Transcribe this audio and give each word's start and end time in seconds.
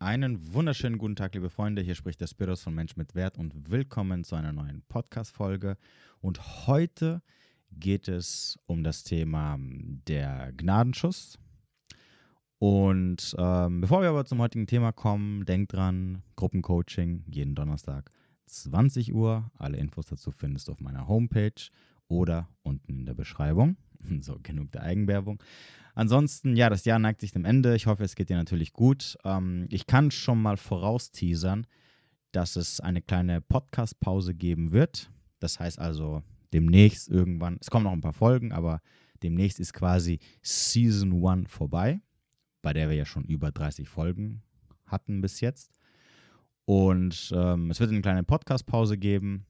Einen 0.00 0.52
wunderschönen 0.52 0.98
guten 0.98 1.14
Tag, 1.14 1.34
liebe 1.34 1.50
Freunde. 1.50 1.80
Hier 1.80 1.94
spricht 1.94 2.20
der 2.20 2.26
Spiros 2.26 2.62
von 2.62 2.74
Mensch 2.74 2.96
mit 2.96 3.14
Wert 3.14 3.38
und 3.38 3.70
willkommen 3.70 4.24
zu 4.24 4.34
einer 4.34 4.52
neuen 4.52 4.82
Podcast-Folge. 4.88 5.76
Und 6.20 6.66
heute 6.66 7.22
geht 7.70 8.08
es 8.08 8.58
um 8.66 8.82
das 8.82 9.04
Thema 9.04 9.56
der 9.60 10.52
Gnadenschuss. 10.56 11.38
Und 12.58 13.36
ähm, 13.38 13.82
bevor 13.82 14.02
wir 14.02 14.08
aber 14.08 14.24
zum 14.24 14.40
heutigen 14.40 14.66
Thema 14.66 14.90
kommen, 14.90 15.44
denkt 15.44 15.72
dran: 15.72 16.24
Gruppencoaching 16.34 17.24
jeden 17.28 17.54
Donnerstag 17.54 18.10
20 18.46 19.14
Uhr. 19.14 19.50
Alle 19.56 19.76
Infos 19.76 20.06
dazu 20.06 20.32
findest 20.32 20.66
du 20.66 20.72
auf 20.72 20.80
meiner 20.80 21.06
Homepage 21.06 21.70
oder 22.08 22.48
unten 22.62 22.98
in 22.98 23.06
der 23.06 23.14
Beschreibung. 23.14 23.76
So, 24.20 24.38
genug 24.42 24.70
der 24.72 24.82
Eigenwerbung. 24.82 25.42
Ansonsten, 25.94 26.56
ja, 26.56 26.68
das 26.70 26.84
Jahr 26.84 26.98
neigt 26.98 27.20
sich 27.20 27.32
dem 27.32 27.44
Ende. 27.44 27.76
Ich 27.76 27.86
hoffe, 27.86 28.02
es 28.02 28.16
geht 28.16 28.28
dir 28.28 28.36
natürlich 28.36 28.72
gut. 28.72 29.16
Ähm, 29.24 29.66
ich 29.70 29.86
kann 29.86 30.10
schon 30.10 30.42
mal 30.42 30.56
vorausteasern, 30.56 31.66
dass 32.32 32.56
es 32.56 32.80
eine 32.80 33.00
kleine 33.00 33.40
Podcast-Pause 33.40 34.34
geben 34.34 34.72
wird. 34.72 35.10
Das 35.38 35.60
heißt 35.60 35.78
also, 35.78 36.22
demnächst 36.52 37.08
irgendwann, 37.08 37.58
es 37.60 37.70
kommen 37.70 37.84
noch 37.84 37.92
ein 37.92 38.00
paar 38.00 38.12
Folgen, 38.12 38.52
aber 38.52 38.80
demnächst 39.22 39.60
ist 39.60 39.72
quasi 39.72 40.18
Season 40.42 41.24
1 41.24 41.50
vorbei, 41.50 42.00
bei 42.62 42.72
der 42.72 42.88
wir 42.88 42.96
ja 42.96 43.04
schon 43.04 43.24
über 43.24 43.52
30 43.52 43.88
Folgen 43.88 44.42
hatten 44.86 45.20
bis 45.20 45.40
jetzt. 45.40 45.78
Und 46.64 47.32
ähm, 47.36 47.70
es 47.70 47.78
wird 47.78 47.90
eine 47.90 48.00
kleine 48.00 48.24
Podcast-Pause 48.24 48.98
geben 48.98 49.46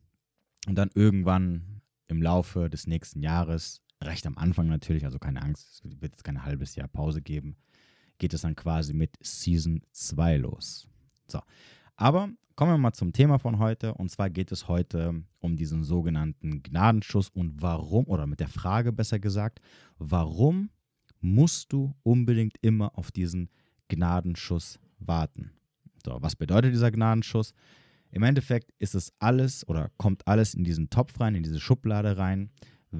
und 0.66 0.76
dann 0.76 0.90
irgendwann 0.94 1.80
im 2.08 2.20
Laufe 2.20 2.68
des 2.68 2.86
nächsten 2.86 3.22
Jahres 3.22 3.83
recht 4.04 4.26
am 4.26 4.38
Anfang 4.38 4.68
natürlich, 4.68 5.04
also 5.04 5.18
keine 5.18 5.42
Angst, 5.42 5.84
es 5.84 6.00
wird 6.00 6.12
jetzt 6.14 6.24
kein 6.24 6.44
halbes 6.44 6.76
Jahr 6.76 6.88
Pause 6.88 7.22
geben, 7.22 7.56
geht 8.18 8.34
es 8.34 8.42
dann 8.42 8.56
quasi 8.56 8.94
mit 8.94 9.16
Season 9.20 9.82
2 9.92 10.38
los. 10.38 10.88
So, 11.26 11.40
aber 11.96 12.30
kommen 12.56 12.72
wir 12.72 12.78
mal 12.78 12.92
zum 12.92 13.12
Thema 13.12 13.38
von 13.38 13.58
heute. 13.58 13.94
Und 13.94 14.10
zwar 14.10 14.30
geht 14.30 14.52
es 14.52 14.68
heute 14.68 15.22
um 15.40 15.56
diesen 15.56 15.82
sogenannten 15.82 16.62
Gnadenschuss 16.62 17.28
und 17.30 17.60
warum, 17.60 18.06
oder 18.06 18.26
mit 18.26 18.40
der 18.40 18.48
Frage 18.48 18.92
besser 18.92 19.18
gesagt, 19.18 19.60
warum 19.98 20.70
musst 21.20 21.72
du 21.72 21.94
unbedingt 22.02 22.56
immer 22.60 22.96
auf 22.96 23.10
diesen 23.10 23.50
Gnadenschuss 23.88 24.78
warten? 24.98 25.52
So, 26.04 26.18
was 26.20 26.36
bedeutet 26.36 26.72
dieser 26.72 26.90
Gnadenschuss? 26.90 27.54
Im 28.10 28.22
Endeffekt 28.22 28.72
ist 28.78 28.94
es 28.94 29.12
alles 29.18 29.66
oder 29.66 29.90
kommt 29.96 30.26
alles 30.28 30.54
in 30.54 30.62
diesen 30.62 30.90
Topf 30.90 31.18
rein, 31.18 31.34
in 31.34 31.42
diese 31.42 31.60
Schublade 31.60 32.16
rein, 32.16 32.50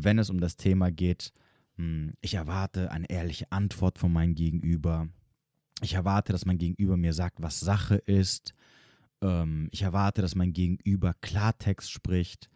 wenn 0.02 0.18
es 0.18 0.30
um 0.30 0.40
das 0.40 0.56
Thema 0.56 0.90
geht, 0.90 1.32
hm, 1.76 2.14
ich 2.20 2.34
erwarte 2.34 2.90
eine 2.90 3.08
ehrliche 3.08 3.50
Antwort 3.52 3.98
von 3.98 4.12
meinem 4.12 4.34
Gegenüber. 4.34 5.08
Ich 5.82 5.94
erwarte, 5.94 6.32
dass 6.32 6.46
mein 6.46 6.58
Gegenüber 6.58 6.96
mir 6.96 7.12
sagt, 7.12 7.42
was 7.42 7.60
Sache 7.60 7.96
ist. 7.96 8.54
Ähm, 9.22 9.68
ich 9.70 9.82
erwarte, 9.82 10.22
dass 10.22 10.34
mein 10.34 10.52
Gegenüber 10.52 11.14
Klartext 11.20 11.90
spricht 11.90 12.48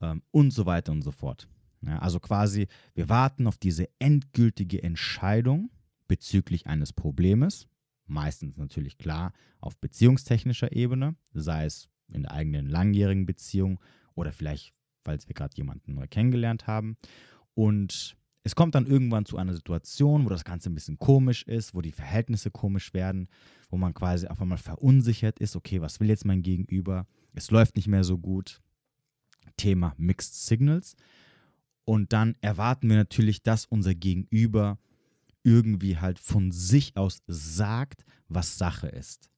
ähm, 0.00 0.22
und 0.30 0.50
so 0.52 0.66
weiter 0.66 0.92
und 0.92 1.02
so 1.02 1.10
fort. 1.10 1.48
also 1.84 2.20
quasi, 2.20 2.68
wir 2.94 3.08
warten 3.08 3.46
auf 3.46 3.58
diese 3.58 3.88
endgültige 3.98 4.82
Entscheidung 4.82 5.70
bezüglich 6.06 6.66
eines 6.66 6.92
Problems. 6.92 7.66
Meistens 8.06 8.56
natürlich 8.56 8.98
klar 8.98 9.32
auf 9.60 9.76
beziehungstechnischer 9.78 10.72
Ebene, 10.72 11.16
sei 11.32 11.64
es 11.64 11.88
in 12.08 12.22
der 12.22 12.32
eigenen 12.32 12.68
langjährigen 12.68 13.26
Beziehung 13.26 13.80
oder 14.14 14.32
vielleicht 14.32 14.74
falls 15.04 15.28
wir 15.28 15.34
gerade 15.34 15.56
jemanden 15.56 15.94
neu 15.94 16.06
kennengelernt 16.08 16.66
haben. 16.66 16.96
Und 17.54 18.16
es 18.44 18.54
kommt 18.54 18.74
dann 18.74 18.86
irgendwann 18.86 19.24
zu 19.24 19.36
einer 19.36 19.54
Situation, 19.54 20.24
wo 20.24 20.28
das 20.28 20.44
Ganze 20.44 20.70
ein 20.70 20.74
bisschen 20.74 20.98
komisch 20.98 21.44
ist, 21.44 21.74
wo 21.74 21.80
die 21.80 21.92
Verhältnisse 21.92 22.50
komisch 22.50 22.92
werden, 22.92 23.28
wo 23.70 23.76
man 23.76 23.94
quasi 23.94 24.26
auf 24.26 24.40
einmal 24.40 24.58
verunsichert 24.58 25.38
ist, 25.38 25.54
okay, 25.54 25.80
was 25.80 26.00
will 26.00 26.08
jetzt 26.08 26.24
mein 26.24 26.42
Gegenüber? 26.42 27.06
Es 27.34 27.50
läuft 27.50 27.76
nicht 27.76 27.88
mehr 27.88 28.04
so 28.04 28.18
gut. 28.18 28.60
Thema 29.56 29.94
Mixed 29.96 30.34
Signals. 30.34 30.96
Und 31.84 32.12
dann 32.12 32.36
erwarten 32.40 32.88
wir 32.88 32.96
natürlich, 32.96 33.42
dass 33.42 33.66
unser 33.66 33.94
Gegenüber 33.94 34.78
irgendwie 35.44 35.98
halt 35.98 36.18
von 36.18 36.52
sich 36.52 36.96
aus 36.96 37.22
sagt, 37.26 38.04
was 38.28 38.58
Sache 38.58 38.88
ist. 38.88 39.30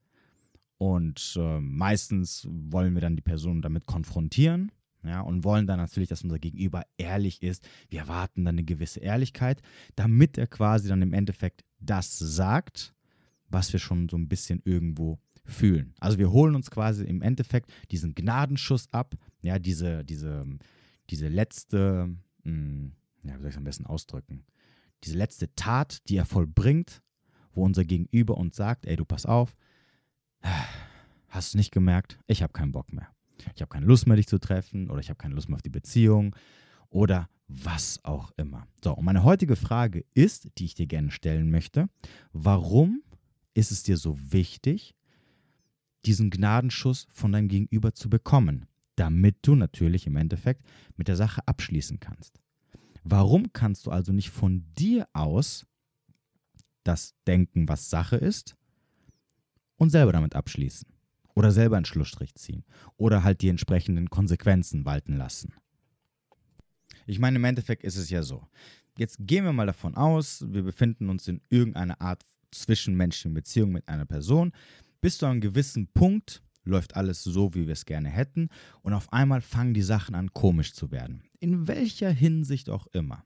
Und 0.78 1.34
äh, 1.38 1.60
meistens 1.60 2.46
wollen 2.50 2.94
wir 2.94 3.00
dann 3.00 3.16
die 3.16 3.22
Person 3.22 3.62
damit 3.62 3.86
konfrontieren 3.86 4.70
ja, 5.04 5.20
und 5.20 5.44
wollen 5.44 5.66
dann 5.66 5.78
natürlich, 5.78 6.08
dass 6.08 6.24
unser 6.24 6.38
Gegenüber 6.38 6.84
ehrlich 6.96 7.42
ist. 7.42 7.66
Wir 7.90 8.00
erwarten 8.00 8.44
dann 8.44 8.54
eine 8.54 8.64
gewisse 8.64 9.00
Ehrlichkeit, 9.00 9.60
damit 9.96 10.38
er 10.38 10.46
quasi 10.46 10.88
dann 10.88 11.02
im 11.02 11.12
Endeffekt 11.12 11.64
das 11.78 12.18
sagt, 12.18 12.94
was 13.48 13.72
wir 13.72 13.80
schon 13.80 14.08
so 14.08 14.16
ein 14.16 14.28
bisschen 14.28 14.62
irgendwo 14.64 15.18
fühlen. 15.44 15.94
Also 16.00 16.18
wir 16.18 16.30
holen 16.30 16.54
uns 16.54 16.70
quasi 16.70 17.04
im 17.04 17.20
Endeffekt 17.20 17.70
diesen 17.90 18.14
Gnadenschuss 18.14 18.90
ab, 18.92 19.14
ja, 19.42 19.58
diese, 19.58 20.04
diese, 20.04 20.46
diese 21.10 21.28
letzte, 21.28 22.16
mh, 22.44 22.50
hm, 22.50 22.92
ja, 23.24 23.34
wie 23.34 23.40
soll 23.40 23.48
ich 23.48 23.54
es 23.54 23.58
am 23.58 23.64
besten 23.64 23.86
ausdrücken, 23.86 24.44
diese 25.04 25.18
letzte 25.18 25.54
Tat, 25.54 26.08
die 26.08 26.16
er 26.16 26.24
vollbringt, 26.24 27.02
wo 27.52 27.62
unser 27.62 27.84
Gegenüber 27.84 28.38
uns 28.38 28.56
sagt, 28.56 28.86
ey, 28.86 28.96
du 28.96 29.04
pass 29.04 29.26
auf, 29.26 29.54
hast 31.28 31.52
du 31.52 31.58
nicht 31.58 31.72
gemerkt, 31.72 32.18
ich 32.26 32.42
habe 32.42 32.54
keinen 32.54 32.72
Bock 32.72 32.90
mehr 32.92 33.13
ich 33.54 33.60
habe 33.60 33.68
keine 33.68 33.86
Lust 33.86 34.06
mehr, 34.06 34.16
dich 34.16 34.28
zu 34.28 34.38
treffen 34.38 34.90
oder 34.90 35.00
ich 35.00 35.08
habe 35.08 35.18
keine 35.18 35.34
Lust 35.34 35.48
mehr 35.48 35.56
auf 35.56 35.62
die 35.62 35.70
Beziehung 35.70 36.34
oder 36.88 37.28
was 37.48 38.00
auch 38.04 38.32
immer. 38.36 38.66
So, 38.82 38.94
und 38.94 39.04
meine 39.04 39.24
heutige 39.24 39.56
Frage 39.56 40.04
ist, 40.14 40.48
die 40.58 40.64
ich 40.64 40.74
dir 40.74 40.86
gerne 40.86 41.10
stellen 41.10 41.50
möchte, 41.50 41.88
warum 42.32 43.02
ist 43.54 43.70
es 43.70 43.82
dir 43.82 43.96
so 43.96 44.16
wichtig, 44.32 44.94
diesen 46.06 46.30
Gnadenschuss 46.30 47.06
von 47.10 47.32
deinem 47.32 47.48
Gegenüber 47.48 47.94
zu 47.94 48.08
bekommen, 48.08 48.66
damit 48.96 49.38
du 49.42 49.54
natürlich 49.54 50.06
im 50.06 50.16
Endeffekt 50.16 50.64
mit 50.96 51.08
der 51.08 51.16
Sache 51.16 51.46
abschließen 51.46 52.00
kannst? 52.00 52.40
Warum 53.02 53.52
kannst 53.52 53.86
du 53.86 53.90
also 53.90 54.12
nicht 54.12 54.30
von 54.30 54.64
dir 54.74 55.08
aus 55.12 55.66
das 56.84 57.14
denken, 57.26 57.68
was 57.68 57.90
Sache 57.90 58.16
ist, 58.16 58.56
und 59.76 59.90
selber 59.90 60.12
damit 60.12 60.34
abschließen? 60.34 60.93
Oder 61.34 61.50
selber 61.50 61.76
einen 61.76 61.84
Schlussstrich 61.84 62.34
ziehen 62.34 62.64
oder 62.96 63.24
halt 63.24 63.42
die 63.42 63.48
entsprechenden 63.48 64.10
Konsequenzen 64.10 64.84
walten 64.84 65.16
lassen. 65.16 65.54
Ich 67.06 67.18
meine, 67.18 67.36
im 67.36 67.44
Endeffekt 67.44 67.84
ist 67.84 67.96
es 67.96 68.10
ja 68.10 68.22
so. 68.22 68.46
Jetzt 68.96 69.18
gehen 69.20 69.44
wir 69.44 69.52
mal 69.52 69.66
davon 69.66 69.96
aus, 69.96 70.44
wir 70.48 70.62
befinden 70.62 71.10
uns 71.10 71.26
in 71.28 71.40
irgendeiner 71.48 72.00
Art 72.00 72.24
zwischenmenschlichen 72.52 73.34
Beziehung 73.34 73.72
mit 73.72 73.88
einer 73.88 74.06
Person. 74.06 74.52
Bis 75.00 75.18
zu 75.18 75.26
einem 75.26 75.40
gewissen 75.40 75.88
Punkt 75.88 76.42
läuft 76.64 76.96
alles 76.96 77.22
so, 77.22 77.54
wie 77.54 77.66
wir 77.66 77.72
es 77.72 77.84
gerne 77.84 78.08
hätten, 78.08 78.48
und 78.82 78.94
auf 78.94 79.12
einmal 79.12 79.40
fangen 79.40 79.74
die 79.74 79.82
Sachen 79.82 80.14
an, 80.14 80.32
komisch 80.32 80.72
zu 80.72 80.90
werden. 80.90 81.22
In 81.40 81.68
welcher 81.68 82.10
Hinsicht 82.10 82.70
auch 82.70 82.86
immer. 82.88 83.24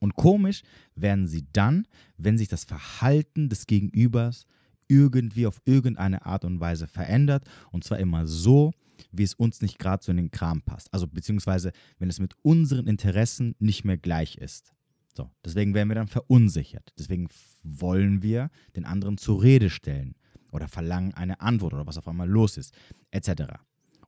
Und 0.00 0.16
komisch 0.16 0.62
werden 0.96 1.28
sie 1.28 1.46
dann, 1.52 1.86
wenn 2.16 2.36
sich 2.36 2.48
das 2.48 2.64
Verhalten 2.64 3.48
des 3.48 3.66
Gegenübers 3.66 4.46
irgendwie 4.92 5.46
auf 5.46 5.60
irgendeine 5.64 6.26
Art 6.26 6.44
und 6.44 6.60
Weise 6.60 6.86
verändert. 6.86 7.44
Und 7.70 7.84
zwar 7.84 7.98
immer 7.98 8.26
so, 8.26 8.72
wie 9.10 9.22
es 9.22 9.34
uns 9.34 9.62
nicht 9.62 9.78
gerade 9.78 10.04
so 10.04 10.10
in 10.10 10.18
den 10.18 10.30
Kram 10.30 10.62
passt. 10.62 10.92
Also 10.92 11.06
beziehungsweise, 11.06 11.72
wenn 11.98 12.10
es 12.10 12.20
mit 12.20 12.34
unseren 12.42 12.86
Interessen 12.86 13.54
nicht 13.58 13.84
mehr 13.84 13.96
gleich 13.96 14.36
ist. 14.36 14.72
So, 15.14 15.30
deswegen 15.44 15.74
werden 15.74 15.88
wir 15.88 15.94
dann 15.94 16.08
verunsichert. 16.08 16.92
Deswegen 16.98 17.28
wollen 17.62 18.22
wir 18.22 18.50
den 18.76 18.84
anderen 18.84 19.18
zur 19.18 19.42
Rede 19.42 19.70
stellen 19.70 20.14
oder 20.52 20.68
verlangen 20.68 21.14
eine 21.14 21.40
Antwort 21.40 21.74
oder 21.74 21.86
was 21.86 21.98
auf 21.98 22.08
einmal 22.08 22.28
los 22.28 22.56
ist, 22.56 22.74
etc. 23.10 23.42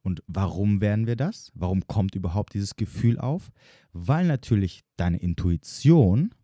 Und 0.03 0.23
warum 0.27 0.81
werden 0.81 1.07
wir 1.07 1.17
das? 1.17 1.51
Warum 1.55 1.87
kommt 1.87 2.15
überhaupt 2.15 2.55
dieses 2.55 2.77
Gefühl 2.77 3.19
auf? 3.19 3.51
Weil 3.93 4.27
natürlich 4.27 4.83
deine 4.97 5.19
Intuition 5.19 6.35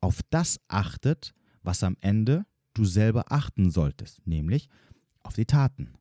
auf 0.00 0.20
das 0.30 0.58
achtet, 0.68 1.34
was 1.62 1.82
am 1.84 1.96
Ende 2.00 2.44
du 2.74 2.84
selber 2.84 3.30
achten 3.30 3.70
solltest, 3.70 4.26
nämlich 4.26 4.68
auf 5.22 5.34
die 5.34 5.46
Taten. 5.46 5.94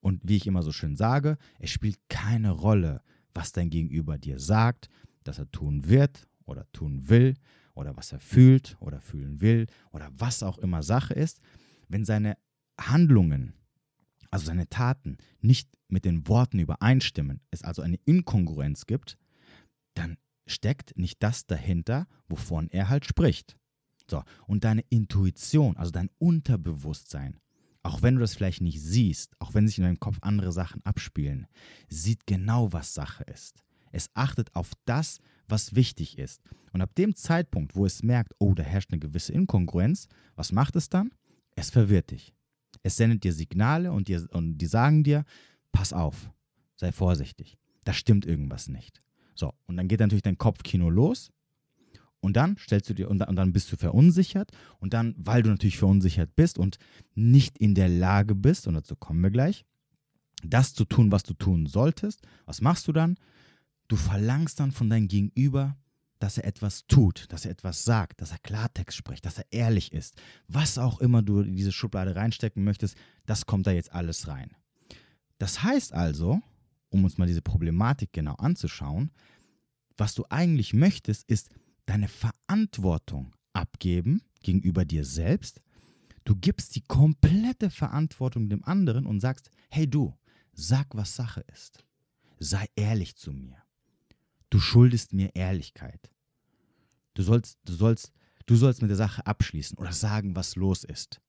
Und 0.00 0.20
wie 0.22 0.36
ich 0.36 0.46
immer 0.46 0.62
so 0.62 0.72
schön 0.72 0.96
sage, 0.96 1.38
es 1.58 1.70
spielt 1.70 1.98
keine 2.08 2.50
Rolle, 2.50 3.00
was 3.32 3.52
dein 3.52 3.70
Gegenüber 3.70 4.18
dir 4.18 4.38
sagt, 4.38 4.88
dass 5.24 5.38
er 5.38 5.50
tun 5.50 5.88
wird 5.88 6.28
oder 6.44 6.70
tun 6.72 7.08
will 7.08 7.34
oder 7.74 7.96
was 7.96 8.12
er 8.12 8.20
fühlt 8.20 8.76
oder 8.80 9.00
fühlen 9.00 9.40
will 9.40 9.66
oder 9.90 10.10
was 10.12 10.42
auch 10.42 10.58
immer 10.58 10.82
Sache 10.82 11.14
ist, 11.14 11.40
wenn 11.88 12.04
seine 12.04 12.36
Handlungen, 12.78 13.54
also 14.30 14.46
seine 14.46 14.68
Taten 14.68 15.16
nicht 15.40 15.68
mit 15.88 16.04
den 16.04 16.28
Worten 16.28 16.58
übereinstimmen, 16.58 17.40
es 17.50 17.62
also 17.62 17.82
eine 17.82 17.98
Inkongruenz 18.04 18.86
gibt, 18.86 19.16
dann 19.94 20.16
steckt 20.46 20.96
nicht 20.96 21.22
das 21.22 21.46
dahinter, 21.46 22.06
wovon 22.28 22.68
er 22.68 22.88
halt 22.88 23.06
spricht. 23.06 23.56
So, 24.10 24.22
und 24.46 24.64
deine 24.64 24.84
Intuition, 24.90 25.76
also 25.76 25.90
dein 25.90 26.10
Unterbewusstsein, 26.18 27.38
auch 27.82 28.02
wenn 28.02 28.14
du 28.14 28.20
das 28.20 28.34
vielleicht 28.34 28.62
nicht 28.62 28.80
siehst, 28.80 29.34
auch 29.40 29.54
wenn 29.54 29.66
sich 29.66 29.78
in 29.78 29.84
deinem 29.84 30.00
Kopf 30.00 30.18
andere 30.22 30.52
Sachen 30.52 30.84
abspielen, 30.84 31.46
sieht 31.88 32.26
genau, 32.26 32.72
was 32.72 32.94
Sache 32.94 33.24
ist. 33.24 33.62
Es 33.92 34.08
achtet 34.14 34.54
auf 34.54 34.72
das, 34.86 35.18
was 35.48 35.74
wichtig 35.74 36.18
ist. 36.18 36.42
Und 36.72 36.80
ab 36.80 36.94
dem 36.96 37.14
Zeitpunkt, 37.14 37.76
wo 37.76 37.86
es 37.86 38.02
merkt, 38.02 38.34
oh, 38.38 38.54
da 38.54 38.62
herrscht 38.62 38.90
eine 38.90 38.98
gewisse 38.98 39.32
Inkongruenz, 39.32 40.08
was 40.34 40.50
macht 40.50 40.76
es 40.76 40.88
dann? 40.88 41.12
Es 41.54 41.70
verwirrt 41.70 42.10
dich. 42.10 42.34
Es 42.82 42.96
sendet 42.96 43.22
dir 43.22 43.32
Signale 43.32 43.92
und, 43.92 44.08
dir, 44.08 44.26
und 44.32 44.58
die 44.58 44.66
sagen 44.66 45.04
dir, 45.04 45.24
pass 45.70 45.92
auf, 45.92 46.30
sei 46.76 46.90
vorsichtig. 46.90 47.56
Da 47.84 47.92
stimmt 47.92 48.26
irgendwas 48.26 48.68
nicht. 48.68 49.00
So, 49.34 49.52
und 49.66 49.76
dann 49.76 49.88
geht 49.88 50.00
natürlich 50.00 50.22
dein 50.22 50.38
Kopfkino 50.38 50.90
los. 50.90 51.30
Und 52.24 52.36
dann 52.36 52.56
stellst 52.56 52.88
du 52.88 52.94
dir, 52.94 53.10
und 53.10 53.18
dann 53.18 53.52
bist 53.52 53.70
du 53.70 53.76
verunsichert. 53.76 54.50
Und 54.78 54.94
dann, 54.94 55.14
weil 55.18 55.42
du 55.42 55.50
natürlich 55.50 55.76
verunsichert 55.76 56.34
bist 56.34 56.58
und 56.58 56.78
nicht 57.14 57.58
in 57.58 57.74
der 57.74 57.88
Lage 57.88 58.34
bist, 58.34 58.66
und 58.66 58.74
dazu 58.74 58.96
kommen 58.96 59.22
wir 59.22 59.30
gleich, 59.30 59.64
das 60.42 60.74
zu 60.74 60.86
tun, 60.86 61.12
was 61.12 61.22
du 61.22 61.34
tun 61.34 61.66
solltest, 61.66 62.22
was 62.46 62.60
machst 62.62 62.88
du 62.88 62.92
dann? 62.92 63.16
Du 63.88 63.96
verlangst 63.96 64.58
dann 64.58 64.72
von 64.72 64.88
deinem 64.88 65.08
Gegenüber, 65.08 65.76
dass 66.18 66.38
er 66.38 66.46
etwas 66.46 66.86
tut, 66.86 67.26
dass 67.30 67.44
er 67.44 67.50
etwas 67.50 67.84
sagt, 67.84 68.22
dass 68.22 68.32
er 68.32 68.38
Klartext 68.38 68.96
spricht, 68.96 69.26
dass 69.26 69.36
er 69.36 69.44
ehrlich 69.50 69.92
ist. 69.92 70.16
Was 70.48 70.78
auch 70.78 71.00
immer 71.00 71.22
du 71.22 71.40
in 71.40 71.56
diese 71.56 71.72
Schublade 71.72 72.16
reinstecken 72.16 72.64
möchtest, 72.64 72.96
das 73.26 73.44
kommt 73.44 73.66
da 73.66 73.72
jetzt 73.72 73.92
alles 73.92 74.28
rein. 74.28 74.50
Das 75.36 75.62
heißt 75.62 75.92
also, 75.92 76.40
um 76.88 77.04
uns 77.04 77.18
mal 77.18 77.26
diese 77.26 77.42
Problematik 77.42 78.12
genau 78.12 78.34
anzuschauen, 78.36 79.10
was 79.98 80.14
du 80.14 80.24
eigentlich 80.30 80.72
möchtest, 80.72 81.28
ist 81.28 81.50
deine 81.86 82.08
Verantwortung 82.08 83.34
abgeben 83.52 84.22
gegenüber 84.42 84.84
dir 84.84 85.04
selbst. 85.04 85.60
Du 86.24 86.36
gibst 86.36 86.74
die 86.76 86.82
komplette 86.82 87.70
Verantwortung 87.70 88.48
dem 88.48 88.64
anderen 88.64 89.06
und 89.06 89.20
sagst, 89.20 89.50
hey 89.70 89.88
du, 89.88 90.16
sag, 90.52 90.94
was 90.94 91.14
Sache 91.16 91.44
ist. 91.52 91.84
Sei 92.38 92.66
ehrlich 92.76 93.16
zu 93.16 93.32
mir. 93.32 93.56
Du 94.50 94.58
schuldest 94.58 95.12
mir 95.12 95.34
Ehrlichkeit. 95.34 96.10
Du 97.14 97.22
sollst, 97.22 97.58
du 97.64 97.72
sollst, 97.72 98.12
du 98.46 98.56
sollst 98.56 98.82
mit 98.82 98.90
der 98.90 98.96
Sache 98.96 99.26
abschließen 99.26 99.78
oder 99.78 99.92
sagen, 99.92 100.36
was 100.36 100.56
los 100.56 100.84
ist, 100.84 101.20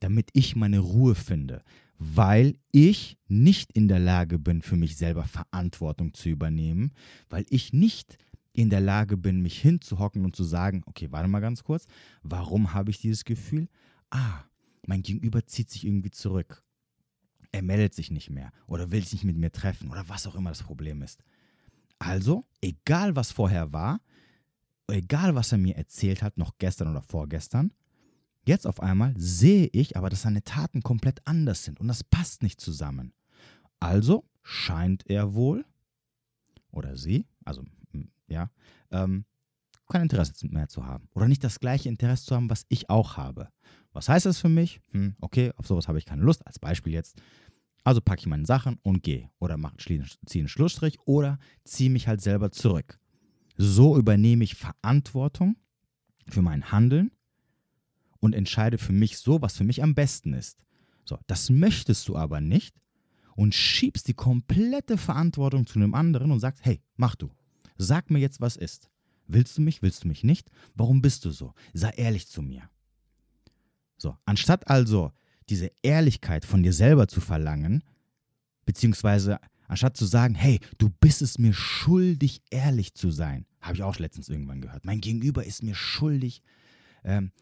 damit 0.00 0.30
ich 0.32 0.56
meine 0.56 0.78
Ruhe 0.78 1.14
finde, 1.14 1.62
weil 1.98 2.58
ich 2.70 3.16
nicht 3.28 3.72
in 3.72 3.88
der 3.88 3.98
Lage 3.98 4.38
bin, 4.38 4.62
für 4.62 4.76
mich 4.76 4.96
selber 4.96 5.24
Verantwortung 5.24 6.14
zu 6.14 6.28
übernehmen, 6.28 6.92
weil 7.28 7.46
ich 7.48 7.72
nicht 7.72 8.18
in 8.52 8.70
der 8.70 8.80
Lage 8.80 9.16
bin, 9.16 9.40
mich 9.40 9.60
hinzuhocken 9.60 10.24
und 10.24 10.36
zu 10.36 10.44
sagen, 10.44 10.82
okay, 10.86 11.10
warte 11.10 11.28
mal 11.28 11.40
ganz 11.40 11.64
kurz, 11.64 11.86
warum 12.22 12.74
habe 12.74 12.90
ich 12.90 13.00
dieses 13.00 13.24
Gefühl? 13.24 13.68
Ah, 14.10 14.44
mein 14.86 15.02
Gegenüber 15.02 15.46
zieht 15.46 15.70
sich 15.70 15.86
irgendwie 15.86 16.10
zurück. 16.10 16.62
Er 17.50 17.62
meldet 17.62 17.94
sich 17.94 18.10
nicht 18.10 18.30
mehr 18.30 18.52
oder 18.66 18.90
will 18.90 19.02
sich 19.02 19.12
nicht 19.12 19.24
mit 19.24 19.36
mir 19.36 19.52
treffen 19.52 19.90
oder 19.90 20.08
was 20.08 20.26
auch 20.26 20.34
immer 20.34 20.50
das 20.50 20.62
Problem 20.62 21.02
ist. 21.02 21.22
Also, 21.98 22.44
egal 22.60 23.14
was 23.14 23.30
vorher 23.30 23.72
war, 23.72 24.00
egal 24.88 25.34
was 25.34 25.52
er 25.52 25.58
mir 25.58 25.76
erzählt 25.76 26.22
hat, 26.22 26.36
noch 26.36 26.58
gestern 26.58 26.88
oder 26.88 27.02
vorgestern, 27.02 27.72
jetzt 28.44 28.66
auf 28.66 28.80
einmal 28.80 29.14
sehe 29.16 29.68
ich 29.72 29.96
aber, 29.96 30.10
dass 30.10 30.22
seine 30.22 30.42
Taten 30.42 30.82
komplett 30.82 31.26
anders 31.26 31.64
sind 31.64 31.78
und 31.80 31.88
das 31.88 32.02
passt 32.02 32.42
nicht 32.42 32.60
zusammen. 32.60 33.12
Also 33.80 34.24
scheint 34.42 35.08
er 35.08 35.34
wohl, 35.34 35.64
oder 36.70 36.96
sie, 36.96 37.26
also 37.44 37.62
ja, 38.32 38.50
ähm, 38.90 39.24
kein 39.92 40.02
Interesse 40.02 40.32
mehr 40.48 40.68
zu 40.68 40.86
haben 40.86 41.08
oder 41.14 41.28
nicht 41.28 41.44
das 41.44 41.60
gleiche 41.60 41.88
Interesse 41.88 42.24
zu 42.24 42.34
haben, 42.34 42.50
was 42.50 42.64
ich 42.68 42.90
auch 42.90 43.16
habe. 43.16 43.48
Was 43.92 44.08
heißt 44.08 44.26
das 44.26 44.38
für 44.38 44.48
mich? 44.48 44.80
Hm, 44.92 45.14
okay, 45.20 45.52
auf 45.56 45.66
sowas 45.66 45.86
habe 45.86 45.98
ich 45.98 46.06
keine 46.06 46.22
Lust. 46.22 46.44
Als 46.46 46.58
Beispiel 46.58 46.92
jetzt. 46.92 47.20
Also 47.84 48.00
packe 48.00 48.20
ich 48.20 48.26
meine 48.26 48.46
Sachen 48.46 48.78
und 48.82 49.02
gehe 49.02 49.30
oder 49.38 49.58
ziehe 49.76 50.02
einen 50.34 50.48
Schlussstrich 50.48 50.98
oder 51.04 51.38
ziehe 51.64 51.90
mich 51.90 52.08
halt 52.08 52.20
selber 52.20 52.50
zurück. 52.52 52.98
So 53.56 53.98
übernehme 53.98 54.44
ich 54.44 54.54
Verantwortung 54.54 55.56
für 56.28 56.42
mein 56.42 56.72
Handeln 56.72 57.10
und 58.20 58.34
entscheide 58.34 58.78
für 58.78 58.92
mich 58.92 59.18
so, 59.18 59.42
was 59.42 59.56
für 59.56 59.64
mich 59.64 59.82
am 59.82 59.94
besten 59.94 60.32
ist. 60.32 60.64
So, 61.04 61.18
das 61.26 61.50
möchtest 61.50 62.08
du 62.08 62.16
aber 62.16 62.40
nicht 62.40 62.80
und 63.34 63.54
schiebst 63.54 64.06
die 64.08 64.14
komplette 64.14 64.96
Verantwortung 64.96 65.66
zu 65.66 65.78
einem 65.78 65.94
anderen 65.94 66.30
und 66.30 66.38
sagst, 66.38 66.64
hey, 66.64 66.80
mach 66.96 67.16
du. 67.16 67.30
Sag 67.82 68.10
mir 68.10 68.18
jetzt, 68.18 68.40
was 68.40 68.56
ist. 68.56 68.88
Willst 69.26 69.56
du 69.56 69.62
mich, 69.62 69.82
willst 69.82 70.04
du 70.04 70.08
mich 70.08 70.24
nicht? 70.24 70.50
Warum 70.74 71.02
bist 71.02 71.24
du 71.24 71.30
so? 71.30 71.54
Sei 71.72 71.90
ehrlich 71.90 72.28
zu 72.28 72.42
mir. 72.42 72.68
So, 73.96 74.16
anstatt 74.24 74.68
also 74.68 75.12
diese 75.48 75.70
Ehrlichkeit 75.82 76.44
von 76.44 76.62
dir 76.62 76.72
selber 76.72 77.08
zu 77.08 77.20
verlangen, 77.20 77.84
beziehungsweise 78.64 79.38
Anstatt 79.72 79.96
zu 79.96 80.04
sagen, 80.04 80.34
hey, 80.34 80.60
du 80.76 80.90
bist 80.90 81.22
es 81.22 81.38
mir 81.38 81.54
schuldig, 81.54 82.42
ehrlich 82.50 82.92
zu 82.92 83.10
sein. 83.10 83.46
Habe 83.62 83.76
ich 83.76 83.82
auch 83.82 83.98
letztens 83.98 84.28
irgendwann 84.28 84.60
gehört. 84.60 84.84
Mein 84.84 85.00
Gegenüber 85.00 85.44
ist 85.44 85.62
mir 85.62 85.74
schuldig, 85.74 86.42
ähm, 87.04 87.32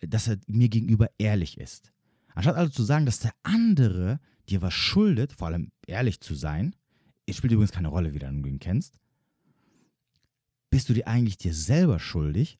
dass 0.00 0.26
er 0.26 0.38
mir 0.48 0.68
gegenüber 0.68 1.08
ehrlich 1.16 1.58
ist. 1.58 1.92
Anstatt 2.34 2.56
also 2.56 2.72
zu 2.72 2.82
sagen, 2.82 3.06
dass 3.06 3.20
der 3.20 3.30
andere 3.44 4.18
dir 4.48 4.62
was 4.62 4.74
schuldet, 4.74 5.32
vor 5.32 5.46
allem 5.46 5.70
ehrlich 5.86 6.20
zu 6.20 6.34
sein, 6.34 6.74
es 7.24 7.36
spielt 7.36 7.52
übrigens 7.52 7.70
keine 7.70 7.86
Rolle, 7.86 8.14
wie 8.14 8.18
du 8.18 8.26
ihn 8.26 8.58
kennst, 8.58 8.98
bist 10.76 10.90
du 10.90 10.92
dir 10.92 11.08
eigentlich 11.08 11.38
dir 11.38 11.54
selber 11.54 11.98
schuldig, 11.98 12.58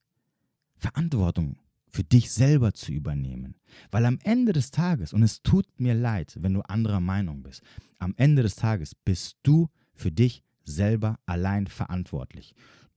Verantwortung 0.78 1.58
für 1.90 2.02
dich 2.02 2.30
selber 2.30 2.72
zu 2.72 2.90
übernehmen. 2.90 3.56
Weil 3.90 4.06
am 4.06 4.18
Ende 4.22 4.54
des 4.54 4.70
Tages, 4.70 5.12
und 5.12 5.22
es 5.22 5.42
tut 5.42 5.66
mir 5.76 5.92
leid, 5.92 6.34
wenn 6.40 6.54
du 6.54 6.62
anderer 6.62 7.00
Meinung 7.00 7.42
bist, 7.42 7.60
am 7.98 8.14
Ende 8.16 8.42
des 8.42 8.54
Tages 8.54 8.94
bist 8.94 9.36
du 9.42 9.68
für 9.92 10.10
dich 10.10 10.42
selber 10.64 11.18
allein 11.26 11.66
verantwortlich. 11.66 12.54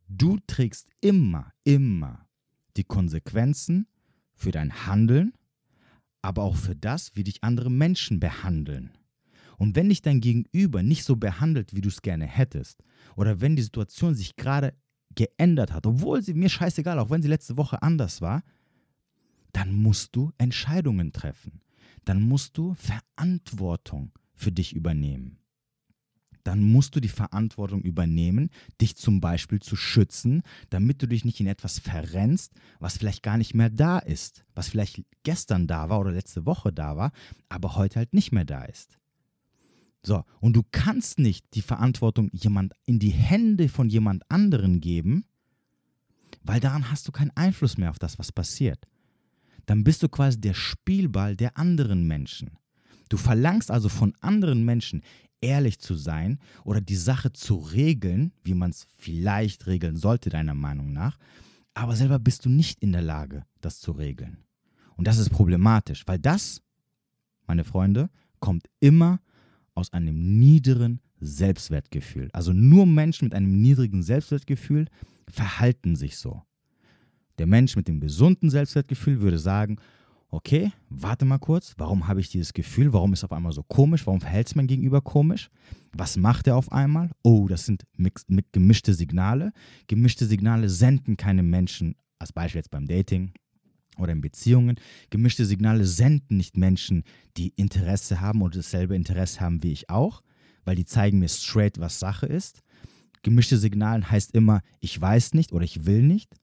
Du 0.07 0.39
trägst 0.47 0.89
immer, 1.01 1.51
immer 1.65 2.25
die 2.77 2.85
Konsequenzen 2.85 3.87
für 4.35 4.51
dein 4.51 4.87
Handeln, 4.87 5.33
aber 6.21 6.43
auch 6.43 6.55
für 6.55 6.77
das, 6.77 7.17
wie 7.17 7.25
dich 7.25 7.43
andere 7.43 7.69
Menschen 7.69 8.21
behandeln. 8.21 8.97
Und 9.57 9.75
wenn 9.75 9.89
dich 9.89 10.01
dein 10.01 10.21
Gegenüber 10.21 10.81
nicht 10.81 11.03
so 11.03 11.17
behandelt, 11.17 11.75
wie 11.75 11.81
du 11.81 11.89
es 11.89 12.01
gerne 12.01 12.25
hättest, 12.25 12.81
oder 13.17 13.41
wenn 13.41 13.57
die 13.57 13.63
Situation 13.63 14.15
sich 14.15 14.37
gerade 14.37 14.73
geändert 15.15 15.73
hat, 15.73 15.85
obwohl 15.85 16.21
sie 16.21 16.33
mir 16.33 16.49
scheißegal, 16.49 16.99
auch 16.99 17.09
wenn 17.09 17.21
sie 17.21 17.27
letzte 17.27 17.57
Woche 17.57 17.81
anders 17.81 18.21
war, 18.21 18.43
dann 19.51 19.73
musst 19.73 20.15
du 20.15 20.31
Entscheidungen 20.37 21.11
treffen. 21.11 21.61
Dann 22.05 22.21
musst 22.21 22.57
du 22.57 22.75
Verantwortung 22.75 24.11
für 24.33 24.51
dich 24.51 24.73
übernehmen. 24.73 25.39
Dann 26.43 26.63
musst 26.63 26.95
du 26.95 26.99
die 26.99 27.09
Verantwortung 27.09 27.81
übernehmen, 27.81 28.49
dich 28.79 28.95
zum 28.95 29.19
Beispiel 29.19 29.59
zu 29.59 29.75
schützen, 29.75 30.41
damit 30.69 31.01
du 31.01 31.07
dich 31.07 31.25
nicht 31.25 31.39
in 31.39 31.47
etwas 31.47 31.79
verrennst, 31.79 32.53
was 32.79 32.97
vielleicht 32.97 33.23
gar 33.23 33.37
nicht 33.37 33.53
mehr 33.53 33.69
da 33.69 33.99
ist, 33.99 34.45
was 34.55 34.69
vielleicht 34.69 35.03
gestern 35.23 35.67
da 35.67 35.89
war 35.89 35.99
oder 35.99 36.11
letzte 36.11 36.45
Woche 36.45 36.71
da 36.71 36.95
war, 36.95 37.11
aber 37.49 37.75
heute 37.75 37.97
halt 37.97 38.13
nicht 38.13 38.31
mehr 38.31 38.45
da 38.45 38.63
ist. 38.63 38.98
So, 40.05 40.23
und 40.39 40.55
du 40.55 40.63
kannst 40.71 41.19
nicht 41.19 41.45
die 41.53 41.61
Verantwortung 41.61 42.29
jemand 42.31 42.73
in 42.85 42.99
die 42.99 43.09
Hände 43.09 43.67
von 43.67 43.89
jemand 43.89 44.23
anderen 44.29 44.79
geben, 44.79 45.25
weil 46.43 46.59
daran 46.59 46.89
hast 46.89 47.07
du 47.07 47.11
keinen 47.11 47.35
Einfluss 47.35 47.77
mehr 47.77 47.89
auf 47.89 47.99
das, 47.99 48.17
was 48.17 48.31
passiert 48.31 48.87
dann 49.69 49.83
bist 49.83 50.01
du 50.01 50.09
quasi 50.09 50.41
der 50.41 50.55
Spielball 50.55 51.35
der 51.35 51.55
anderen 51.55 52.07
Menschen. 52.07 52.57
Du 53.07 53.17
verlangst 53.17 53.69
also 53.69 53.87
von 53.87 54.15
anderen 54.19 54.65
Menschen, 54.65 55.03
ehrlich 55.41 55.77
zu 55.77 55.93
sein 55.93 56.39
oder 56.63 56.81
die 56.81 56.95
Sache 56.95 57.33
zu 57.33 57.57
regeln, 57.57 58.33
wie 58.43 58.55
man 58.55 58.71
es 58.71 58.87
vielleicht 58.97 59.67
regeln 59.67 59.95
sollte, 59.95 60.31
deiner 60.31 60.55
Meinung 60.55 60.91
nach, 60.91 61.19
aber 61.75 61.95
selber 61.95 62.17
bist 62.17 62.45
du 62.45 62.49
nicht 62.49 62.81
in 62.81 62.93
der 62.93 63.03
Lage, 63.03 63.45
das 63.61 63.79
zu 63.79 63.91
regeln. 63.91 64.39
Und 64.95 65.07
das 65.07 65.19
ist 65.19 65.29
problematisch, 65.29 66.01
weil 66.07 66.17
das, 66.17 66.63
meine 67.45 67.63
Freunde, 67.63 68.09
kommt 68.39 68.67
immer 68.79 69.19
aus 69.79 69.93
einem 69.93 70.39
niederen 70.39 70.99
Selbstwertgefühl. 71.19 72.29
Also 72.33 72.53
nur 72.53 72.85
Menschen 72.85 73.25
mit 73.25 73.33
einem 73.33 73.61
niedrigen 73.61 74.03
Selbstwertgefühl 74.03 74.87
verhalten 75.27 75.95
sich 75.95 76.17
so. 76.17 76.43
Der 77.37 77.47
Mensch 77.47 77.75
mit 77.75 77.87
dem 77.87 77.99
gesunden 77.99 78.49
Selbstwertgefühl 78.49 79.21
würde 79.21 79.39
sagen, 79.39 79.77
okay, 80.29 80.71
warte 80.89 81.25
mal 81.25 81.39
kurz, 81.39 81.73
warum 81.77 82.07
habe 82.07 82.19
ich 82.19 82.29
dieses 82.29 82.53
Gefühl? 82.53 82.93
Warum 82.93 83.13
ist 83.13 83.19
es 83.19 83.23
auf 83.23 83.31
einmal 83.31 83.51
so 83.51 83.63
komisch? 83.63 84.05
Warum 84.05 84.21
verhält 84.21 84.47
es 84.47 84.55
mein 84.55 84.67
Gegenüber 84.67 85.01
komisch? 85.01 85.49
Was 85.93 86.17
macht 86.17 86.47
er 86.47 86.55
auf 86.55 86.71
einmal? 86.71 87.11
Oh, 87.23 87.47
das 87.47 87.65
sind 87.65 87.83
mix, 87.97 88.25
mit 88.27 88.51
gemischte 88.53 88.93
Signale. 88.93 89.51
Gemischte 89.87 90.25
Signale 90.25 90.69
senden 90.69 91.17
keine 91.17 91.43
Menschen, 91.43 91.95
als 92.19 92.33
Beispiel 92.33 92.59
jetzt 92.59 92.71
beim 92.71 92.85
Dating 92.85 93.33
oder 93.99 94.11
in 94.11 94.21
Beziehungen. 94.21 94.79
Gemischte 95.09 95.45
Signale 95.45 95.85
senden 95.85 96.37
nicht 96.37 96.57
Menschen, 96.57 97.03
die 97.37 97.49
Interesse 97.55 98.21
haben 98.21 98.41
oder 98.41 98.57
dasselbe 98.57 98.95
Interesse 98.95 99.39
haben 99.41 99.63
wie 99.63 99.71
ich 99.71 99.89
auch, 99.89 100.21
weil 100.65 100.75
die 100.75 100.85
zeigen 100.85 101.19
mir 101.19 101.29
straight, 101.29 101.79
was 101.79 101.99
Sache 101.99 102.25
ist. 102.25 102.61
Gemischte 103.21 103.57
Signale 103.57 104.09
heißt 104.09 104.33
immer, 104.33 104.61
ich 104.79 104.99
weiß 104.99 105.33
nicht 105.33 105.51
oder 105.51 105.65
ich 105.65 105.85
will 105.85 106.03
nicht 106.03 106.33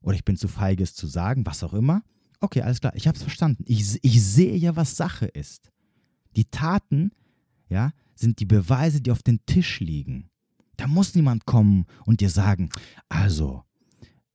oder 0.00 0.14
ich 0.14 0.24
bin 0.24 0.36
zu 0.36 0.48
feige, 0.48 0.82
es 0.82 0.94
zu 0.94 1.06
sagen, 1.06 1.46
was 1.46 1.62
auch 1.62 1.74
immer. 1.74 2.02
Okay, 2.40 2.62
alles 2.62 2.80
klar, 2.80 2.94
ich 2.94 3.08
habe 3.08 3.16
es 3.16 3.22
verstanden. 3.22 3.64
Ich, 3.66 3.98
ich 4.02 4.22
sehe 4.22 4.56
ja, 4.56 4.76
was 4.76 4.96
Sache 4.96 5.26
ist. 5.26 5.72
Die 6.36 6.44
Taten, 6.44 7.12
ja, 7.68 7.92
sind 8.14 8.40
die 8.40 8.46
Beweise, 8.46 9.00
die 9.00 9.10
auf 9.10 9.22
dem 9.22 9.44
Tisch 9.46 9.80
liegen. 9.80 10.28
Da 10.76 10.86
muss 10.86 11.14
niemand 11.14 11.46
kommen 11.46 11.86
und 12.04 12.20
dir 12.20 12.30
sagen, 12.30 12.68
also, 13.08 13.64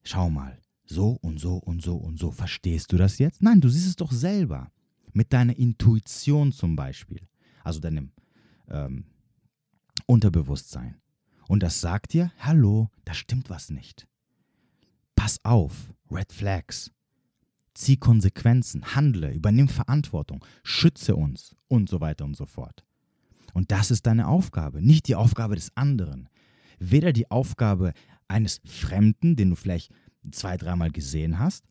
schau 0.03 0.29
mal, 0.29 0.60
so 0.91 1.17
und 1.21 1.39
so 1.39 1.55
und 1.57 1.81
so 1.81 1.95
und 1.95 2.19
so, 2.19 2.31
verstehst 2.31 2.91
du 2.91 2.97
das 2.97 3.17
jetzt? 3.17 3.41
Nein, 3.41 3.61
du 3.61 3.69
siehst 3.69 3.87
es 3.87 3.95
doch 3.95 4.11
selber. 4.11 4.71
mit 5.13 5.33
deiner 5.33 5.57
Intuition 5.57 6.51
zum 6.51 6.75
Beispiel, 6.75 7.27
also 7.63 7.79
deinem 7.79 8.11
ähm, 8.69 9.05
Unterbewusstsein. 10.05 10.95
Und 11.47 11.63
das 11.63 11.81
sagt 11.81 12.13
dir, 12.13 12.31
hallo, 12.39 12.89
da 13.03 13.13
stimmt 13.13 13.49
was 13.49 13.69
nicht. 13.69 14.07
Pass 15.15 15.43
auf, 15.43 15.93
Red 16.09 16.31
Flags. 16.31 16.91
Zieh 17.73 17.97
Konsequenzen, 17.97 18.95
handle, 18.95 19.31
übernimm 19.31 19.69
Verantwortung, 19.69 20.45
schütze 20.63 21.15
uns 21.15 21.55
und 21.67 21.89
so 21.89 22.01
weiter 22.01 22.25
und 22.25 22.35
so 22.35 22.45
fort. 22.45 22.83
Und 23.53 23.71
das 23.71 23.91
ist 23.91 24.05
deine 24.07 24.27
Aufgabe, 24.27 24.81
nicht 24.81 25.07
die 25.07 25.15
Aufgabe 25.15 25.55
des 25.55 25.75
anderen. 25.75 26.29
Weder 26.79 27.13
die 27.13 27.29
Aufgabe 27.31 27.93
eines 28.27 28.61
Fremden, 28.65 29.35
den 29.35 29.49
du 29.49 29.55
vielleicht 29.55 29.91
zwei, 30.31 30.57
dreimal 30.57 30.91
gesehen 30.91 31.39
hast, 31.39 31.65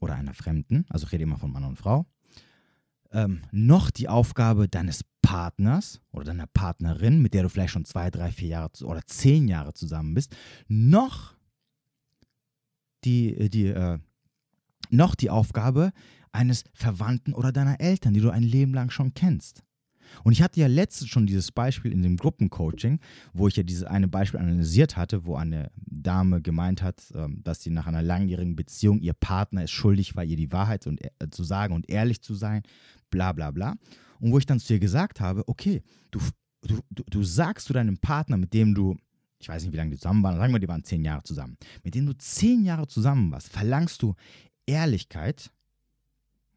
oder 0.00 0.14
einer 0.14 0.34
Fremden, 0.34 0.86
also 0.88 1.06
rede 1.06 1.24
immer 1.24 1.36
von 1.36 1.52
Mann 1.52 1.64
und 1.64 1.76
Frau, 1.76 2.06
ähm, 3.12 3.42
noch 3.52 3.90
die 3.90 4.08
Aufgabe 4.08 4.68
deines 4.68 5.04
Partners 5.22 6.00
oder 6.12 6.24
deiner 6.24 6.46
Partnerin, 6.46 7.20
mit 7.20 7.34
der 7.34 7.42
du 7.42 7.48
vielleicht 7.48 7.72
schon 7.72 7.84
zwei, 7.84 8.10
drei, 8.10 8.32
vier 8.32 8.48
Jahre 8.48 8.70
oder 8.84 9.02
zehn 9.06 9.48
Jahre 9.48 9.74
zusammen 9.74 10.14
bist, 10.14 10.34
noch 10.68 11.34
die, 13.04 13.34
äh, 13.36 13.48
die, 13.48 13.66
äh, 13.66 13.98
noch 14.90 15.14
die 15.14 15.30
Aufgabe 15.30 15.92
eines 16.32 16.64
Verwandten 16.72 17.34
oder 17.34 17.52
deiner 17.52 17.80
Eltern, 17.80 18.14
die 18.14 18.20
du 18.20 18.30
ein 18.30 18.42
Leben 18.42 18.72
lang 18.72 18.90
schon 18.90 19.14
kennst. 19.14 19.62
Und 20.24 20.32
ich 20.32 20.42
hatte 20.42 20.60
ja 20.60 20.66
letztens 20.66 21.10
schon 21.10 21.26
dieses 21.26 21.52
Beispiel 21.52 21.92
in 21.92 22.02
dem 22.02 22.16
Gruppencoaching, 22.16 23.00
wo 23.32 23.48
ich 23.48 23.56
ja 23.56 23.62
dieses 23.62 23.84
eine 23.84 24.08
Beispiel 24.08 24.40
analysiert 24.40 24.96
hatte, 24.96 25.24
wo 25.24 25.36
eine 25.36 25.70
Dame 25.76 26.42
gemeint 26.42 26.82
hat, 26.82 27.02
ähm, 27.14 27.40
dass 27.42 27.62
sie 27.62 27.70
nach 27.70 27.86
einer 27.86 28.02
langjährigen 28.02 28.56
Beziehung 28.56 29.00
ihr 29.00 29.14
Partner 29.14 29.64
es 29.64 29.70
schuldig 29.70 30.16
war, 30.16 30.24
ihr 30.24 30.36
die 30.36 30.52
Wahrheit 30.52 30.86
äh, 30.86 31.30
zu 31.30 31.44
sagen 31.44 31.74
und 31.74 31.88
ehrlich 31.90 32.22
zu 32.22 32.34
sein, 32.34 32.62
bla 33.10 33.32
bla 33.32 33.50
bla. 33.50 33.76
Und 34.20 34.32
wo 34.32 34.38
ich 34.38 34.46
dann 34.46 34.60
zu 34.60 34.74
ihr 34.74 34.80
gesagt 34.80 35.20
habe, 35.20 35.46
okay, 35.46 35.82
du, 36.10 36.20
du, 36.62 36.80
du, 36.90 37.02
du 37.08 37.22
sagst 37.22 37.66
zu 37.66 37.72
deinem 37.72 37.98
Partner, 37.98 38.36
mit 38.36 38.52
dem 38.52 38.74
du 38.74 38.96
ich 39.40 39.48
weiß 39.48 39.62
nicht, 39.62 39.72
wie 39.72 39.76
lange 39.78 39.92
die 39.92 39.96
zusammen 39.96 40.22
waren, 40.22 40.36
sagen 40.36 40.52
wir, 40.52 40.60
die 40.60 40.68
waren 40.68 40.84
zehn 40.84 41.02
Jahre 41.02 41.22
zusammen, 41.22 41.56
mit 41.82 41.94
dem 41.94 42.04
du 42.04 42.12
zehn 42.12 42.64
Jahre 42.64 42.86
zusammen 42.86 43.32
warst, 43.32 43.48
verlangst 43.48 44.02
du 44.02 44.14
Ehrlichkeit, 44.66 45.50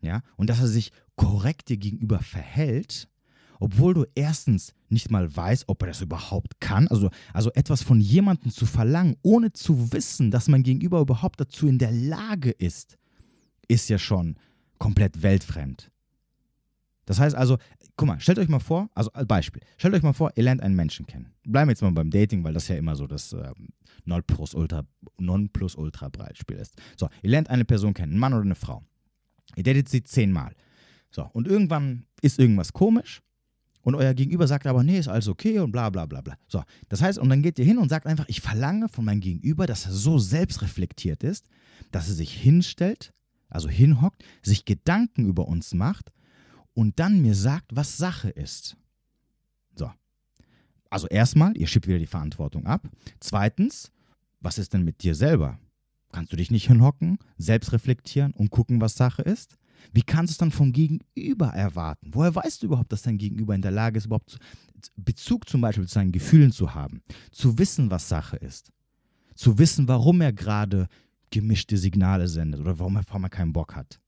ja, 0.02 0.22
und 0.36 0.50
dass 0.50 0.60
er 0.60 0.68
sich 0.68 0.92
korrekt 1.16 1.70
dir 1.70 1.78
gegenüber 1.78 2.20
verhält, 2.20 3.08
obwohl 3.60 3.94
du 3.94 4.06
erstens 4.16 4.74
nicht 4.90 5.12
mal 5.12 5.36
weißt, 5.36 5.66
ob 5.68 5.82
er 5.84 5.88
das 5.88 6.02
überhaupt 6.02 6.60
kann. 6.60 6.88
Also, 6.88 7.10
also 7.34 7.52
etwas 7.54 7.82
von 7.82 8.00
jemandem 8.00 8.52
zu 8.52 8.66
verlangen, 8.66 9.16
ohne 9.22 9.54
zu 9.54 9.92
wissen, 9.92 10.32
dass 10.32 10.48
man 10.48 10.64
gegenüber 10.64 11.00
überhaupt 11.00 11.40
dazu 11.40 11.68
in 11.68 11.78
der 11.78 11.92
Lage 11.92 12.52
ist, 12.52 12.98
ist 13.68 13.90
ja 13.90 13.98
schon 13.98 14.36
komplett 14.78 15.22
weltfremd. 15.22 15.90
Das 17.06 17.20
heißt 17.20 17.36
also, 17.36 17.58
guck 17.98 18.08
mal, 18.08 18.20
stellt 18.20 18.40
euch 18.40 18.48
mal 18.48 18.60
vor, 18.60 18.90
also 18.96 19.12
als 19.14 19.28
Beispiel, 19.28 19.62
stellt 19.78 19.94
euch 19.94 20.04
mal 20.04 20.14
vor, 20.14 20.32
ihr 20.36 20.44
lernt 20.44 20.62
einen 20.62 20.76
Menschen 20.76 21.06
kennen. 21.06 21.34
Bleiben 21.44 21.68
wir 21.68 21.74
jetzt 21.74 21.82
mal 21.82 21.92
beim 21.92 22.10
Dating, 22.10 22.44
weil 22.44 22.54
das 22.54 22.68
ja 22.68 22.76
immer 22.76 22.96
so 22.96 23.08
das 23.08 23.34
äh, 23.34 23.52
Nonplusultra, 24.06 24.86
Nonplusultra-Beispiel 25.18 26.58
ist. 26.58 26.76
So, 26.98 27.10
ihr 27.22 27.30
lernt 27.30 27.50
eine 27.50 27.66
Person 27.66 27.94
kennen, 27.94 28.14
einen 28.14 28.20
Mann 28.20 28.34
oder 28.34 28.44
eine 28.44 28.56
Frau. 28.56 28.84
Ihr 29.56 29.64
datet 29.64 29.90
sie 29.90 30.04
zehnmal. 30.04 30.56
So, 31.12 31.30
und 31.34 31.48
irgendwann 31.48 32.06
ist 32.22 32.40
irgendwas 32.40 32.74
komisch 32.74 33.22
und 33.84 33.96
euer 33.96 34.14
Gegenüber 34.14 34.48
sagt 34.48 34.66
aber, 34.66 34.84
nee, 34.84 34.98
ist 34.98 35.08
alles 35.08 35.28
okay 35.28 35.60
und 35.60 35.72
bla 35.72 35.90
bla 35.90 36.06
bla 36.06 36.22
bla. 36.22 36.38
So, 36.48 36.64
das 36.90 37.02
heißt, 37.02 37.20
und 37.20 37.30
dann 37.30 37.42
geht 37.44 37.60
ihr 37.60 37.66
hin 37.66 37.78
und 37.78 37.90
sagt 37.90 38.08
einfach, 38.08 38.26
ich 38.28 38.42
verlange 38.42 38.90
von 38.90 39.06
meinem 39.06 39.20
Gegenüber, 39.20 39.68
dass 39.68 39.86
er 39.86 39.92
so 39.92 40.18
selbstreflektiert 40.18 41.24
ist, 41.24 41.48
dass 41.92 42.08
er 42.08 42.16
sich 42.16 42.34
hinstellt, 42.34 43.14
also 43.50 43.70
hinhockt, 43.70 44.24
sich 44.42 44.66
Gedanken 44.66 45.26
über 45.26 45.48
uns 45.48 45.74
macht 45.74 46.12
und 46.74 47.00
dann 47.00 47.22
mir 47.22 47.36
sagt, 47.36 47.76
was 47.76 47.98
Sache 47.98 48.30
ist. 48.30 48.78
So. 49.76 49.92
Also 50.90 51.08
erstmal, 51.08 51.56
ihr 51.58 51.68
schiebt 51.68 51.88
wieder 51.88 52.00
die 52.00 52.08
Verantwortung 52.08 52.66
ab. 52.66 52.90
Zweitens, 53.20 53.92
was 54.40 54.58
ist 54.58 54.74
denn 54.74 54.84
mit 54.84 55.04
dir 55.04 55.14
selber? 55.14 55.60
Kannst 56.12 56.32
du 56.32 56.38
dich 56.38 56.52
nicht 56.52 56.68
hinhocken, 56.68 57.18
selbst 57.38 57.74
reflektieren 57.74 58.34
und 58.34 58.50
gucken, 58.50 58.80
was 58.80 58.96
Sache 58.96 59.24
ist? 59.24 59.58
Wie 59.92 60.02
kannst 60.02 60.32
du 60.32 60.34
es 60.34 60.38
dann 60.38 60.52
vom 60.52 60.72
Gegenüber 60.72 61.48
erwarten? 61.48 62.12
Woher 62.14 62.34
weißt 62.34 62.62
du 62.62 62.68
überhaupt, 62.68 62.92
dass 62.92 63.02
dein 63.02 63.18
Gegenüber 63.18 63.56
in 63.56 63.62
der 63.62 63.72
Lage 63.72 63.98
ist, 63.98 64.06
überhaupt 64.06 64.40
Bezug 64.96 65.48
zum 65.50 65.62
Beispiel 65.62 65.88
zu 65.88 65.94
seinen 65.94 66.12
Gefühlen 66.12 66.52
zu 66.52 66.74
haben? 66.74 67.02
Zu 67.32 67.58
wissen, 67.58 67.92
was 67.92 68.10
Sache 68.10 68.38
ist? 68.38 68.72
Zu 69.36 69.58
wissen, 69.58 69.88
warum 69.88 70.22
er 70.22 70.34
gerade 70.34 70.88
gemischte 71.32 71.78
Signale 71.78 72.28
sendet 72.28 72.62
oder 72.62 72.78
warum 72.80 72.98
er, 72.98 73.04
warum 73.08 73.24
er 73.24 73.30
keinen 73.30 73.54
Bock 73.54 73.76
hat? 73.76 74.00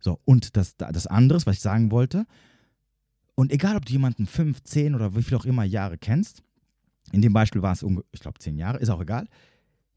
So, 0.00 0.20
und 0.24 0.56
das, 0.56 0.76
das 0.76 1.06
andere, 1.06 1.38
was 1.44 1.56
ich 1.56 1.62
sagen 1.62 1.90
wollte, 1.90 2.26
und 3.36 3.50
egal, 3.50 3.76
ob 3.76 3.84
du 3.84 3.92
jemanden 3.92 4.26
fünf, 4.26 4.62
zehn 4.62 4.94
oder 4.94 5.16
wie 5.16 5.22
viel 5.22 5.36
auch 5.36 5.44
immer 5.44 5.64
Jahre 5.64 5.98
kennst, 5.98 6.42
in 7.12 7.20
dem 7.20 7.32
Beispiel 7.32 7.62
war 7.62 7.72
es, 7.72 7.84
ich 8.12 8.20
glaube, 8.20 8.38
zehn 8.38 8.56
Jahre, 8.56 8.78
ist 8.78 8.90
auch 8.90 9.00
egal, 9.00 9.28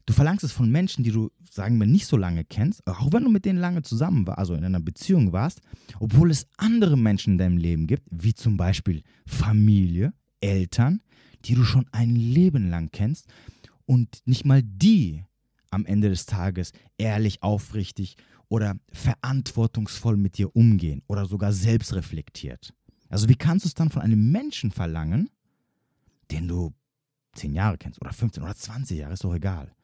Du 0.08 0.14
verlangst 0.14 0.42
es 0.42 0.52
von 0.52 0.70
Menschen, 0.70 1.04
die 1.04 1.10
du, 1.10 1.30
sagen 1.50 1.76
wir, 1.78 1.86
nicht 1.86 2.06
so 2.06 2.16
lange 2.16 2.42
kennst, 2.42 2.86
auch 2.86 3.12
wenn 3.12 3.24
du 3.24 3.28
mit 3.28 3.44
denen 3.44 3.58
lange 3.58 3.82
zusammen 3.82 4.26
warst, 4.26 4.38
also 4.38 4.54
in 4.54 4.64
einer 4.64 4.80
Beziehung 4.80 5.34
warst, 5.34 5.60
obwohl 6.00 6.30
es 6.30 6.46
andere 6.56 6.96
Menschen 6.96 7.34
in 7.34 7.38
deinem 7.38 7.58
Leben 7.58 7.86
gibt, 7.86 8.04
wie 8.10 8.32
zum 8.32 8.56
Beispiel 8.56 9.02
Familie, 9.26 10.14
Eltern, 10.40 11.02
die 11.44 11.54
du 11.54 11.62
schon 11.62 11.84
ein 11.92 12.16
Leben 12.16 12.70
lang 12.70 12.88
kennst 12.90 13.26
und 13.84 14.22
nicht 14.24 14.46
mal 14.46 14.62
die 14.62 15.24
am 15.70 15.84
Ende 15.84 16.08
des 16.08 16.24
Tages 16.24 16.72
ehrlich, 16.96 17.42
aufrichtig 17.42 18.16
oder 18.48 18.76
verantwortungsvoll 18.90 20.16
mit 20.16 20.38
dir 20.38 20.56
umgehen 20.56 21.02
oder 21.06 21.26
sogar 21.26 21.52
selbstreflektiert. 21.52 22.72
Also 23.10 23.28
wie 23.28 23.36
kannst 23.36 23.66
du 23.66 23.68
es 23.68 23.74
dann 23.74 23.90
von 23.90 24.00
einem 24.00 24.32
Menschen 24.32 24.70
verlangen, 24.70 25.28
den 26.30 26.48
du 26.48 26.72
zehn 27.34 27.52
Jahre 27.52 27.76
kennst 27.76 28.00
oder 28.00 28.14
15 28.14 28.42
oder 28.42 28.56
20 28.56 29.00
Jahre, 29.00 29.12
ist 29.12 29.22
doch 29.22 29.34
egal 29.34 29.74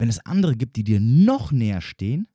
wenn 0.00 0.08
es 0.08 0.24
andere 0.24 0.56
gibt, 0.56 0.76
die 0.76 0.82
dir 0.82 0.98
noch 0.98 1.52
näher 1.52 1.82
stehen 1.82 2.26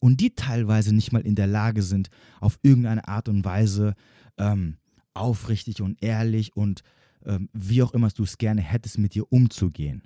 und 0.00 0.20
die 0.20 0.34
teilweise 0.34 0.92
nicht 0.92 1.12
mal 1.12 1.22
in 1.22 1.36
der 1.36 1.46
Lage 1.46 1.84
sind, 1.84 2.10
auf 2.40 2.58
irgendeine 2.62 3.06
Art 3.06 3.28
und 3.28 3.44
Weise 3.44 3.94
ähm, 4.36 4.78
aufrichtig 5.14 5.80
und 5.80 6.02
ehrlich 6.02 6.56
und 6.56 6.82
ähm, 7.24 7.50
wie 7.52 7.84
auch 7.84 7.92
immer 7.92 8.08
du 8.08 8.24
es 8.24 8.36
gerne 8.36 8.62
hättest, 8.62 8.98
mit 8.98 9.14
dir 9.14 9.32
umzugehen. 9.32 10.02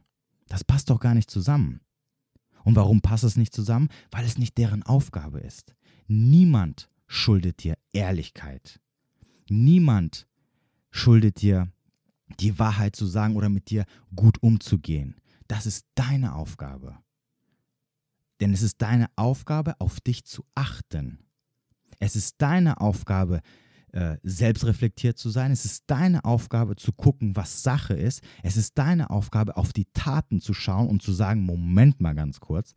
Das 0.49 0.65
passt 0.65 0.91
doch 0.91 1.01
gar 1.01 1.15
nicht 1.15 1.31
zusammen. 1.31 1.81
Und 2.63 2.77
warum 2.77 3.01
passt 3.01 3.25
es 3.25 3.39
nicht 3.39 3.55
zusammen? 3.55 3.89
Weil 4.11 4.27
es 4.27 4.37
nicht 4.37 4.59
deren 4.59 4.83
Aufgabe 4.83 5.41
ist. 5.41 5.75
Niemand 6.09 6.91
schuldet 7.07 7.65
dir 7.65 7.79
Ehrlichkeit. 7.95 8.81
Niemand 9.49 10.27
schuldet 10.91 11.41
dir 11.41 11.73
die 12.39 12.59
Wahrheit 12.59 12.97
zu 12.97 13.07
sagen 13.07 13.35
oder 13.37 13.49
mit 13.49 13.71
dir 13.71 13.87
gut 14.15 14.43
umzugehen. 14.43 15.17
Das 15.53 15.67
ist 15.67 15.85
deine 15.97 16.35
Aufgabe. 16.35 16.97
Denn 18.41 18.55
es 18.55 18.63
ist 18.63 18.81
deine 18.81 19.09
Aufgabe, 19.17 19.79
auf 19.81 20.01
dich 20.01 20.25
zu 20.25 20.47
achten. 20.55 21.19
Es 21.99 22.17
ist 22.17 22.37
deine 22.41 22.81
Aufgabe, 22.81 23.43
äh, 23.93 24.17
selbstreflektiert 24.23 25.19
zu 25.19 25.29
sein. 25.29 25.53
Es 25.53 25.67
ist 25.67 25.85
deine 25.89 26.25
Aufgabe 26.25 26.77
zu 26.77 26.95
gucken, 26.95 27.37
was 27.37 27.63
Sache 27.63 27.93
ist. 27.93 28.23
Es 28.43 28.57
ist 28.57 28.79
deine 28.79 29.11
Aufgabe, 29.11 29.59
auf 29.59 29.75
die 29.75 29.85
Taten 29.93 30.41
zu 30.41 30.55
schauen 30.55 30.89
und 30.89 31.03
zu 31.03 31.13
sagen, 31.13 31.45
Moment 31.45 32.01
mal 32.01 32.15
ganz 32.15 32.41
kurz, 32.41 32.73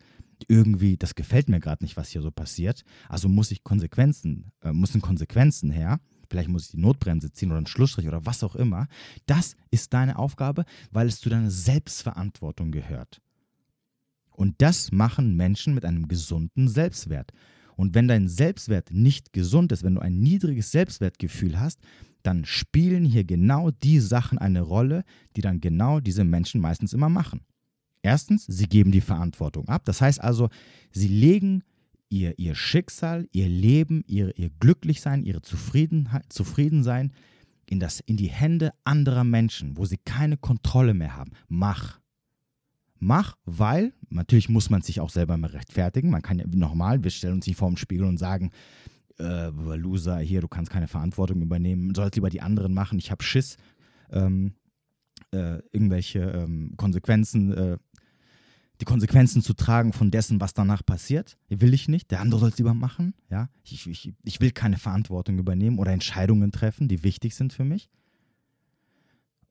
irgendwie, 0.50 0.98
das 0.98 1.16
gefällt 1.16 1.48
mir 1.48 1.62
gerade 1.62 1.82
nicht, 1.82 1.96
was 1.96 2.10
hier 2.10 2.22
so 2.22 2.30
passiert. 2.30 2.84
Also 3.08 3.30
muss 3.30 3.52
ich 3.52 3.64
Konsequenzen, 3.64 4.52
äh, 4.60 4.74
müssen 4.74 5.00
Konsequenzen 5.00 5.72
her 5.72 6.02
vielleicht 6.36 6.50
muss 6.50 6.66
ich 6.66 6.72
die 6.72 6.82
Notbremse 6.82 7.32
ziehen 7.32 7.50
oder 7.50 7.60
einen 7.60 7.68
Schlussstrich 7.68 8.10
oder 8.10 8.26
was 8.26 8.44
auch 8.44 8.58
immer. 8.58 8.88
Das 9.26 9.56
ist 9.72 9.94
deine 9.94 10.20
Aufgabe, 10.20 10.66
weil 10.92 11.08
es 11.08 11.22
zu 11.22 11.30
deiner 11.30 11.50
Selbstverantwortung 11.50 12.72
gehört. 12.72 13.22
Und 14.32 14.56
das 14.58 14.92
machen 14.92 15.38
Menschen 15.38 15.74
mit 15.74 15.86
einem 15.86 16.10
gesunden 16.10 16.68
Selbstwert. 16.68 17.32
Und 17.78 17.96
wenn 17.96 18.10
dein 18.10 18.28
Selbstwert 18.28 18.92
nicht 18.92 19.32
gesund 19.32 19.72
ist, 19.72 19.84
wenn 19.84 19.96
du 19.96 20.02
ein 20.02 20.20
niedriges 20.20 20.72
Selbstwertgefühl 20.72 21.58
hast, 21.58 21.80
dann 22.22 22.44
spielen 22.44 23.06
hier 23.06 23.24
genau 23.24 23.72
die 23.72 24.02
Sachen 24.02 24.38
eine 24.38 24.62
Rolle, 24.62 25.06
die 25.38 25.42
dann 25.42 25.62
genau 25.62 26.02
diese 26.02 26.26
Menschen 26.26 26.60
meistens 26.60 26.92
immer 26.92 27.08
machen. 27.08 27.46
Erstens, 28.02 28.46
sie 28.46 28.68
geben 28.68 28.92
die 28.92 29.02
Verantwortung 29.02 29.70
ab. 29.70 29.86
Das 29.86 30.02
heißt 30.02 30.20
also, 30.20 30.50
sie 30.92 31.08
legen 31.08 31.64
ihr, 32.10 32.38
ihr 32.38 32.56
Schicksal, 32.56 33.28
ihr 33.32 33.50
Leben, 33.50 34.04
ihr, 34.08 34.38
ihr 34.38 34.50
Glücklichsein, 34.60 35.24
ihre 35.24 35.42
Zufriedenheit, 35.42 36.32
Zufriedensein 36.32 37.14
in, 37.66 37.80
das, 37.80 38.00
in 38.02 38.18
die 38.18 38.30
Hände 38.30 38.72
anderer 38.84 39.24
Menschen, 39.24 39.78
wo 39.78 39.86
sie 39.86 39.98
keine 39.98 40.38
Kontrolle 40.38 40.94
mehr 40.94 41.16
haben. 41.16 41.32
Mach. 41.48 42.00
Mach, 42.98 43.36
weil, 43.46 43.94
natürlich 44.10 44.50
muss 44.50 44.70
man 44.70 44.82
sich 44.82 45.00
auch 45.02 45.10
selber 45.10 45.38
mal 45.38 45.50
rechtfertigen. 45.50 46.10
Man 46.10 46.22
kann 46.22 46.40
ja 46.40 46.46
nochmal, 46.48 47.04
wir 47.04 47.12
stellen 47.12 47.36
uns 47.36 47.48
nicht 47.48 47.58
vor 47.58 47.68
dem 47.68 47.78
Spiegel 47.78 48.06
und 48.06 48.18
sagen, 48.18 48.52
äh, 49.20 49.50
Loser, 49.50 50.20
hier, 50.20 50.42
du 50.42 50.48
kannst 50.48 50.72
keine 50.72 50.88
Verantwortung 50.88 51.42
übernehmen, 51.42 51.94
sollst 51.94 52.16
lieber 52.16 52.30
die 52.30 52.42
anderen 52.42 52.74
machen, 52.74 52.98
ich 52.98 53.12
habe 53.12 53.24
Schiss, 53.24 53.58
ähm, 54.12 54.54
äh, 55.32 55.60
irgendwelche 55.72 56.20
ähm, 56.20 56.74
Konsequenzen 56.78 57.54
äh, 57.54 57.78
die 58.82 58.86
Konsequenzen 58.86 59.42
zu 59.42 59.54
tragen 59.54 59.94
von 59.94 60.12
dessen, 60.12 60.42
was 60.42 60.54
danach 60.54 60.86
passiert. 60.86 61.38
Will 61.50 61.74
ich 61.74 61.88
nicht. 61.88 62.12
Der 62.12 62.22
andere 62.22 62.40
soll 62.40 62.50
es 62.50 62.58
lieber 62.58 62.74
machen. 62.74 63.14
Ja? 63.30 63.50
Ich, 63.64 63.88
ich, 63.88 64.14
ich 64.24 64.42
will 64.42 64.52
keine 64.52 64.78
Verantwortung 64.78 65.38
übernehmen 65.38 65.80
oder 65.80 65.92
Entscheidungen 65.92 66.52
treffen, 66.52 66.88
die 66.88 67.04
wichtig 67.04 67.36
sind 67.36 67.54
für 67.54 67.64
mich. 67.64 67.90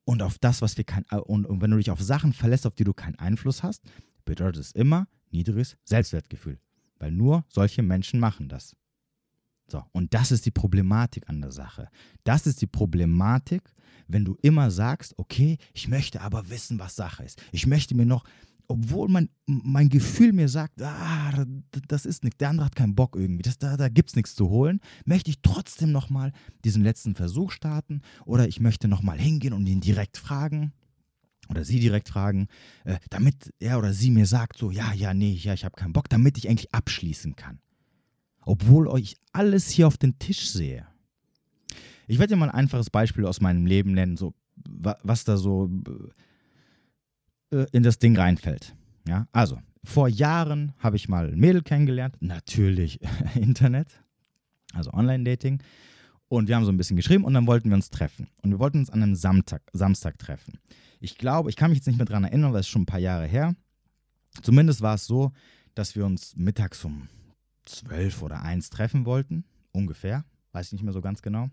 Und 0.05 0.23
auf 0.23 0.39
das, 0.39 0.61
was 0.61 0.77
wir 0.77 0.85
kein, 0.85 1.05
und, 1.05 1.47
und 1.47 1.63
wenn 1.63 1.71
du 1.71 1.79
dich 1.79 1.91
auf 1.91 2.03
Sachen 2.03 2.33
verlässt, 2.33 2.67
auf 2.67 2.75
die 2.75 2.85
du 2.85 2.93
keinen 2.93 3.19
Einfluss 3.19 3.63
hast, 3.63 3.83
bedeutet 4.25 4.61
es 4.61 4.73
immer 4.73 5.09
niedriges 5.31 5.77
Selbstwertgefühl. 5.85 6.59
Weil 6.99 7.11
nur 7.11 7.45
solche 7.49 7.83
Menschen 7.83 8.21
machen 8.21 8.49
das. 8.49 8.77
So, 9.67 9.83
und 9.93 10.13
das 10.13 10.31
ist 10.31 10.45
die 10.45 10.51
Problematik 10.51 11.29
an 11.29 11.41
der 11.41 11.51
Sache. 11.51 11.89
Das 12.23 12.47
ist 12.47 12.61
die 12.61 12.67
Problematik, 12.67 13.63
wenn 14.07 14.25
du 14.25 14.37
immer 14.43 14.71
sagst, 14.71 15.15
okay, 15.19 15.57
ich 15.73 15.89
möchte 15.89 16.21
aber 16.21 16.51
wissen, 16.51 16.79
was 16.79 16.97
Sache 16.97 17.25
ist. 17.25 17.43
Ich 17.51 17.67
möchte 17.67 17.95
mir 17.95 18.05
noch, 18.05 18.25
obwohl 18.69 19.09
mein, 19.09 19.29
mein 19.47 19.89
Gefühl 19.89 20.33
mir 20.33 20.49
sagt, 20.49 20.81
ah, 20.83 21.45
das 21.89 22.07
ist 22.07 22.25
nichts, 22.25 22.39
der 22.39 22.51
andere 22.51 22.67
hat 22.67 22.77
keinen 22.77 22.95
Bock 22.95 23.17
irgendwie, 23.17 23.43
das, 23.43 23.59
da, 23.59 23.77
da 23.77 23.89
gibt 23.89 24.11
es 24.11 24.17
nichts 24.17 24.35
zu 24.35 24.49
holen, 24.49 24.81
möchte 25.05 25.31
ich 25.31 25.41
trotzdem 25.43 25.93
nochmal 25.93 26.33
diesen 26.65 26.83
letzten 26.83 27.15
Versuch 27.15 27.51
starten 27.51 28.01
oder 28.25 28.49
ich 28.49 28.61
möchte 28.61 28.89
nochmal 28.89 29.19
hingehen 29.19 29.53
und 29.53 29.67
ihn 29.67 29.81
direkt 29.81 30.17
fragen 30.17 30.73
oder 31.49 31.65
sie 31.65 31.79
direkt 31.79 32.09
fragen, 32.09 32.49
äh, 32.85 32.99
damit 33.11 33.53
er 33.59 33.79
oder 33.79 33.93
sie 33.93 34.11
mir 34.11 34.27
sagt, 34.27 34.59
so, 34.59 34.71
ja, 34.71 34.93
ja, 34.93 35.13
nee, 35.13 35.33
ja, 35.33 35.53
ich 35.53 35.65
habe 35.65 35.77
keinen 35.77 35.93
Bock, 35.93 36.09
damit 36.09 36.39
ich 36.39 36.49
eigentlich 36.49 36.75
abschließen 36.75 37.37
kann. 37.37 37.61
Obwohl 38.41 38.89
euch 38.89 39.17
alles 39.33 39.69
hier 39.69 39.87
auf 39.87 39.97
den 39.97 40.19
Tisch 40.19 40.51
sehe. 40.51 40.87
Ich 42.07 42.19
werde 42.19 42.35
dir 42.35 42.39
mal 42.39 42.51
ein 42.51 42.55
einfaches 42.55 42.91
Beispiel 42.91 43.27
aus 43.27 43.41
meinem 43.41 43.67
Leben 43.67 43.93
nennen, 43.93 44.17
so, 44.17 44.35
was 44.57 45.25
da 45.25 45.37
so 45.37 45.71
äh, 47.55 47.67
in 47.73 47.83
das 47.83 47.99
Ding 47.99 48.17
reinfällt. 48.17 48.75
Ja, 49.07 49.29
also, 49.33 49.59
vor 49.85 50.09
Jahren 50.09 50.73
habe 50.79 50.97
ich 50.97 51.09
mal 51.09 51.29
ein 51.29 51.39
Mädel 51.39 51.63
kennengelernt, 51.63 52.17
natürlich 52.21 53.01
Internet, 53.35 54.03
also 54.73 54.93
Online-Dating. 54.93 55.63
Und 56.29 56.49
wir 56.49 56.57
haben 56.57 56.65
so 56.65 56.73
ein 56.73 56.77
bisschen 56.77 56.97
geschrieben 56.97 57.25
und 57.25 57.35
dann 57.35 57.47
wollten 57.47 57.69
wir 57.69 57.77
uns 57.77 57.91
treffen. 57.91 58.29
Und 58.43 58.51
wir 58.51 58.59
wollten 58.59 58.79
uns 58.79 58.91
an 58.91 59.03
einem 59.03 59.15
Samstag, 59.15 59.63
Samstag 59.73 60.19
treffen. 60.19 60.59
Ich 61.01 61.19
glaube, 61.19 61.51
ich 61.51 61.57
kann 61.57 61.71
mich 61.71 61.79
jetzt 61.79 61.87
nicht 61.87 61.99
mehr 61.99 62.07
daran 62.07 62.25
erinnern, 62.25 62.53
weil 62.53 62.61
es 62.61 62.69
schon 62.69 62.83
ein 62.83 62.87
paar 62.87 62.99
Jahre 62.99 63.27
her. 63.27 63.55
Zumindest 64.43 64.81
war 64.81 64.95
es 64.95 65.07
so, 65.07 65.33
dass 65.75 65.95
wir 65.95 66.07
uns 66.07 66.35
mittags 66.35 66.85
um 66.85 67.09
12 67.67 68.23
oder 68.23 68.43
1 68.43 68.71
treffen 68.71 69.05
wollten. 69.05 69.45
Ungefähr. 69.73 70.25
Weiß 70.53 70.67
ich 70.67 70.73
nicht 70.73 70.83
mehr 70.83 70.93
so 70.93 71.03
ganz 71.03 71.21
genau. 71.23 71.51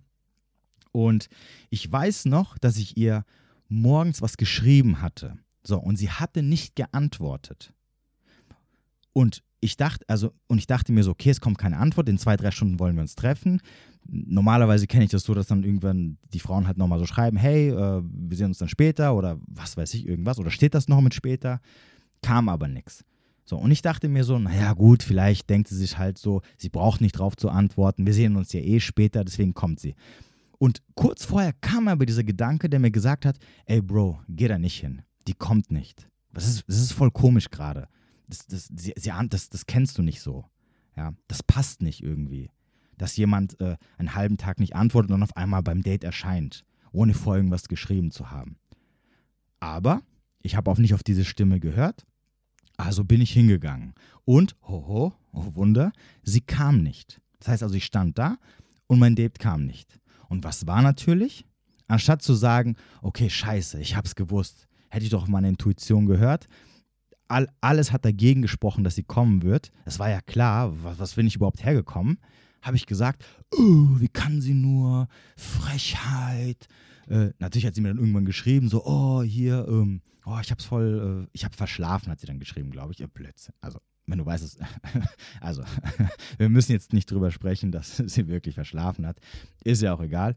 Und 0.92 1.30
ich 1.70 1.92
weiß 1.92 2.26
noch, 2.26 2.58
dass 2.58 2.78
ich 2.78 2.98
ihr 2.98 3.26
morgens 3.68 4.22
was 4.22 4.38
geschrieben 4.38 5.02
hatte. 5.02 5.38
So, 5.64 5.80
und 5.80 5.98
sie 5.98 6.10
hatte 6.10 6.42
nicht 6.44 6.76
geantwortet. 6.76 7.74
Und 9.14 9.44
ich 9.60 9.78
dachte, 9.78 10.04
also, 10.08 10.34
und 10.48 10.58
ich 10.58 10.66
dachte 10.66 10.92
mir 10.92 11.04
so, 11.04 11.12
okay, 11.12 11.30
es 11.30 11.40
kommt 11.40 11.60
keine 11.60 11.78
Antwort, 11.78 12.10
in 12.10 12.18
zwei, 12.18 12.36
drei 12.36 12.50
Stunden 12.50 12.80
wollen 12.80 12.96
wir 12.96 13.04
uns 13.04 13.16
treffen. 13.16 13.62
Normalerweise 14.08 14.88
kenne 14.88 15.06
ich 15.06 15.12
das 15.12 15.24
so, 15.24 15.36
dass 15.36 15.48
dann 15.48 15.64
irgendwann 15.64 16.18
die 16.34 16.40
Frauen 16.40 16.66
halt 16.66 16.78
nochmal 16.78 16.98
so 16.98 17.06
schreiben, 17.06 17.38
hey, 17.38 17.70
äh, 17.70 18.02
wir 18.04 18.38
sehen 18.38 18.48
uns 18.48 18.58
dann 18.58 18.70
später 18.70 19.16
oder 19.16 19.40
was 19.46 19.78
weiß 19.78 19.94
ich, 19.94 20.08
irgendwas. 20.08 20.40
Oder 20.40 20.50
steht 20.50 20.74
das 20.74 20.88
noch 20.88 21.02
mit 21.02 21.14
später? 21.14 21.62
Kam 22.24 22.50
aber 22.50 22.68
nichts. 22.68 23.06
So, 23.46 23.58
und 23.58 23.70
ich 23.70 23.84
dachte 23.84 24.10
mir 24.10 24.24
so, 24.24 24.40
naja, 24.40 24.74
gut, 24.74 25.04
vielleicht 25.04 25.50
denkt 25.50 25.68
sie 25.68 25.76
sich 25.78 25.98
halt 25.98 26.18
so, 26.18 26.42
sie 26.58 26.70
braucht 26.70 27.02
nicht 27.02 27.14
drauf 27.14 27.36
zu 27.36 27.50
antworten, 27.50 28.06
wir 28.06 28.14
sehen 28.14 28.38
uns 28.38 28.54
ja 28.54 28.62
eh 28.62 28.80
später, 28.80 29.24
deswegen 29.24 29.54
kommt 29.54 29.80
sie. 29.80 29.96
Und 30.58 30.82
kurz 30.96 31.26
vorher 31.26 31.54
kam 31.54 31.88
aber 31.88 32.06
dieser 32.06 32.24
Gedanke, 32.24 32.70
der 32.70 32.80
mir 32.80 32.92
gesagt 32.92 33.26
hat, 33.26 33.38
ey 33.66 33.82
Bro, 33.82 34.20
geh 34.30 34.48
da 34.48 34.58
nicht 34.58 34.80
hin 34.80 35.02
die 35.28 35.34
kommt 35.34 35.72
nicht. 35.72 36.08
Das 36.34 36.48
ist, 36.48 36.64
das 36.68 36.78
ist 36.78 36.94
voll 36.94 37.12
komisch 37.12 37.50
gerade. 37.50 37.88
Das, 38.28 38.46
das, 38.48 38.70
sie, 38.76 38.94
sie, 38.96 39.12
das, 39.30 39.50
das 39.50 39.66
kennst 39.66 39.98
du 39.98 40.02
nicht 40.02 40.22
so. 40.22 40.46
Ja, 40.96 41.14
das 41.28 41.44
passt 41.44 41.82
nicht 41.82 42.02
irgendwie. 42.04 42.50
Dass 42.98 43.18
jemand 43.18 43.60
äh, 43.60 43.78
einen 43.98 44.16
halben 44.16 44.38
Tag 44.38 44.60
nicht 44.60 44.76
antwortet 44.76 45.12
und 45.12 45.24
auf 45.24 45.36
einmal 45.36 45.64
beim 45.64 45.82
Date 45.82 46.04
erscheint, 46.04 46.64
ohne 46.92 47.14
vor 47.14 47.36
irgendwas 47.36 47.68
geschrieben 47.68 48.12
zu 48.12 48.32
haben. 48.32 48.58
Aber 49.60 50.02
ich 50.42 50.56
habe 50.56 50.70
auch 50.72 50.78
nicht 50.78 50.94
auf 50.94 51.04
diese 51.04 51.26
Stimme 51.26 51.60
gehört, 51.60 52.06
also 52.78 53.04
bin 53.04 53.22
ich 53.22 53.32
hingegangen. 53.32 53.94
Und, 54.26 54.56
hoho, 54.64 55.14
oh 55.32 55.56
Wunder, 55.56 55.92
sie 56.24 56.42
kam 56.42 56.82
nicht. 56.82 57.22
Das 57.40 57.50
heißt 57.50 57.64
also, 57.64 57.76
ich 57.76 57.86
stand 57.86 58.18
da 58.18 58.38
und 58.88 59.00
mein 59.00 59.16
Date 59.16 59.40
kam 59.40 59.66
nicht. 59.66 60.00
Und 60.30 60.44
was 60.44 60.68
war 60.68 60.82
natürlich? 60.82 61.46
Anstatt 61.88 62.22
zu 62.22 62.34
sagen, 62.34 62.78
okay, 63.02 63.30
scheiße, 63.30 63.80
ich 63.80 63.96
hab's 63.96 64.16
gewusst, 64.16 64.68
hätte 64.92 65.06
ich 65.06 65.12
doch 65.12 65.24
auf 65.24 65.30
meine 65.30 65.50
Intuition 65.50 66.06
gehört. 66.06 66.48
All, 67.28 67.48
alles 67.62 67.92
hat 67.92 68.04
dagegen 68.04 68.42
gesprochen, 68.42 68.84
dass 68.84 68.96
sie 68.96 69.04
kommen 69.04 69.42
wird. 69.42 69.72
Es 69.86 70.00
war 70.00 70.10
ja 70.10 70.22
klar, 70.22 70.74
was, 70.84 71.00
was 71.00 71.14
bin 71.16 71.26
ich 71.28 71.38
überhaupt 71.38 71.64
hergekommen? 71.64 72.20
Habe 72.62 72.76
ich 72.76 72.86
gesagt, 72.86 73.26
oh, 73.54 73.88
wie 73.98 74.10
kann 74.10 74.42
sie 74.42 74.54
nur? 74.54 75.08
Frechheit. 75.38 76.68
Äh, 77.08 77.30
natürlich 77.40 77.66
hat 77.66 77.74
sie 77.74 77.82
mir 77.82 77.88
dann 77.88 77.98
irgendwann 77.98 78.26
geschrieben, 78.26 78.68
so, 78.68 78.86
oh, 78.86 79.24
hier, 79.24 79.66
ähm, 79.68 80.02
oh, 80.26 80.38
ich 80.42 80.52
hab's 80.52 80.66
voll, 80.66 81.26
äh, 81.26 81.30
ich 81.32 81.46
hab 81.46 81.56
verschlafen, 81.56 82.12
hat 82.12 82.20
sie 82.20 82.28
dann 82.28 82.40
geschrieben, 82.40 82.70
glaube 82.70 82.92
ich. 82.92 83.00
Ja, 83.00 83.08
Blödsinn. 83.08 83.56
Also, 83.62 83.80
wenn 84.08 84.18
du 84.18 84.26
weißt 84.26 84.60
also, 85.42 85.64
wir 86.38 86.50
müssen 86.50 86.74
jetzt 86.74 86.92
nicht 86.92 87.10
drüber 87.10 87.32
sprechen, 87.32 87.72
dass 87.72 87.98
sie 88.06 88.28
wirklich 88.28 88.56
verschlafen 88.56 89.08
hat. 89.08 89.20
Ist 89.64 89.82
ja 89.82 89.94
auch 89.94 90.02
egal. 90.02 90.36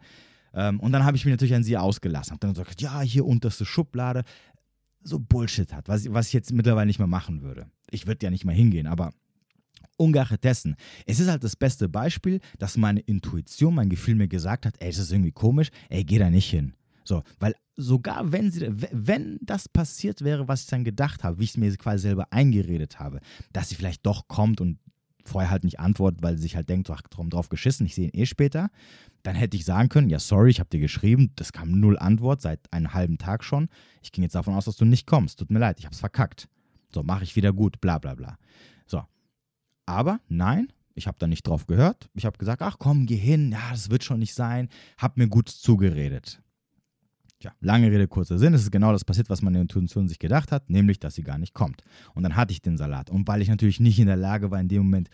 Ähm, 0.54 0.80
und 0.80 0.92
dann 0.92 1.04
habe 1.04 1.16
ich 1.16 1.24
mich 1.24 1.32
natürlich 1.32 1.54
an 1.54 1.64
sie 1.64 1.76
ausgelassen. 1.76 2.32
Habe 2.32 2.40
dann 2.40 2.54
gesagt, 2.54 2.80
ja, 2.80 3.00
hier 3.00 3.26
unterste 3.26 3.64
Schublade. 3.64 4.22
So 5.02 5.18
Bullshit 5.18 5.72
hat, 5.72 5.88
was, 5.88 6.10
was 6.10 6.28
ich 6.28 6.32
jetzt 6.32 6.52
mittlerweile 6.52 6.86
nicht 6.86 6.98
mehr 6.98 7.06
machen 7.06 7.42
würde. 7.42 7.66
Ich 7.90 8.06
würde 8.06 8.24
ja 8.24 8.30
nicht 8.30 8.46
mehr 8.46 8.54
hingehen, 8.54 8.86
aber 8.86 9.12
ungeachtet 9.96 10.44
dessen, 10.44 10.76
es 11.06 11.20
ist 11.20 11.28
halt 11.28 11.44
das 11.44 11.56
beste 11.56 11.88
Beispiel, 11.88 12.40
dass 12.58 12.76
meine 12.76 13.00
Intuition, 13.00 13.74
mein 13.74 13.90
Gefühl 13.90 14.14
mir 14.14 14.28
gesagt 14.28 14.66
hat, 14.66 14.76
ey, 14.80 14.88
das 14.88 14.98
ist 14.98 15.12
irgendwie 15.12 15.32
komisch, 15.32 15.70
ey, 15.90 16.04
geh 16.04 16.18
da 16.18 16.30
nicht 16.30 16.50
hin. 16.50 16.74
So, 17.04 17.22
weil 17.38 17.54
sogar 17.76 18.32
wenn 18.32 18.50
sie, 18.50 18.66
wenn 18.92 19.38
das 19.42 19.68
passiert 19.68 20.22
wäre, 20.22 20.48
was 20.48 20.62
ich 20.62 20.68
dann 20.68 20.84
gedacht 20.84 21.22
habe, 21.22 21.38
wie 21.38 21.44
ich 21.44 21.50
es 21.50 21.56
mir 21.58 21.76
quasi 21.76 22.02
selber 22.02 22.32
eingeredet 22.32 22.98
habe, 22.98 23.20
dass 23.52 23.68
sie 23.68 23.74
vielleicht 23.74 24.06
doch 24.06 24.26
kommt 24.26 24.60
und 24.60 24.78
vorher 25.28 25.50
halt 25.50 25.64
nicht 25.64 25.80
antwortet, 25.80 26.22
weil 26.22 26.36
sie 26.36 26.42
sich 26.42 26.56
halt 26.56 26.68
denkt, 26.68 26.90
ach, 26.90 27.02
drum 27.02 27.30
drauf 27.30 27.48
geschissen, 27.48 27.86
ich 27.86 27.94
sehe 27.94 28.08
ihn 28.08 28.20
eh 28.20 28.26
später, 28.26 28.70
dann 29.22 29.34
hätte 29.34 29.56
ich 29.56 29.64
sagen 29.64 29.88
können, 29.88 30.10
ja, 30.10 30.18
sorry, 30.18 30.50
ich 30.50 30.60
habe 30.60 30.70
dir 30.70 30.80
geschrieben, 30.80 31.32
das 31.36 31.52
kam 31.52 31.80
null 31.80 31.98
Antwort 31.98 32.42
seit 32.42 32.60
einem 32.72 32.92
halben 32.92 33.18
Tag 33.18 33.42
schon. 33.42 33.68
Ich 34.02 34.12
ging 34.12 34.22
jetzt 34.22 34.34
davon 34.34 34.54
aus, 34.54 34.66
dass 34.66 34.76
du 34.76 34.84
nicht 34.84 35.06
kommst. 35.06 35.38
Tut 35.38 35.50
mir 35.50 35.58
leid, 35.58 35.78
ich 35.78 35.86
habe 35.86 35.94
es 35.94 36.00
verkackt. 36.00 36.48
So, 36.92 37.02
mache 37.02 37.24
ich 37.24 37.34
wieder 37.34 37.52
gut, 37.52 37.80
bla 37.80 37.98
bla 37.98 38.14
bla. 38.14 38.38
So. 38.86 39.02
Aber 39.86 40.20
nein, 40.28 40.68
ich 40.94 41.06
habe 41.06 41.18
da 41.18 41.26
nicht 41.26 41.46
drauf 41.46 41.66
gehört. 41.66 42.08
Ich 42.14 42.26
habe 42.26 42.38
gesagt, 42.38 42.62
ach 42.62 42.76
komm, 42.78 43.06
geh 43.06 43.16
hin, 43.16 43.52
ja, 43.52 43.70
das 43.70 43.90
wird 43.90 44.04
schon 44.04 44.20
nicht 44.20 44.34
sein. 44.34 44.68
Hab 44.98 45.16
mir 45.16 45.28
gut 45.28 45.48
zugeredet. 45.48 46.40
Tja, 47.44 47.52
lange 47.60 47.90
Rede, 47.90 48.08
kurzer 48.08 48.38
Sinn. 48.38 48.54
Es 48.54 48.62
ist 48.62 48.72
genau 48.72 48.90
das 48.92 49.04
passiert, 49.04 49.28
was 49.28 49.42
meine 49.42 49.60
Intuition 49.60 50.08
sich 50.08 50.18
gedacht 50.18 50.50
hat, 50.50 50.70
nämlich, 50.70 50.98
dass 50.98 51.14
sie 51.14 51.22
gar 51.22 51.36
nicht 51.36 51.52
kommt. 51.52 51.82
Und 52.14 52.22
dann 52.22 52.36
hatte 52.36 52.52
ich 52.52 52.62
den 52.62 52.78
Salat. 52.78 53.10
Und 53.10 53.28
weil 53.28 53.42
ich 53.42 53.48
natürlich 53.48 53.80
nicht 53.80 53.98
in 53.98 54.06
der 54.06 54.16
Lage 54.16 54.50
war, 54.50 54.58
in 54.58 54.68
dem 54.68 54.84
Moment 54.84 55.10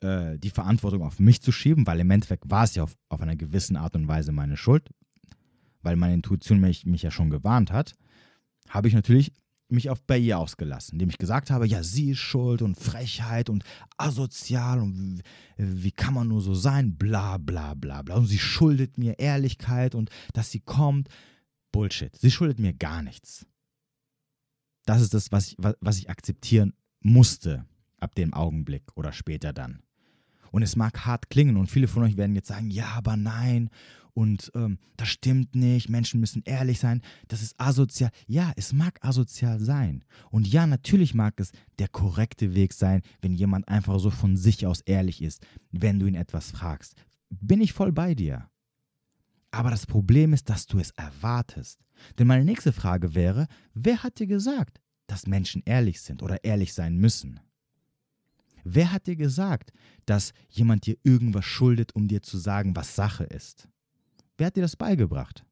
äh, 0.00 0.38
die 0.38 0.50
Verantwortung 0.50 1.00
auf 1.02 1.18
mich 1.18 1.40
zu 1.40 1.52
schieben, 1.52 1.86
weil 1.86 2.00
im 2.00 2.10
Endeffekt 2.10 2.50
war 2.50 2.64
es 2.64 2.74
ja 2.74 2.82
auf, 2.82 2.94
auf 3.08 3.22
einer 3.22 3.34
gewissen 3.34 3.78
Art 3.78 3.96
und 3.96 4.06
Weise 4.06 4.30
meine 4.30 4.58
Schuld, 4.58 4.90
weil 5.80 5.96
meine 5.96 6.12
Intuition 6.12 6.60
mich, 6.60 6.84
mich 6.84 7.00
ja 7.00 7.10
schon 7.10 7.30
gewarnt 7.30 7.72
hat, 7.72 7.94
habe 8.68 8.88
ich 8.88 8.92
natürlich 8.92 9.32
mich 9.70 9.88
auf 9.88 10.02
bei 10.02 10.18
ihr 10.18 10.38
ausgelassen, 10.38 10.96
indem 10.96 11.08
ich 11.08 11.16
gesagt 11.16 11.50
habe, 11.50 11.66
ja, 11.66 11.82
sie 11.82 12.10
ist 12.10 12.18
schuld 12.18 12.60
und 12.60 12.78
Frechheit 12.78 13.48
und 13.48 13.64
asozial 13.96 14.80
und 14.80 15.22
wie, 15.56 15.82
wie 15.84 15.92
kann 15.92 16.12
man 16.12 16.28
nur 16.28 16.42
so 16.42 16.52
sein, 16.52 16.94
bla 16.98 17.38
bla 17.38 17.72
bla 17.72 18.02
bla. 18.02 18.16
Und 18.16 18.26
sie 18.26 18.38
schuldet 18.38 18.98
mir 18.98 19.18
Ehrlichkeit 19.18 19.94
und 19.94 20.10
dass 20.34 20.50
sie 20.50 20.60
kommt. 20.60 21.08
Bullshit. 21.74 22.16
Sie 22.16 22.30
schuldet 22.30 22.60
mir 22.60 22.72
gar 22.72 23.02
nichts. 23.02 23.46
Das 24.86 25.02
ist 25.02 25.12
das, 25.12 25.32
was 25.32 25.48
ich, 25.48 25.56
was 25.58 25.98
ich 25.98 26.08
akzeptieren 26.08 26.74
musste 27.00 27.66
ab 27.98 28.14
dem 28.14 28.32
Augenblick 28.32 28.84
oder 28.94 29.12
später 29.12 29.52
dann. 29.52 29.82
Und 30.52 30.62
es 30.62 30.76
mag 30.76 31.04
hart 31.04 31.30
klingen 31.30 31.56
und 31.56 31.68
viele 31.68 31.88
von 31.88 32.04
euch 32.04 32.16
werden 32.16 32.36
jetzt 32.36 32.46
sagen, 32.46 32.70
ja, 32.70 32.86
aber 32.92 33.16
nein 33.16 33.70
und 34.14 34.52
ähm, 34.54 34.78
das 34.96 35.08
stimmt 35.08 35.56
nicht, 35.56 35.88
Menschen 35.88 36.20
müssen 36.20 36.42
ehrlich 36.44 36.78
sein, 36.78 37.02
das 37.26 37.42
ist 37.42 37.58
asozial. 37.58 38.10
Ja, 38.28 38.52
es 38.54 38.72
mag 38.72 39.04
asozial 39.04 39.58
sein. 39.58 40.04
Und 40.30 40.46
ja, 40.46 40.68
natürlich 40.68 41.14
mag 41.14 41.40
es 41.40 41.50
der 41.80 41.88
korrekte 41.88 42.54
Weg 42.54 42.72
sein, 42.72 43.02
wenn 43.20 43.34
jemand 43.34 43.66
einfach 43.68 43.98
so 43.98 44.10
von 44.10 44.36
sich 44.36 44.66
aus 44.66 44.80
ehrlich 44.82 45.20
ist, 45.20 45.44
wenn 45.72 45.98
du 45.98 46.06
ihn 46.06 46.14
etwas 46.14 46.52
fragst. 46.52 46.94
Bin 47.28 47.60
ich 47.60 47.72
voll 47.72 47.90
bei 47.90 48.14
dir. 48.14 48.48
Aber 49.54 49.70
das 49.70 49.86
Problem 49.86 50.32
ist, 50.32 50.50
dass 50.50 50.66
du 50.66 50.80
es 50.80 50.90
erwartest. 50.96 51.78
Denn 52.18 52.26
meine 52.26 52.44
nächste 52.44 52.72
Frage 52.72 53.14
wäre, 53.14 53.46
wer 53.72 54.02
hat 54.02 54.18
dir 54.18 54.26
gesagt, 54.26 54.80
dass 55.06 55.28
Menschen 55.28 55.62
ehrlich 55.64 56.00
sind 56.00 56.24
oder 56.24 56.42
ehrlich 56.42 56.74
sein 56.74 56.96
müssen? 56.96 57.38
Wer 58.64 58.90
hat 58.90 59.06
dir 59.06 59.14
gesagt, 59.14 59.70
dass 60.06 60.32
jemand 60.48 60.86
dir 60.86 60.96
irgendwas 61.04 61.44
schuldet, 61.44 61.94
um 61.94 62.08
dir 62.08 62.20
zu 62.20 62.36
sagen, 62.36 62.74
was 62.74 62.96
Sache 62.96 63.22
ist? 63.24 63.68
Wer 64.36 64.48
hat 64.48 64.56
dir 64.56 64.62
das 64.62 64.74
beigebracht? 64.74 65.46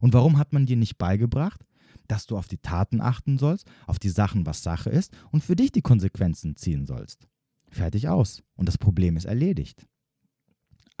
Und 0.00 0.12
warum 0.12 0.36
hat 0.36 0.52
man 0.52 0.66
dir 0.66 0.76
nicht 0.76 0.98
beigebracht, 0.98 1.64
dass 2.08 2.26
du 2.26 2.36
auf 2.36 2.46
die 2.46 2.58
Taten 2.58 3.00
achten 3.00 3.38
sollst, 3.38 3.66
auf 3.86 3.98
die 3.98 4.10
Sachen, 4.10 4.44
was 4.44 4.62
Sache 4.62 4.90
ist 4.90 5.16
und 5.30 5.42
für 5.42 5.56
dich 5.56 5.72
die 5.72 5.80
Konsequenzen 5.82 6.56
ziehen 6.56 6.84
sollst. 6.84 7.26
Fertig 7.70 8.08
aus. 8.08 8.42
Und 8.54 8.68
das 8.68 8.76
Problem 8.76 9.16
ist 9.16 9.24
erledigt. 9.24 9.86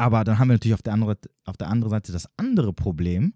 Aber 0.00 0.24
dann 0.24 0.38
haben 0.38 0.48
wir 0.48 0.54
natürlich 0.54 0.72
auf 0.72 0.80
der, 0.80 0.94
andere, 0.94 1.18
auf 1.44 1.58
der 1.58 1.68
anderen 1.68 1.90
Seite 1.90 2.10
das 2.10 2.26
andere 2.38 2.72
Problem, 2.72 3.34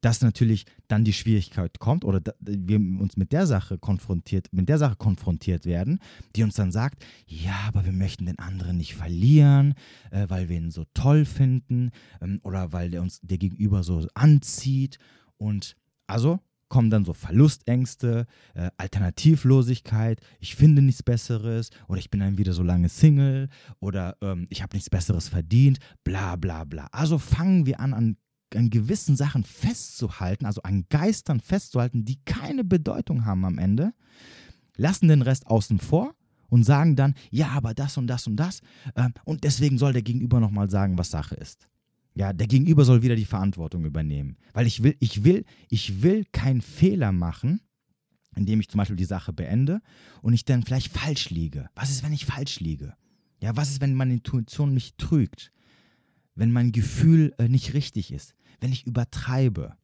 dass 0.00 0.22
natürlich 0.22 0.66
dann 0.88 1.04
die 1.04 1.12
Schwierigkeit 1.12 1.78
kommt 1.78 2.04
oder 2.04 2.20
wir 2.40 2.78
uns 2.78 3.16
mit 3.16 3.30
der 3.30 3.46
Sache 3.46 3.78
konfrontiert, 3.78 4.48
mit 4.50 4.68
der 4.68 4.78
Sache 4.78 4.96
konfrontiert 4.96 5.66
werden, 5.66 6.00
die 6.34 6.42
uns 6.42 6.54
dann 6.54 6.72
sagt, 6.72 7.04
ja, 7.28 7.54
aber 7.68 7.84
wir 7.84 7.92
möchten 7.92 8.26
den 8.26 8.40
anderen 8.40 8.76
nicht 8.76 8.96
verlieren, 8.96 9.74
äh, 10.10 10.26
weil 10.28 10.48
wir 10.48 10.56
ihn 10.56 10.72
so 10.72 10.84
toll 10.94 11.24
finden 11.24 11.92
ähm, 12.20 12.40
oder 12.42 12.72
weil 12.72 12.90
der 12.90 13.02
uns 13.02 13.20
der 13.20 13.38
Gegenüber 13.38 13.84
so 13.84 14.04
anzieht. 14.14 14.98
Und 15.36 15.76
also 16.08 16.40
kommen 16.70 16.88
dann 16.88 17.04
so 17.04 17.12
Verlustängste, 17.12 18.26
äh, 18.54 18.70
Alternativlosigkeit, 18.78 20.20
ich 20.38 20.56
finde 20.56 20.80
nichts 20.80 21.02
Besseres 21.02 21.68
oder 21.88 21.98
ich 21.98 22.08
bin 22.08 22.20
dann 22.20 22.38
wieder 22.38 22.54
so 22.54 22.62
lange 22.62 22.88
Single 22.88 23.50
oder 23.80 24.16
ähm, 24.22 24.46
ich 24.48 24.62
habe 24.62 24.74
nichts 24.74 24.88
Besseres 24.88 25.28
verdient, 25.28 25.78
bla 26.02 26.36
bla 26.36 26.64
bla. 26.64 26.88
Also 26.92 27.18
fangen 27.18 27.66
wir 27.66 27.80
an, 27.80 27.92
an 27.92 28.16
an 28.56 28.70
gewissen 28.70 29.14
Sachen 29.16 29.44
festzuhalten, 29.44 30.44
also 30.44 30.62
an 30.62 30.84
Geistern 30.88 31.38
festzuhalten, 31.38 32.04
die 32.04 32.18
keine 32.24 32.64
Bedeutung 32.64 33.24
haben 33.24 33.44
am 33.44 33.58
Ende, 33.58 33.92
lassen 34.76 35.06
den 35.06 35.22
Rest 35.22 35.46
außen 35.46 35.78
vor 35.78 36.14
und 36.48 36.64
sagen 36.64 36.96
dann, 36.96 37.14
ja, 37.30 37.48
aber 37.50 37.74
das 37.74 37.96
und 37.96 38.06
das 38.06 38.26
und 38.26 38.36
das. 38.36 38.60
Äh, 38.94 39.10
und 39.24 39.44
deswegen 39.44 39.78
soll 39.78 39.92
der 39.92 40.02
Gegenüber 40.02 40.40
nochmal 40.40 40.68
sagen, 40.68 40.98
was 40.98 41.10
Sache 41.10 41.36
ist. 41.36 41.68
Ja, 42.14 42.32
der 42.32 42.46
Gegenüber 42.46 42.84
soll 42.84 43.02
wieder 43.02 43.16
die 43.16 43.24
Verantwortung 43.24 43.84
übernehmen. 43.84 44.36
Weil 44.52 44.66
ich 44.66 44.82
will, 44.82 44.96
ich 45.00 45.24
will, 45.24 45.44
ich 45.68 46.02
will 46.02 46.24
keinen 46.32 46.60
Fehler 46.60 47.12
machen, 47.12 47.60
indem 48.36 48.60
ich 48.60 48.68
zum 48.68 48.78
Beispiel 48.78 48.96
die 48.96 49.04
Sache 49.04 49.32
beende 49.32 49.80
und 50.22 50.32
ich 50.32 50.44
dann 50.44 50.62
vielleicht 50.62 50.92
falsch 50.92 51.30
liege. 51.30 51.68
Was 51.74 51.90
ist, 51.90 52.02
wenn 52.02 52.12
ich 52.12 52.26
falsch 52.26 52.60
liege? 52.60 52.94
Ja, 53.40 53.56
was 53.56 53.70
ist, 53.70 53.80
wenn 53.80 53.94
meine 53.94 54.14
Intuition 54.14 54.74
mich 54.74 54.96
trügt? 54.96 55.52
Wenn 56.34 56.52
mein 56.52 56.72
Gefühl 56.72 57.34
äh, 57.38 57.48
nicht 57.48 57.74
richtig 57.74 58.12
ist? 58.12 58.34
wenn 58.60 58.72
ich 58.72 58.86
übertreibe, 58.86 59.76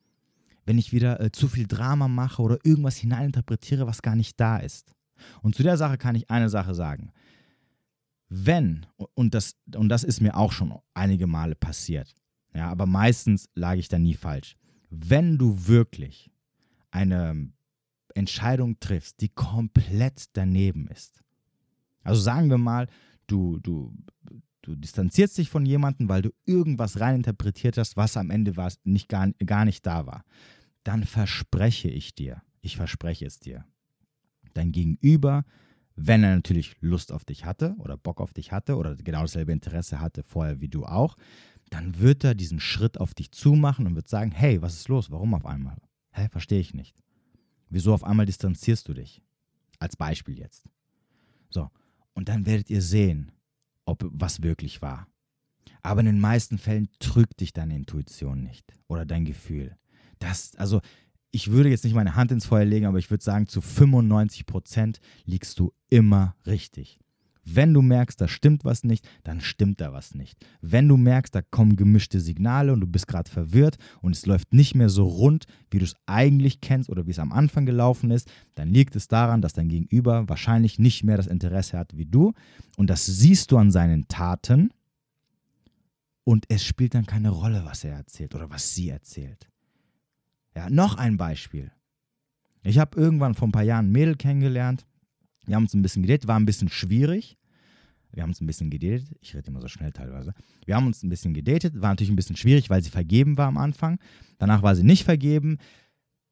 wenn 0.64 0.78
ich 0.78 0.92
wieder 0.92 1.20
äh, 1.20 1.32
zu 1.32 1.48
viel 1.48 1.66
Drama 1.66 2.08
mache 2.08 2.42
oder 2.42 2.58
irgendwas 2.64 2.96
hineininterpretiere, 2.96 3.86
was 3.86 4.02
gar 4.02 4.16
nicht 4.16 4.38
da 4.38 4.58
ist. 4.58 4.94
Und 5.42 5.54
zu 5.54 5.62
der 5.62 5.76
Sache 5.76 5.96
kann 5.96 6.14
ich 6.14 6.30
eine 6.30 6.50
Sache 6.50 6.74
sagen. 6.74 7.10
Wenn, 8.28 8.86
und 9.14 9.34
das, 9.34 9.56
und 9.74 9.88
das 9.88 10.04
ist 10.04 10.20
mir 10.20 10.36
auch 10.36 10.52
schon 10.52 10.74
einige 10.94 11.26
Male 11.26 11.54
passiert, 11.54 12.14
ja, 12.54 12.68
aber 12.68 12.86
meistens 12.86 13.48
lag 13.54 13.76
ich 13.76 13.88
da 13.88 13.98
nie 13.98 14.14
falsch. 14.14 14.56
Wenn 14.90 15.38
du 15.38 15.66
wirklich 15.66 16.30
eine 16.90 17.52
Entscheidung 18.14 18.80
triffst, 18.80 19.20
die 19.20 19.28
komplett 19.28 20.24
daneben 20.32 20.88
ist, 20.88 21.22
also 22.02 22.20
sagen 22.20 22.48
wir 22.50 22.58
mal, 22.58 22.88
du, 23.26 23.58
du 23.60 23.92
Du 24.66 24.74
distanzierst 24.74 25.38
dich 25.38 25.48
von 25.48 25.64
jemandem, 25.64 26.08
weil 26.08 26.22
du 26.22 26.30
irgendwas 26.44 26.98
reininterpretiert 26.98 27.78
hast, 27.78 27.96
was 27.96 28.16
am 28.16 28.30
Ende 28.30 28.56
war, 28.56 28.72
nicht, 28.82 29.08
gar, 29.08 29.30
gar 29.46 29.64
nicht 29.64 29.86
da 29.86 30.06
war. 30.06 30.24
Dann 30.82 31.04
verspreche 31.04 31.88
ich 31.88 32.16
dir, 32.16 32.42
ich 32.62 32.76
verspreche 32.76 33.26
es 33.26 33.38
dir, 33.38 33.64
dein 34.54 34.72
Gegenüber, 34.72 35.44
wenn 35.96 36.22
er 36.22 36.34
natürlich 36.34 36.76
Lust 36.80 37.10
auf 37.10 37.24
dich 37.24 37.44
hatte 37.44 37.74
oder 37.78 37.96
Bock 37.96 38.20
auf 38.20 38.34
dich 38.34 38.52
hatte 38.52 38.76
oder 38.76 38.94
genau 38.96 39.22
dasselbe 39.22 39.52
Interesse 39.52 40.00
hatte 40.00 40.22
vorher 40.22 40.60
wie 40.60 40.68
du 40.68 40.84
auch, 40.84 41.16
dann 41.70 41.98
wird 41.98 42.22
er 42.22 42.34
diesen 42.34 42.60
Schritt 42.60 43.00
auf 43.00 43.14
dich 43.14 43.32
zumachen 43.32 43.86
und 43.86 43.96
wird 43.96 44.08
sagen, 44.08 44.30
hey, 44.30 44.62
was 44.62 44.74
ist 44.74 44.88
los? 44.88 45.10
Warum 45.10 45.34
auf 45.34 45.46
einmal? 45.46 45.76
Hä, 46.12 46.28
verstehe 46.28 46.60
ich 46.60 46.74
nicht. 46.74 47.02
Wieso 47.68 47.92
auf 47.92 48.04
einmal 48.04 48.26
distanzierst 48.26 48.86
du 48.88 48.94
dich? 48.94 49.22
Als 49.78 49.96
Beispiel 49.96 50.38
jetzt. 50.38 50.68
So, 51.50 51.70
und 52.14 52.28
dann 52.28 52.46
werdet 52.46 52.70
ihr 52.70 52.82
sehen, 52.82 53.32
ob 53.84 54.06
was 54.10 54.42
wirklich 54.42 54.82
war. 54.82 55.08
Aber 55.82 56.00
in 56.00 56.06
den 56.06 56.20
meisten 56.20 56.58
Fällen 56.58 56.88
trügt 56.98 57.40
dich 57.40 57.52
deine 57.52 57.76
Intuition 57.76 58.42
nicht 58.42 58.72
oder 58.88 59.04
dein 59.04 59.24
Gefühl. 59.24 59.76
Das, 60.18 60.54
also 60.56 60.80
ich 61.36 61.50
würde 61.50 61.68
jetzt 61.68 61.84
nicht 61.84 61.92
meine 61.92 62.14
Hand 62.14 62.32
ins 62.32 62.46
Feuer 62.46 62.64
legen, 62.64 62.86
aber 62.86 62.96
ich 62.96 63.10
würde 63.10 63.22
sagen, 63.22 63.46
zu 63.46 63.60
95 63.60 64.46
Prozent 64.46 65.00
liegst 65.26 65.58
du 65.58 65.70
immer 65.90 66.34
richtig. 66.46 66.98
Wenn 67.44 67.74
du 67.74 67.82
merkst, 67.82 68.18
da 68.18 68.26
stimmt 68.26 68.64
was 68.64 68.84
nicht, 68.84 69.06
dann 69.22 69.42
stimmt 69.42 69.82
da 69.82 69.92
was 69.92 70.14
nicht. 70.14 70.38
Wenn 70.62 70.88
du 70.88 70.96
merkst, 70.96 71.34
da 71.34 71.42
kommen 71.42 71.76
gemischte 71.76 72.20
Signale 72.20 72.72
und 72.72 72.80
du 72.80 72.86
bist 72.86 73.06
gerade 73.06 73.30
verwirrt 73.30 73.76
und 74.00 74.16
es 74.16 74.24
läuft 74.24 74.54
nicht 74.54 74.74
mehr 74.74 74.88
so 74.88 75.04
rund, 75.04 75.44
wie 75.70 75.78
du 75.78 75.84
es 75.84 75.94
eigentlich 76.06 76.62
kennst 76.62 76.88
oder 76.88 77.06
wie 77.06 77.10
es 77.10 77.18
am 77.18 77.32
Anfang 77.32 77.66
gelaufen 77.66 78.10
ist, 78.10 78.32
dann 78.54 78.70
liegt 78.70 78.96
es 78.96 79.06
daran, 79.06 79.42
dass 79.42 79.52
dein 79.52 79.68
Gegenüber 79.68 80.26
wahrscheinlich 80.30 80.78
nicht 80.78 81.04
mehr 81.04 81.18
das 81.18 81.26
Interesse 81.26 81.76
hat 81.76 81.98
wie 81.98 82.06
du 82.06 82.32
und 82.78 82.88
das 82.88 83.04
siehst 83.04 83.52
du 83.52 83.58
an 83.58 83.70
seinen 83.70 84.08
Taten 84.08 84.70
und 86.24 86.46
es 86.48 86.64
spielt 86.64 86.94
dann 86.94 87.04
keine 87.04 87.28
Rolle, 87.28 87.62
was 87.66 87.84
er 87.84 87.94
erzählt 87.94 88.34
oder 88.34 88.48
was 88.48 88.74
sie 88.74 88.88
erzählt. 88.88 89.46
Ja, 90.56 90.70
noch 90.70 90.96
ein 90.96 91.16
Beispiel. 91.16 91.70
Ich 92.62 92.78
habe 92.78 92.98
irgendwann 92.98 93.34
vor 93.34 93.46
ein 93.46 93.52
paar 93.52 93.62
Jahren 93.62 93.88
ein 93.88 93.92
Mädel 93.92 94.16
kennengelernt, 94.16 94.86
wir 95.46 95.54
haben 95.54 95.62
uns 95.62 95.74
ein 95.74 95.82
bisschen 95.82 96.02
gedatet, 96.02 96.26
war 96.26 96.38
ein 96.38 96.44
bisschen 96.44 96.68
schwierig. 96.68 97.38
Wir 98.12 98.22
haben 98.22 98.30
uns 98.30 98.40
ein 98.40 98.46
bisschen 98.46 98.70
gedatet. 98.70 99.16
Ich 99.20 99.34
rede 99.34 99.48
immer 99.48 99.60
so 99.60 99.68
schnell 99.68 99.92
teilweise. 99.92 100.34
Wir 100.64 100.74
haben 100.74 100.86
uns 100.86 101.02
ein 101.02 101.08
bisschen 101.08 101.34
gedatet. 101.34 101.80
War 101.80 101.90
natürlich 101.90 102.10
ein 102.10 102.16
bisschen 102.16 102.36
schwierig, 102.36 102.70
weil 102.70 102.82
sie 102.82 102.90
vergeben 102.90 103.36
war 103.36 103.46
am 103.46 103.58
Anfang. 103.58 103.98
Danach 104.38 104.62
war 104.62 104.74
sie 104.74 104.82
nicht 104.82 105.04
vergeben. 105.04 105.58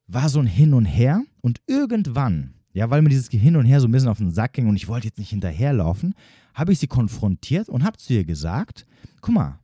War 0.07 0.29
so 0.29 0.41
ein 0.41 0.47
Hin 0.47 0.75
und 0.75 0.87
Her. 0.87 1.23
Und 1.43 1.61
irgendwann, 1.67 2.55
ja, 2.73 2.91
weil 2.91 3.03
mir 3.03 3.11
dieses 3.11 3.29
Hin 3.29 3.57
und 3.57 3.67
Her 3.67 3.81
so 3.81 3.89
ein 3.89 3.93
bisschen 3.93 4.09
auf 4.09 4.19
den 4.19 4.31
Sack 4.31 4.55
ging 4.55 4.67
und 4.67 4.77
ich 4.77 4.89
wollte 4.89 5.07
jetzt 5.07 5.19
nicht 5.19 5.31
hinterherlaufen, 5.31 6.15
habe 6.55 6.73
ich 6.73 6.79
sie 6.79 6.87
konfrontiert 6.87 7.69
und 7.69 7.85
habe 7.85 7.99
zu 7.99 8.15
ihr 8.15 8.25
gesagt: 8.25 8.87
Guck 9.21 9.35
mal, 9.35 9.61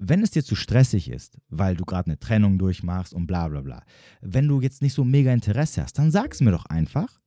wenn 0.00 0.22
es 0.22 0.30
dir 0.30 0.44
zu 0.44 0.56
stressig 0.56 1.10
ist, 1.10 1.38
weil 1.48 1.76
du 1.76 1.84
gerade 1.84 2.08
eine 2.08 2.18
Trennung 2.18 2.58
durchmachst 2.58 3.14
und 3.14 3.26
bla 3.26 3.46
bla 3.48 3.60
bla, 3.60 3.84
wenn 4.20 4.48
du 4.48 4.60
jetzt 4.60 4.82
nicht 4.82 4.94
so 4.94 5.04
mega 5.04 5.32
Interesse 5.32 5.82
hast, 5.82 5.98
dann 5.98 6.10
sag 6.10 6.32
es 6.32 6.40
mir 6.40 6.50
doch 6.50 6.66
einfach 6.66 7.20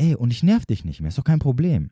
ey, 0.00 0.14
und 0.14 0.30
ich 0.30 0.42
nerv 0.42 0.66
dich 0.66 0.84
nicht 0.84 1.00
mehr, 1.00 1.08
ist 1.08 1.18
doch 1.18 1.24
kein 1.24 1.38
Problem. 1.38 1.90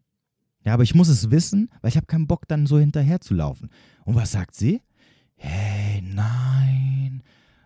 Ja, 0.64 0.74
aber 0.74 0.82
ich 0.82 0.94
muss 0.94 1.08
es 1.08 1.30
wissen, 1.30 1.70
weil 1.80 1.90
ich 1.90 1.96
habe 1.96 2.06
keinen 2.06 2.26
Bock, 2.26 2.48
dann 2.48 2.66
so 2.66 2.78
hinterher 2.78 3.20
zu 3.20 3.34
laufen. 3.34 3.70
Und 4.04 4.16
was 4.16 4.32
sagt 4.32 4.54
sie? 4.54 4.82
Hey, 5.36 6.02
nein, 6.02 7.22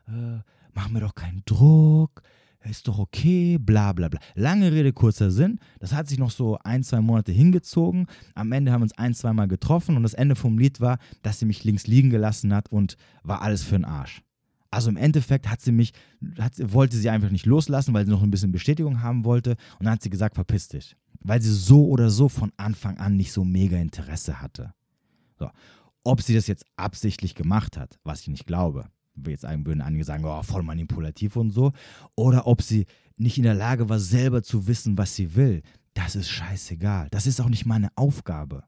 äh, 0.09 0.41
mach 0.75 0.89
mir 0.89 1.01
doch 1.01 1.15
keinen 1.15 1.43
Druck, 1.47 2.23
ist 2.71 2.89
doch 2.89 2.99
okay, 2.99 3.59
bla 3.59 3.93
bla 3.93 4.09
bla. 4.09 4.21
Lange 4.35 4.73
Rede, 4.73 4.93
kurzer 4.93 5.31
Sinn. 5.31 5.59
Das 5.81 5.93
hat 5.93 6.09
sich 6.09 6.19
noch 6.19 6.31
so 6.31 6.59
ein, 6.65 6.83
zwei 6.83 7.01
Monate 7.01 7.33
hingezogen. 7.33 8.07
Am 8.35 8.53
Ende 8.53 8.73
haben 8.73 8.81
wir 8.81 8.85
uns 8.85 8.99
ein, 8.99 9.15
zwei 9.15 9.33
Mal 9.33 9.49
getroffen 9.49 9.97
und 9.97 10.03
das 10.03 10.15
Ende 10.15 10.37
vom 10.37 10.59
Lied 10.59 10.81
war, 10.81 10.99
dass 11.23 11.39
sie 11.39 11.47
mich 11.47 11.65
links 11.65 11.87
liegen 11.87 12.11
gelassen 12.11 12.55
hat 12.55 12.71
und 12.71 12.97
war 13.23 13.43
alles 13.43 13.63
für 13.63 13.77
den 13.77 13.85
Arsch. 13.85 14.23
Also 14.71 14.89
im 14.89 14.97
Endeffekt 14.97 15.49
hat 15.51 15.61
sie 15.61 15.71
mich, 15.71 15.93
hat, 16.39 16.55
wollte 16.73 16.97
sie 16.97 17.11
einfach 17.11 17.31
nicht 17.31 17.45
loslassen, 17.45 17.93
weil 17.93 18.07
sie 18.07 18.11
noch 18.11 18.23
ein 18.23 18.31
bisschen 18.31 18.53
Bestätigung 18.53 19.03
haben 19.03 19.25
wollte. 19.25 19.57
Und 19.79 19.85
dann 19.85 19.93
hat 19.93 20.03
sie 20.03 20.11
gesagt, 20.11 20.35
verpiss 20.35 20.69
dich. 20.69 20.97
Weil 21.21 21.43
sie 21.43 21.53
so 21.53 21.87
oder 21.87 22.09
so 22.09 22.29
von 22.29 22.53
Anfang 22.57 22.97
an 22.97 23.17
nicht 23.17 23.33
so 23.33 23.45
mega 23.45 23.77
Interesse 23.77 24.41
hatte. 24.41 24.73
So. 25.39 25.51
Ob 26.05 26.23
sie 26.23 26.35
das 26.35 26.47
jetzt 26.47 26.65
absichtlich 26.77 27.35
gemacht 27.35 27.77
hat, 27.77 27.99
was 28.03 28.23
ich 28.23 28.29
nicht 28.29 28.47
glaube, 28.47 28.89
jetzt 29.27 29.45
würden 29.45 29.81
einige 29.81 30.05
sagen, 30.05 30.25
oh, 30.25 30.43
voll 30.43 30.63
manipulativ 30.63 31.37
und 31.37 31.51
so, 31.51 31.73
oder 32.15 32.47
ob 32.47 32.63
sie 32.63 32.87
nicht 33.17 33.39
in 33.39 33.45
der 33.45 33.55
Lage 33.55 33.89
war, 33.89 33.99
selber 33.99 34.43
zu 34.43 34.67
wissen, 34.67 34.99
was 34.99 35.15
sie 35.15 35.35
will, 35.35 35.63
das 35.95 36.17
ist 36.17 36.31
scheißegal. 36.31 37.09
Das 37.11 37.27
ist 37.27 37.41
auch 37.41 37.49
nicht 37.49 37.67
meine 37.67 37.91
Aufgabe. 37.97 38.65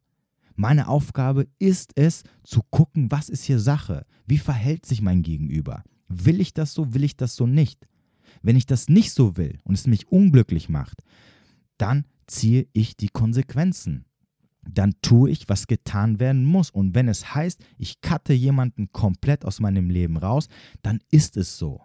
Meine 0.57 0.89
Aufgabe 0.89 1.49
ist 1.59 1.93
es, 1.97 2.23
zu 2.45 2.63
gucken, 2.71 3.11
was 3.11 3.29
ist 3.29 3.45
hier 3.45 3.59
Sache? 3.59 4.07
Wie 4.27 4.39
verhält 4.39 4.87
sich 4.87 5.03
mein 5.03 5.23
Gegenüber? 5.23 5.83
Will 6.09 6.41
ich 6.41 6.55
das 6.55 6.75
so, 6.75 6.95
will 6.95 7.03
ich 7.03 7.17
das 7.17 7.35
so 7.35 7.47
nicht? 7.47 7.89
Wenn 8.43 8.57
ich 8.57 8.67
das 8.67 8.89
nicht 8.89 9.13
so 9.13 9.37
will 9.37 9.59
und 9.65 9.75
es 9.75 9.87
mich 9.87 10.13
unglücklich 10.13 10.69
macht, 10.69 11.03
dann 11.79 12.05
ziehe 12.27 12.69
ich 12.73 12.97
die 12.97 13.09
Konsequenzen. 13.09 14.05
Dann 14.71 14.95
tue 15.03 15.31
ich, 15.31 15.49
was 15.49 15.67
getan 15.67 16.21
werden 16.21 16.45
muss. 16.45 16.71
Und 16.71 16.95
wenn 16.95 17.09
es 17.09 17.35
heißt, 17.35 17.63
ich 17.79 18.01
cutte 18.01 18.33
jemanden 18.33 18.91
komplett 18.93 19.45
aus 19.45 19.61
meinem 19.61 19.91
Leben 19.91 20.17
raus, 20.17 20.49
dann 20.83 21.01
ist 21.11 21.37
es 21.37 21.59
so. 21.59 21.81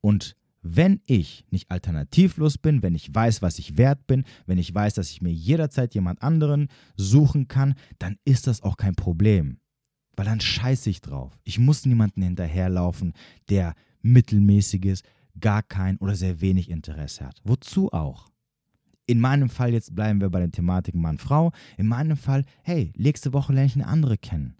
Und 0.00 0.36
wenn 0.62 1.00
ich 1.06 1.44
nicht 1.50 1.70
alternativlos 1.70 2.58
bin, 2.58 2.82
wenn 2.82 2.94
ich 2.94 3.14
weiß, 3.14 3.42
was 3.42 3.58
ich 3.58 3.76
wert 3.76 4.06
bin, 4.06 4.24
wenn 4.46 4.58
ich 4.58 4.74
weiß, 4.74 4.94
dass 4.94 5.10
ich 5.10 5.22
mir 5.22 5.32
jederzeit 5.32 5.94
jemand 5.94 6.22
anderen 6.22 6.68
suchen 6.96 7.48
kann, 7.48 7.74
dann 7.98 8.16
ist 8.24 8.46
das 8.46 8.62
auch 8.62 8.76
kein 8.76 8.94
Problem 8.94 9.58
weil 10.18 10.26
dann 10.26 10.40
scheiße 10.40 10.90
ich 10.90 11.00
drauf. 11.00 11.38
Ich 11.44 11.60
muss 11.60 11.86
niemanden 11.86 12.22
hinterherlaufen, 12.22 13.12
der 13.48 13.74
mittelmäßiges, 14.02 15.02
gar 15.38 15.62
kein 15.62 15.96
oder 15.98 16.16
sehr 16.16 16.40
wenig 16.40 16.70
Interesse 16.70 17.24
hat. 17.24 17.40
Wozu 17.44 17.92
auch? 17.92 18.28
In 19.08 19.20
meinem 19.20 19.48
Fall, 19.48 19.72
jetzt 19.72 19.94
bleiben 19.94 20.20
wir 20.20 20.28
bei 20.28 20.38
den 20.38 20.52
Thematiken 20.52 21.00
Mann-Frau. 21.00 21.52
In 21.78 21.86
meinem 21.86 22.18
Fall, 22.18 22.44
hey, 22.62 22.92
nächste 22.94 23.32
Woche 23.32 23.54
lerne 23.54 23.66
ich 23.66 23.74
eine 23.74 23.86
andere 23.86 24.18
kennen. 24.18 24.54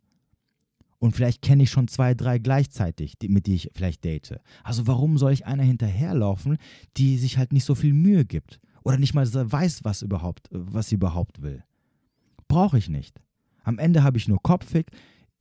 Und 0.98 1.14
vielleicht 1.14 1.42
kenne 1.42 1.64
ich 1.64 1.70
schon 1.70 1.86
zwei, 1.86 2.14
drei 2.14 2.38
gleichzeitig, 2.38 3.18
die, 3.18 3.28
mit 3.28 3.46
die 3.46 3.56
ich 3.56 3.70
vielleicht 3.74 4.04
date. 4.04 4.40
Also 4.64 4.86
warum 4.86 5.18
soll 5.18 5.32
ich 5.32 5.44
einer 5.44 5.64
hinterherlaufen, 5.64 6.56
die 6.96 7.18
sich 7.18 7.36
halt 7.36 7.52
nicht 7.52 7.64
so 7.64 7.74
viel 7.74 7.92
Mühe 7.92 8.24
gibt? 8.24 8.58
Oder 8.84 8.96
nicht 8.96 9.12
mal 9.12 9.26
weiß, 9.30 9.84
was 9.84 10.00
überhaupt, 10.00 10.48
was 10.50 10.88
sie 10.88 10.94
überhaupt 10.94 11.42
will. 11.42 11.62
Brauche 12.48 12.78
ich 12.78 12.88
nicht. 12.88 13.20
Am 13.64 13.78
Ende 13.78 14.02
habe 14.02 14.16
ich 14.16 14.28
nur 14.28 14.42
kopfig, 14.42 14.86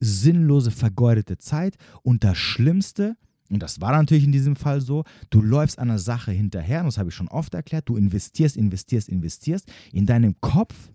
sinnlose, 0.01 0.69
vergeudete 0.69 1.37
Zeit. 1.37 1.77
Und 2.03 2.25
das 2.25 2.37
Schlimmste, 2.37 3.15
und 3.49 3.63
das 3.63 3.79
war 3.79 3.91
natürlich 3.91 4.25
in 4.25 4.31
diesem 4.31 4.55
Fall 4.55 4.81
so, 4.81 5.03
du 5.29 5.41
läufst 5.41 5.79
einer 5.79 5.99
Sache 5.99 6.31
hinterher, 6.31 6.81
und 6.81 6.87
das 6.87 6.97
habe 6.97 7.09
ich 7.09 7.15
schon 7.15 7.29
oft 7.29 7.53
erklärt, 7.53 7.87
du 7.87 7.95
investierst, 7.95 8.57
investierst, 8.57 9.09
investierst. 9.09 9.71
In 9.93 10.05
deinem 10.05 10.39
Kopf 10.41 10.91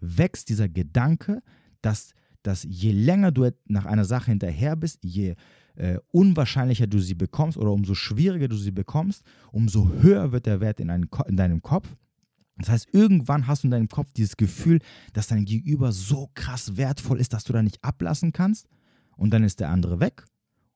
wächst 0.00 0.48
dieser 0.48 0.68
Gedanke, 0.68 1.42
dass, 1.80 2.12
dass 2.42 2.64
je 2.64 2.92
länger 2.92 3.32
du 3.32 3.50
nach 3.66 3.86
einer 3.86 4.04
Sache 4.04 4.30
hinterher 4.30 4.76
bist, 4.76 4.98
je 5.02 5.34
äh, 5.76 5.98
unwahrscheinlicher 6.10 6.86
du 6.86 6.98
sie 6.98 7.14
bekommst 7.14 7.56
oder 7.56 7.72
umso 7.72 7.94
schwieriger 7.94 8.48
du 8.48 8.56
sie 8.56 8.72
bekommst, 8.72 9.22
umso 9.52 9.88
höher 9.88 10.32
wird 10.32 10.46
der 10.46 10.60
Wert 10.60 10.80
in, 10.80 10.90
einen, 10.90 11.08
in 11.26 11.36
deinem 11.36 11.62
Kopf. 11.62 11.96
Das 12.58 12.70
heißt, 12.70 12.88
irgendwann 12.92 13.46
hast 13.46 13.62
du 13.62 13.68
in 13.68 13.70
deinem 13.70 13.88
Kopf 13.88 14.12
dieses 14.12 14.36
Gefühl, 14.36 14.80
dass 15.12 15.28
dein 15.28 15.44
Gegenüber 15.44 15.92
so 15.92 16.28
krass 16.34 16.76
wertvoll 16.76 17.20
ist, 17.20 17.32
dass 17.32 17.44
du 17.44 17.52
da 17.52 17.62
nicht 17.62 17.82
ablassen 17.84 18.32
kannst. 18.32 18.68
Und 19.16 19.30
dann 19.30 19.44
ist 19.44 19.60
der 19.60 19.70
andere 19.70 20.00
weg 20.00 20.24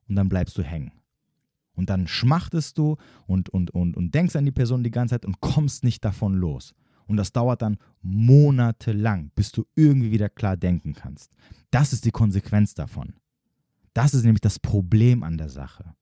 und 0.09 0.15
dann 0.15 0.29
bleibst 0.29 0.57
du 0.57 0.63
hängen. 0.63 0.93
Und 1.75 1.91
dann 1.91 2.07
schmachtest 2.07 2.77
du 2.79 2.97
und, 3.27 3.49
und, 3.49 3.71
und, 3.71 3.97
und 3.97 4.15
denkst 4.15 4.37
an 4.37 4.45
die 4.45 4.53
Person 4.53 4.85
die 4.85 4.91
ganze 4.91 5.15
Zeit 5.15 5.25
und 5.25 5.41
kommst 5.41 5.85
nicht 5.85 6.05
davon 6.05 6.35
los. 6.35 6.75
Und 7.07 7.17
das 7.17 7.33
dauert 7.33 7.63
dann 7.63 7.79
monatelang, 8.03 9.31
bis 9.35 9.53
du 9.53 9.67
irgendwie 9.75 10.13
wieder 10.13 10.29
klar 10.29 10.57
denken 10.57 10.95
kannst. 10.95 11.35
Das 11.71 11.93
ist 11.93 12.05
die 12.05 12.11
Konsequenz 12.11 12.75
davon. 12.75 13.15
Das 13.95 14.15
ist 14.15 14.25
nämlich 14.25 14.41
das 14.41 14.59
Problem 14.59 15.23
an 15.23 15.39
der 15.39 15.49
Sache. 15.49 15.95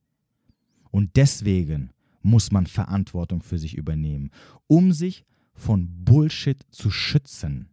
Und 0.90 1.16
deswegen 1.16 1.90
muss 2.22 2.52
man 2.52 2.66
Verantwortung 2.66 3.42
für 3.42 3.58
sich 3.58 3.76
übernehmen, 3.76 4.30
um 4.66 4.92
sich 4.92 5.24
von 5.54 6.04
Bullshit 6.04 6.64
zu 6.70 6.90
schützen. 6.90 7.68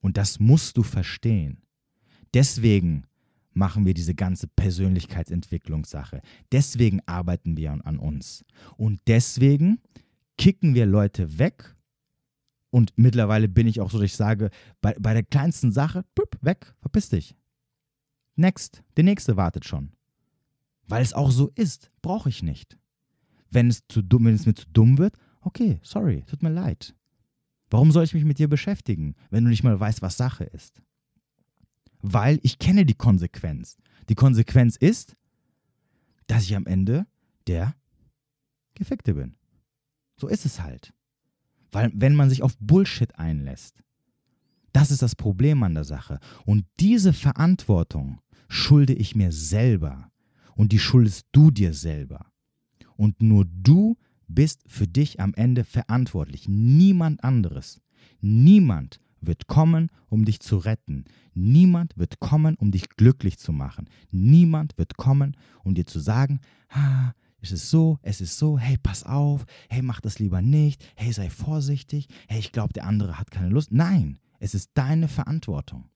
Und 0.00 0.16
das 0.16 0.38
musst 0.38 0.76
du 0.76 0.82
verstehen. 0.82 1.62
Deswegen 2.34 3.06
machen 3.54 3.86
wir 3.86 3.94
diese 3.94 4.14
ganze 4.14 4.46
Persönlichkeitsentwicklungssache. 4.48 6.20
Deswegen 6.52 7.00
arbeiten 7.06 7.56
wir 7.56 7.72
an 7.72 7.98
uns. 7.98 8.44
Und 8.76 9.00
deswegen 9.06 9.80
kicken 10.36 10.74
wir 10.74 10.86
Leute 10.86 11.38
weg. 11.38 11.76
Und 12.70 12.92
mittlerweile 12.96 13.48
bin 13.48 13.66
ich 13.66 13.80
auch 13.80 13.90
so, 13.90 13.98
dass 13.98 14.06
ich 14.06 14.16
sage, 14.16 14.50
bei, 14.80 14.94
bei 14.98 15.14
der 15.14 15.22
kleinsten 15.22 15.70
Sache, 15.70 16.04
püpp, 16.14 16.38
weg, 16.42 16.74
verpiss 16.80 17.08
dich. 17.08 17.36
Next, 18.36 18.82
der 18.96 19.04
nächste 19.04 19.36
wartet 19.36 19.64
schon. 19.64 19.92
Weil 20.86 21.02
es 21.02 21.12
auch 21.12 21.30
so 21.30 21.50
ist, 21.54 21.90
brauche 22.02 22.28
ich 22.28 22.42
nicht. 22.42 22.76
Wenn 23.50 23.68
es, 23.68 23.86
zu 23.88 24.02
dumm, 24.02 24.24
wenn 24.24 24.34
es 24.34 24.46
mir 24.46 24.54
zu 24.54 24.66
dumm 24.72 24.98
wird, 24.98 25.16
okay, 25.40 25.78
sorry, 25.82 26.24
tut 26.26 26.42
mir 26.42 26.50
leid. 26.50 26.96
Warum 27.70 27.92
soll 27.92 28.04
ich 28.04 28.14
mich 28.14 28.24
mit 28.24 28.38
dir 28.38 28.48
beschäftigen, 28.48 29.14
wenn 29.30 29.44
du 29.44 29.50
nicht 29.50 29.62
mal 29.62 29.78
weißt, 29.78 30.02
was 30.02 30.16
Sache 30.16 30.44
ist? 30.44 30.82
Weil 32.06 32.38
ich 32.42 32.58
kenne 32.58 32.84
die 32.84 32.92
Konsequenz. 32.92 33.78
Die 34.10 34.14
Konsequenz 34.14 34.76
ist, 34.76 35.16
dass 36.26 36.42
ich 36.42 36.54
am 36.54 36.66
Ende 36.66 37.06
der 37.46 37.74
Gefickte 38.74 39.14
bin. 39.14 39.36
So 40.20 40.28
ist 40.28 40.44
es 40.44 40.60
halt. 40.60 40.92
Weil 41.72 41.90
wenn 41.94 42.14
man 42.14 42.28
sich 42.28 42.42
auf 42.42 42.58
Bullshit 42.58 43.18
einlässt, 43.18 43.82
das 44.74 44.90
ist 44.90 45.00
das 45.00 45.16
Problem 45.16 45.62
an 45.62 45.72
der 45.72 45.84
Sache. 45.84 46.20
Und 46.44 46.66
diese 46.78 47.14
Verantwortung 47.14 48.20
schulde 48.48 48.92
ich 48.92 49.16
mir 49.16 49.32
selber. 49.32 50.12
Und 50.56 50.72
die 50.72 50.80
schuldest 50.80 51.28
du 51.32 51.50
dir 51.50 51.72
selber. 51.72 52.26
Und 52.96 53.22
nur 53.22 53.46
du 53.46 53.96
bist 54.28 54.60
für 54.66 54.86
dich 54.86 55.20
am 55.20 55.32
Ende 55.32 55.64
verantwortlich. 55.64 56.48
Niemand 56.48 57.24
anderes. 57.24 57.80
Niemand 58.20 58.98
wird 59.26 59.46
kommen, 59.46 59.90
um 60.08 60.24
dich 60.24 60.40
zu 60.40 60.56
retten. 60.56 61.04
Niemand 61.34 61.96
wird 61.96 62.20
kommen, 62.20 62.56
um 62.56 62.70
dich 62.70 62.88
glücklich 62.90 63.38
zu 63.38 63.52
machen. 63.52 63.88
Niemand 64.10 64.76
wird 64.78 64.96
kommen, 64.96 65.36
um 65.62 65.74
dir 65.74 65.86
zu 65.86 66.00
sagen, 66.00 66.40
ah, 66.70 67.12
es 67.40 67.52
ist 67.52 67.70
so, 67.70 67.98
es 68.02 68.20
ist 68.20 68.38
so, 68.38 68.58
hey, 68.58 68.78
pass 68.82 69.04
auf, 69.04 69.44
hey, 69.68 69.82
mach 69.82 70.00
das 70.00 70.18
lieber 70.18 70.40
nicht, 70.40 70.84
hey, 70.96 71.12
sei 71.12 71.28
vorsichtig, 71.28 72.08
hey, 72.28 72.38
ich 72.38 72.52
glaube, 72.52 72.72
der 72.72 72.86
andere 72.86 73.18
hat 73.18 73.30
keine 73.30 73.50
Lust. 73.50 73.70
Nein, 73.70 74.18
es 74.38 74.54
ist 74.54 74.70
deine 74.74 75.08
Verantwortung. 75.08 75.90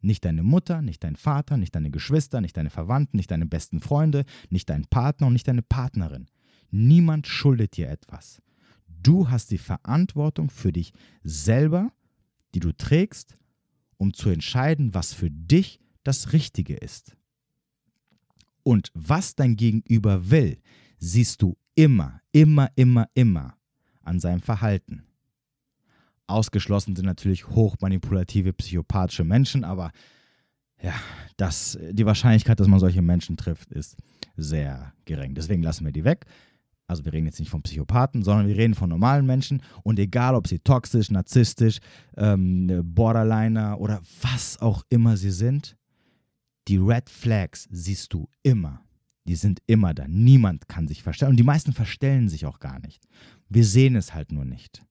Nicht 0.00 0.24
deine 0.24 0.42
Mutter, 0.42 0.82
nicht 0.82 1.04
dein 1.04 1.14
Vater, 1.14 1.56
nicht 1.56 1.76
deine 1.76 1.92
Geschwister, 1.92 2.40
nicht 2.40 2.56
deine 2.56 2.70
Verwandten, 2.70 3.16
nicht 3.16 3.30
deine 3.30 3.46
besten 3.46 3.80
Freunde, 3.80 4.24
nicht 4.50 4.68
dein 4.68 4.84
Partner 4.86 5.28
und 5.28 5.32
nicht 5.32 5.46
deine 5.46 5.62
Partnerin. 5.62 6.26
Niemand 6.72 7.28
schuldet 7.28 7.76
dir 7.76 7.88
etwas. 7.88 8.42
Du 8.88 9.30
hast 9.30 9.50
die 9.52 9.58
Verantwortung 9.58 10.50
für 10.50 10.72
dich 10.72 10.92
selber, 11.22 11.92
die 12.54 12.60
du 12.60 12.72
trägst, 12.72 13.36
um 13.96 14.12
zu 14.12 14.30
entscheiden, 14.30 14.94
was 14.94 15.12
für 15.12 15.30
dich 15.30 15.78
das 16.04 16.32
Richtige 16.32 16.74
ist. 16.74 17.16
Und 18.62 18.90
was 18.94 19.34
dein 19.34 19.56
Gegenüber 19.56 20.30
will, 20.30 20.58
siehst 20.98 21.42
du 21.42 21.56
immer, 21.74 22.20
immer, 22.32 22.70
immer, 22.76 23.08
immer 23.14 23.56
an 24.02 24.20
seinem 24.20 24.40
Verhalten. 24.40 25.04
Ausgeschlossen 26.26 26.96
sind 26.96 27.06
natürlich 27.06 27.48
hochmanipulative, 27.48 28.52
psychopathische 28.52 29.24
Menschen, 29.24 29.64
aber 29.64 29.90
ja, 30.80 30.94
das, 31.36 31.78
die 31.90 32.06
Wahrscheinlichkeit, 32.06 32.58
dass 32.58 32.68
man 32.68 32.80
solche 32.80 33.02
Menschen 33.02 33.36
trifft, 33.36 33.70
ist 33.72 33.96
sehr 34.36 34.92
gering. 35.04 35.34
Deswegen 35.34 35.62
lassen 35.62 35.84
wir 35.84 35.92
die 35.92 36.04
weg. 36.04 36.26
Also 36.92 37.06
wir 37.06 37.14
reden 37.14 37.24
jetzt 37.24 37.40
nicht 37.40 37.48
von 37.48 37.62
Psychopathen, 37.62 38.22
sondern 38.22 38.46
wir 38.46 38.56
reden 38.56 38.74
von 38.74 38.90
normalen 38.90 39.24
Menschen 39.24 39.62
und 39.82 39.98
egal, 39.98 40.34
ob 40.34 40.46
sie 40.46 40.58
toxisch, 40.58 41.10
narzisstisch, 41.10 41.78
ähm, 42.18 42.82
Borderliner 42.84 43.80
oder 43.80 44.02
was 44.20 44.60
auch 44.60 44.84
immer 44.90 45.16
sie 45.16 45.30
sind, 45.30 45.74
die 46.68 46.76
Red 46.76 47.08
Flags 47.08 47.66
siehst 47.70 48.12
du 48.12 48.28
immer. 48.42 48.82
Die 49.24 49.36
sind 49.36 49.62
immer 49.66 49.94
da. 49.94 50.06
Niemand 50.06 50.68
kann 50.68 50.86
sich 50.86 51.02
verstellen. 51.02 51.30
Und 51.30 51.38
die 51.38 51.44
meisten 51.44 51.72
verstellen 51.72 52.28
sich 52.28 52.44
auch 52.44 52.58
gar 52.58 52.78
nicht. 52.80 53.08
Wir 53.48 53.64
sehen 53.64 53.96
es 53.96 54.12
halt 54.12 54.30
nur 54.30 54.44
nicht. 54.44 54.82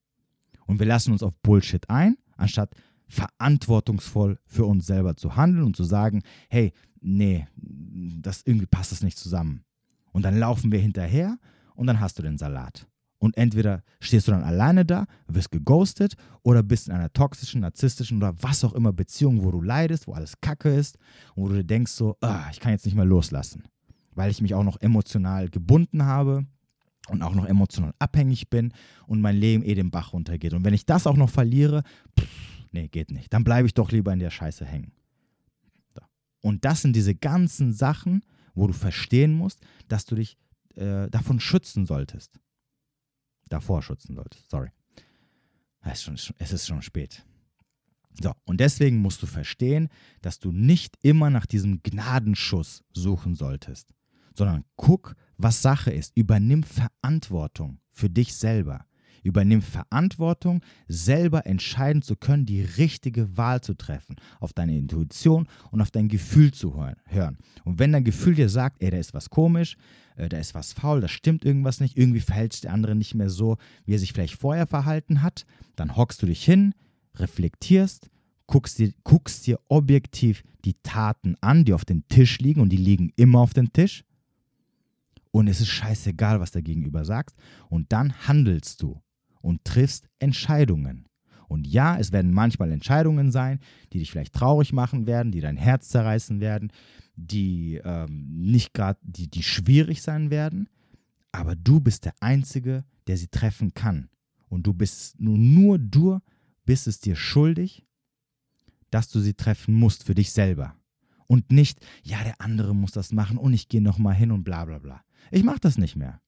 Und 0.65 0.79
wir 0.79 0.87
lassen 0.87 1.11
uns 1.11 1.21
auf 1.21 1.37
Bullshit 1.43 1.87
ein, 1.87 2.17
anstatt 2.35 2.73
verantwortungsvoll 3.09 4.39
für 4.45 4.65
uns 4.65 4.87
selber 4.87 5.15
zu 5.17 5.35
handeln 5.35 5.65
und 5.65 5.75
zu 5.75 5.83
sagen, 5.83 6.23
hey, 6.49 6.73
nee, 6.99 7.45
das 7.55 8.41
irgendwie 8.43 8.65
passt 8.65 8.91
das 8.91 9.03
nicht 9.03 9.19
zusammen. 9.19 9.65
Und 10.13 10.23
dann 10.23 10.39
laufen 10.39 10.71
wir 10.71 10.79
hinterher 10.79 11.37
und 11.75 11.87
dann 11.87 11.99
hast 11.99 12.17
du 12.19 12.23
den 12.23 12.37
Salat. 12.37 12.87
Und 13.19 13.37
entweder 13.37 13.83
stehst 13.99 14.27
du 14.27 14.31
dann 14.31 14.43
alleine 14.43 14.83
da, 14.83 15.05
wirst 15.27 15.51
geghostet 15.51 16.15
oder 16.41 16.63
bist 16.63 16.87
in 16.87 16.93
einer 16.95 17.13
toxischen, 17.13 17.61
narzisstischen 17.61 18.17
oder 18.17 18.33
was 18.41 18.63
auch 18.63 18.73
immer 18.73 18.93
Beziehung, 18.93 19.43
wo 19.43 19.51
du 19.51 19.61
leidest, 19.61 20.07
wo 20.07 20.13
alles 20.13 20.41
Kacke 20.41 20.69
ist 20.69 20.97
und 21.35 21.43
wo 21.43 21.49
du 21.49 21.55
dir 21.55 21.63
denkst 21.63 21.91
so, 21.91 22.17
ah, 22.21 22.47
ich 22.51 22.59
kann 22.59 22.71
jetzt 22.71 22.85
nicht 22.85 22.95
mehr 22.95 23.05
loslassen, 23.05 23.63
weil 24.15 24.31
ich 24.31 24.41
mich 24.41 24.55
auch 24.55 24.63
noch 24.63 24.81
emotional 24.81 25.49
gebunden 25.49 26.03
habe 26.03 26.47
und 27.09 27.21
auch 27.21 27.35
noch 27.35 27.45
emotional 27.45 27.93
abhängig 27.99 28.49
bin 28.49 28.73
und 29.05 29.21
mein 29.21 29.35
Leben 29.35 29.63
eh 29.63 29.75
den 29.75 29.91
Bach 29.91 30.13
runtergeht. 30.13 30.53
Und 30.53 30.65
wenn 30.65 30.73
ich 30.73 30.87
das 30.87 31.05
auch 31.05 31.15
noch 31.15 31.29
verliere, 31.29 31.83
pff, 32.19 32.27
nee, 32.71 32.87
geht 32.87 33.11
nicht. 33.11 33.31
Dann 33.31 33.43
bleibe 33.43 33.67
ich 33.67 33.75
doch 33.75 33.91
lieber 33.91 34.11
in 34.11 34.19
der 34.19 34.31
Scheiße 34.31 34.65
hängen. 34.65 34.93
Und 36.41 36.65
das 36.65 36.81
sind 36.81 36.95
diese 36.95 37.13
ganzen 37.13 37.71
Sachen, 37.71 38.23
wo 38.55 38.67
du 38.67 38.73
verstehen 38.73 39.33
musst, 39.33 39.61
dass 39.87 40.05
du 40.05 40.15
dich 40.15 40.37
äh, 40.75 41.09
davon 41.09 41.39
schützen 41.39 41.85
solltest 41.85 42.39
davor 43.51 43.81
schützen 43.81 44.15
solltest. 44.15 44.49
Sorry. 44.49 44.69
Es 45.81 45.93
ist, 45.93 46.03
schon, 46.03 46.35
es 46.37 46.51
ist 46.51 46.67
schon 46.67 46.81
spät. 46.81 47.25
So, 48.21 48.33
und 48.45 48.59
deswegen 48.59 48.97
musst 48.97 49.21
du 49.23 49.27
verstehen, 49.27 49.89
dass 50.21 50.39
du 50.39 50.51
nicht 50.51 50.97
immer 51.01 51.29
nach 51.29 51.45
diesem 51.45 51.81
Gnadenschuss 51.81 52.83
suchen 52.93 53.35
solltest, 53.35 53.93
sondern 54.35 54.65
guck, 54.75 55.15
was 55.37 55.61
Sache 55.61 55.91
ist. 55.91 56.15
Übernimm 56.15 56.63
Verantwortung 56.63 57.79
für 57.91 58.09
dich 58.09 58.35
selber. 58.35 58.85
Übernimm 59.23 59.61
Verantwortung, 59.61 60.61
selber 60.87 61.45
entscheiden 61.45 62.01
zu 62.01 62.15
können, 62.15 62.45
die 62.45 62.61
richtige 62.61 63.37
Wahl 63.37 63.61
zu 63.61 63.73
treffen, 63.73 64.15
auf 64.39 64.53
deine 64.53 64.77
Intuition 64.77 65.47
und 65.71 65.81
auf 65.81 65.91
dein 65.91 66.07
Gefühl 66.07 66.51
zu 66.51 66.75
hören. 67.05 67.37
Und 67.63 67.79
wenn 67.79 67.91
dein 67.91 68.03
Gefühl 68.03 68.35
dir 68.35 68.49
sagt, 68.49 68.81
ey, 68.81 68.89
da 68.89 68.97
ist 68.97 69.13
was 69.13 69.29
komisch, 69.29 69.77
äh, 70.15 70.29
da 70.29 70.37
ist 70.37 70.53
was 70.53 70.73
faul, 70.73 71.01
da 71.01 71.07
stimmt 71.07 71.45
irgendwas 71.45 71.79
nicht, 71.79 71.97
irgendwie 71.97 72.19
verhält 72.19 72.53
sich 72.53 72.61
der 72.61 72.73
andere 72.73 72.95
nicht 72.95 73.15
mehr 73.15 73.29
so, 73.29 73.57
wie 73.85 73.93
er 73.93 73.99
sich 73.99 74.13
vielleicht 74.13 74.35
vorher 74.35 74.67
verhalten 74.67 75.21
hat, 75.21 75.45
dann 75.75 75.95
hockst 75.95 76.21
du 76.21 76.25
dich 76.25 76.43
hin, 76.43 76.73
reflektierst, 77.15 78.09
guckst 78.47 78.79
dir, 78.79 78.91
guckst 79.03 79.47
dir 79.47 79.59
objektiv 79.67 80.43
die 80.65 80.75
Taten 80.83 81.35
an, 81.41 81.65
die 81.65 81.73
auf 81.73 81.85
dem 81.85 82.07
Tisch 82.07 82.39
liegen 82.39 82.61
und 82.61 82.69
die 82.69 82.77
liegen 82.77 83.11
immer 83.15 83.39
auf 83.39 83.53
dem 83.53 83.71
Tisch. 83.73 84.03
Und 85.31 85.47
es 85.47 85.61
ist 85.61 85.69
scheißegal, 85.69 86.39
was 86.39 86.51
der 86.51 86.61
Gegenüber 86.61 87.05
sagt. 87.05 87.35
Und 87.69 87.93
dann 87.93 88.27
handelst 88.27 88.81
du 88.81 89.01
und 89.41 89.63
triffst 89.65 90.07
Entscheidungen. 90.19 91.07
Und 91.47 91.67
ja, 91.67 91.97
es 91.97 92.11
werden 92.11 92.31
manchmal 92.31 92.71
Entscheidungen 92.71 93.31
sein, 93.31 93.59
die 93.91 93.99
dich 93.99 94.09
vielleicht 94.09 94.33
traurig 94.33 94.71
machen 94.71 95.05
werden, 95.05 95.31
die 95.33 95.41
dein 95.41 95.57
Herz 95.57 95.89
zerreißen 95.89 96.39
werden, 96.39 96.71
die 97.15 97.81
ähm, 97.83 98.29
nicht 98.29 98.73
gerade, 98.73 98.99
die, 99.03 99.29
die 99.29 99.43
schwierig 99.43 100.01
sein 100.01 100.29
werden. 100.29 100.69
Aber 101.33 101.55
du 101.55 101.79
bist 101.79 102.05
der 102.05 102.13
Einzige, 102.21 102.85
der 103.07 103.17
sie 103.17 103.27
treffen 103.27 103.73
kann. 103.73 104.09
Und 104.47 104.65
du 104.65 104.73
bist 104.73 105.19
nur, 105.19 105.37
nur 105.37 105.77
du 105.77 106.19
bist 106.65 106.87
es 106.87 106.99
dir 106.99 107.15
schuldig, 107.15 107.85
dass 108.89 109.09
du 109.09 109.19
sie 109.19 109.33
treffen 109.33 109.73
musst 109.73 110.05
für 110.05 110.15
dich 110.15 110.31
selber. 110.31 110.75
Und 111.27 111.51
nicht, 111.51 111.79
ja, 112.03 112.23
der 112.23 112.39
andere 112.39 112.75
muss 112.75 112.91
das 112.91 113.13
machen 113.13 113.37
und 113.37 113.53
ich 113.53 113.69
gehe 113.69 113.81
nochmal 113.81 114.15
hin 114.15 114.31
und 114.31 114.43
bla 114.43 114.65
bla 114.65 114.79
bla. 114.79 115.01
Ich 115.31 115.43
mache 115.43 115.59
das 115.61 115.77
nicht 115.77 115.95
mehr. 115.95 116.21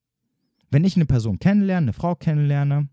Wenn 0.72 0.86
ich 0.86 0.96
eine 0.96 1.06
Person 1.06 1.40
kennenlerne, 1.40 1.86
eine 1.86 1.94
Frau 1.94 2.16
kennenlerne, 2.16 2.88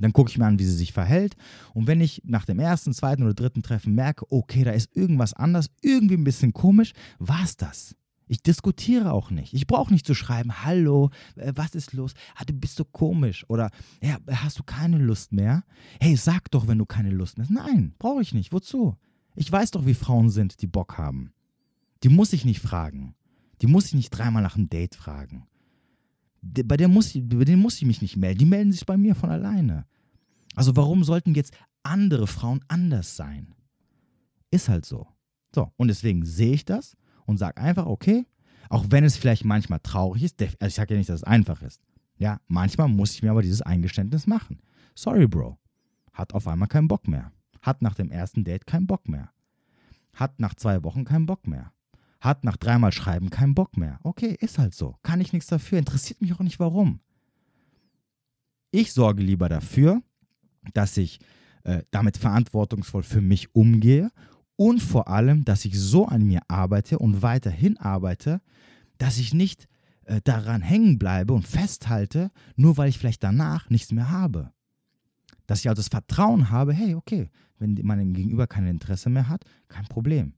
dann 0.00 0.12
gucke 0.12 0.30
ich 0.30 0.38
mir 0.38 0.46
an, 0.46 0.58
wie 0.58 0.64
sie 0.64 0.76
sich 0.76 0.92
verhält. 0.92 1.36
Und 1.74 1.86
wenn 1.86 2.00
ich 2.00 2.22
nach 2.24 2.44
dem 2.44 2.58
ersten, 2.58 2.92
zweiten 2.92 3.22
oder 3.22 3.34
dritten 3.34 3.62
Treffen 3.62 3.94
merke, 3.94 4.30
okay, 4.30 4.64
da 4.64 4.72
ist 4.72 4.96
irgendwas 4.96 5.34
anders, 5.34 5.70
irgendwie 5.82 6.16
ein 6.16 6.24
bisschen 6.24 6.52
komisch, 6.52 6.92
war 7.18 7.44
es 7.44 7.56
das. 7.56 7.94
Ich 8.30 8.44
diskutiere 8.44 9.12
auch 9.12 9.30
nicht. 9.30 9.54
Ich 9.54 9.66
brauche 9.66 9.92
nicht 9.92 10.06
zu 10.06 10.14
schreiben, 10.14 10.64
hallo, 10.64 11.10
äh, 11.34 11.52
was 11.56 11.74
ist 11.74 11.92
los? 11.94 12.14
Ah, 12.36 12.44
du 12.44 12.52
bist 12.52 12.76
so 12.76 12.84
komisch. 12.84 13.44
Oder 13.48 13.70
ja, 14.00 14.18
hast 14.30 14.60
du 14.60 14.62
keine 14.62 14.98
Lust 14.98 15.32
mehr? 15.32 15.64
Hey, 16.00 16.14
sag 16.14 16.48
doch, 16.52 16.68
wenn 16.68 16.78
du 16.78 16.86
keine 16.86 17.10
Lust 17.10 17.38
mehr 17.38 17.48
hast. 17.48 17.54
Nein, 17.54 17.94
brauche 17.98 18.22
ich 18.22 18.32
nicht. 18.32 18.52
Wozu? 18.52 18.96
Ich 19.34 19.50
weiß 19.50 19.72
doch, 19.72 19.84
wie 19.84 19.94
Frauen 19.94 20.30
sind, 20.30 20.62
die 20.62 20.68
Bock 20.68 20.96
haben. 20.96 21.32
Die 22.04 22.08
muss 22.08 22.32
ich 22.32 22.44
nicht 22.44 22.60
fragen. 22.60 23.16
Die 23.62 23.66
muss 23.66 23.86
ich 23.86 23.94
nicht 23.94 24.10
dreimal 24.10 24.44
nach 24.44 24.56
einem 24.56 24.70
Date 24.70 24.94
fragen. 24.94 25.48
Bei, 26.42 26.76
der 26.76 26.88
muss 26.88 27.12
bei 27.14 27.44
denen 27.44 27.62
muss 27.62 27.76
ich 27.76 27.86
mich 27.86 28.02
nicht 28.02 28.16
melden. 28.16 28.38
Die 28.38 28.46
melden 28.46 28.72
sich 28.72 28.86
bei 28.86 28.96
mir 28.96 29.14
von 29.14 29.30
alleine. 29.30 29.86
Also 30.54 30.74
warum 30.76 31.04
sollten 31.04 31.34
jetzt 31.34 31.54
andere 31.82 32.26
Frauen 32.26 32.64
anders 32.68 33.16
sein? 33.16 33.54
Ist 34.50 34.68
halt 34.68 34.84
so. 34.84 35.06
So, 35.54 35.72
und 35.76 35.88
deswegen 35.88 36.24
sehe 36.24 36.54
ich 36.54 36.64
das 36.64 36.96
und 37.26 37.38
sage 37.38 37.60
einfach, 37.60 37.86
okay, 37.86 38.26
auch 38.68 38.86
wenn 38.88 39.04
es 39.04 39.16
vielleicht 39.16 39.44
manchmal 39.44 39.80
traurig 39.80 40.22
ist, 40.22 40.40
also 40.40 40.66
ich 40.66 40.74
sage 40.74 40.94
ja 40.94 40.98
nicht, 40.98 41.10
dass 41.10 41.20
es 41.20 41.24
einfach 41.24 41.62
ist. 41.62 41.80
Ja, 42.18 42.40
manchmal 42.46 42.88
muss 42.88 43.14
ich 43.14 43.22
mir 43.22 43.30
aber 43.30 43.42
dieses 43.42 43.62
Eingeständnis 43.62 44.26
machen. 44.26 44.60
Sorry, 44.94 45.26
Bro. 45.26 45.58
Hat 46.12 46.34
auf 46.34 46.46
einmal 46.46 46.68
keinen 46.68 46.88
Bock 46.88 47.08
mehr. 47.08 47.32
Hat 47.62 47.82
nach 47.82 47.94
dem 47.94 48.10
ersten 48.10 48.44
Date 48.44 48.66
keinen 48.66 48.86
Bock 48.86 49.08
mehr. 49.08 49.30
Hat 50.14 50.38
nach 50.38 50.54
zwei 50.54 50.82
Wochen 50.84 51.04
keinen 51.04 51.26
Bock 51.26 51.46
mehr. 51.46 51.72
Hat 52.20 52.44
nach 52.44 52.56
dreimal 52.56 52.92
Schreiben 52.92 53.30
keinen 53.30 53.54
Bock 53.54 53.76
mehr. 53.76 53.98
Okay, 54.02 54.36
ist 54.38 54.58
halt 54.58 54.74
so. 54.74 54.96
Kann 55.02 55.20
ich 55.20 55.32
nichts 55.32 55.48
dafür. 55.48 55.78
Interessiert 55.78 56.20
mich 56.20 56.32
auch 56.34 56.40
nicht, 56.40 56.60
warum. 56.60 57.00
Ich 58.70 58.92
sorge 58.92 59.22
lieber 59.22 59.48
dafür, 59.48 60.02
dass 60.74 60.96
ich 60.96 61.18
äh, 61.64 61.82
damit 61.90 62.16
verantwortungsvoll 62.16 63.02
für 63.02 63.20
mich 63.20 63.54
umgehe 63.54 64.10
und 64.56 64.80
vor 64.80 65.08
allem, 65.08 65.44
dass 65.44 65.64
ich 65.64 65.78
so 65.78 66.06
an 66.06 66.26
mir 66.26 66.42
arbeite 66.48 66.98
und 66.98 67.22
weiterhin 67.22 67.78
arbeite, 67.78 68.40
dass 68.98 69.18
ich 69.18 69.32
nicht 69.32 69.66
äh, 70.04 70.20
daran 70.22 70.60
hängen 70.60 70.98
bleibe 70.98 71.32
und 71.32 71.48
festhalte, 71.48 72.30
nur 72.56 72.76
weil 72.76 72.90
ich 72.90 72.98
vielleicht 72.98 73.22
danach 73.22 73.70
nichts 73.70 73.92
mehr 73.92 74.10
habe. 74.10 74.52
Dass 75.46 75.60
ich 75.60 75.68
also 75.68 75.80
das 75.80 75.88
Vertrauen 75.88 76.50
habe, 76.50 76.72
hey, 76.72 76.94
okay, 76.94 77.30
wenn 77.58 77.78
mein 77.82 78.12
Gegenüber 78.12 78.46
kein 78.46 78.66
Interesse 78.66 79.08
mehr 79.08 79.28
hat, 79.28 79.44
kein 79.68 79.86
Problem. 79.86 80.34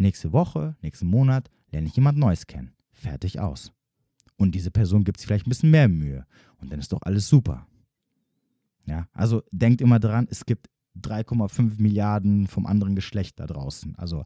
Nächste 0.00 0.32
Woche, 0.32 0.76
nächsten 0.80 1.06
Monat 1.06 1.50
lerne 1.70 1.86
ich 1.86 1.94
jemand 1.94 2.16
Neues 2.16 2.46
kennen. 2.46 2.72
Fertig 2.90 3.38
aus. 3.38 3.70
Und 4.38 4.54
diese 4.54 4.70
Person 4.70 5.04
gibt 5.04 5.18
sich 5.18 5.26
vielleicht 5.26 5.46
ein 5.46 5.50
bisschen 5.50 5.70
mehr 5.70 5.88
Mühe. 5.88 6.24
Und 6.56 6.72
dann 6.72 6.80
ist 6.80 6.90
doch 6.94 7.02
alles 7.02 7.28
super. 7.28 7.66
Ja, 8.86 9.06
also 9.12 9.42
denkt 9.50 9.82
immer 9.82 10.00
dran, 10.00 10.26
es 10.30 10.46
gibt 10.46 10.68
3,5 11.02 11.82
Milliarden 11.82 12.46
vom 12.46 12.64
anderen 12.64 12.94
Geschlecht 12.94 13.38
da 13.38 13.46
draußen. 13.46 13.94
Also 13.96 14.24